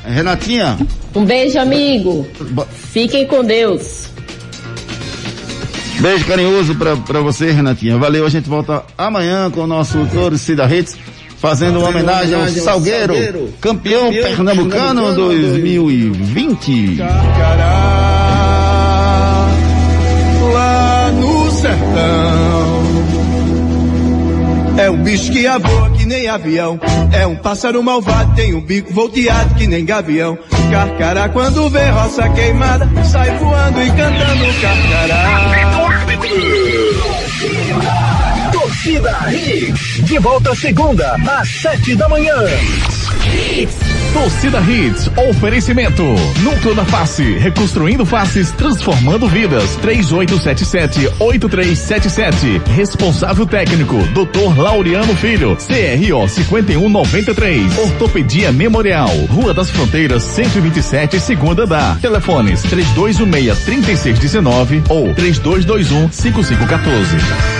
Renatinha. 0.05 0.77
Um 1.13 1.25
beijo, 1.25 1.59
amigo. 1.59 2.27
Fiquem 2.91 3.25
com 3.27 3.43
Deus. 3.43 4.07
Beijo 5.99 6.25
carinhoso 6.25 6.75
pra, 6.75 6.95
pra 6.95 7.19
você, 7.21 7.51
Renatinha. 7.51 7.97
Valeu, 7.97 8.25
a 8.25 8.29
gente 8.29 8.47
volta 8.47 8.83
amanhã 8.97 9.49
com 9.49 9.61
o 9.61 9.67
nosso 9.67 10.05
Torcida 10.13 10.63
Hits, 10.65 10.95
fazendo 11.39 11.79
uma 11.79 11.89
homenagem 11.89 12.35
ao 12.35 12.47
Salgueiro, 12.47 13.13
Salgueiro 13.15 13.53
campeão, 13.59 14.05
campeão 14.05 14.23
pernambucano, 14.23 14.69
pernambucano 14.69 15.15
2020. 15.15 16.97
Lá 16.97 18.06
sertão. 21.77 23.17
É 24.77 24.91
um 24.91 25.03
bicho 25.03 25.31
que 25.31 25.47
voa 25.47 25.89
que 25.91 26.05
nem 26.05 26.27
avião. 26.27 26.79
É 27.11 27.25
um 27.25 27.35
pássaro 27.35 27.81
malvado, 27.81 28.35
tem 28.35 28.53
um 28.53 28.61
bico 28.61 28.93
volteado 28.93 29.55
que 29.55 29.65
nem 29.65 29.83
gavião. 29.83 30.37
Carcará 30.71 31.29
quando 31.29 31.69
vê 31.69 31.89
roça 31.89 32.29
queimada, 32.29 32.87
sai 33.03 33.35
voando 33.37 33.81
e 33.81 33.87
cantando 33.91 34.45
carcará. 34.61 35.47
Torcida 38.51 39.17
Hits, 39.31 40.05
de 40.05 40.19
volta 40.19 40.53
segunda, 40.55 41.15
às 41.27 41.49
sete 41.49 41.95
da 41.95 42.07
manhã. 42.07 42.35
Torcida 44.17 44.59
Hits, 44.61 45.09
oferecimento. 45.29 46.03
Núcleo 46.41 46.73
da 46.73 46.83
Face, 46.83 47.37
reconstruindo 47.37 48.03
faces, 48.03 48.51
transformando 48.51 49.27
vidas. 49.27 49.77
3877-8377. 49.77 52.63
Responsável 52.75 53.45
técnico, 53.45 53.95
Dr. 54.15 54.59
Laureano 54.59 55.15
Filho. 55.15 55.55
CRO 55.55 56.27
5193. 56.27 57.77
Ortopedia 57.77 58.51
Memorial. 58.51 59.15
Rua 59.29 59.53
das 59.53 59.69
Fronteiras, 59.69 60.23
127, 60.23 61.19
segunda 61.19 61.67
da. 61.67 61.95
Telefones 62.01 62.63
3216-3619 62.63 64.81
ou 64.89 65.13
3221-5514. 65.13 67.56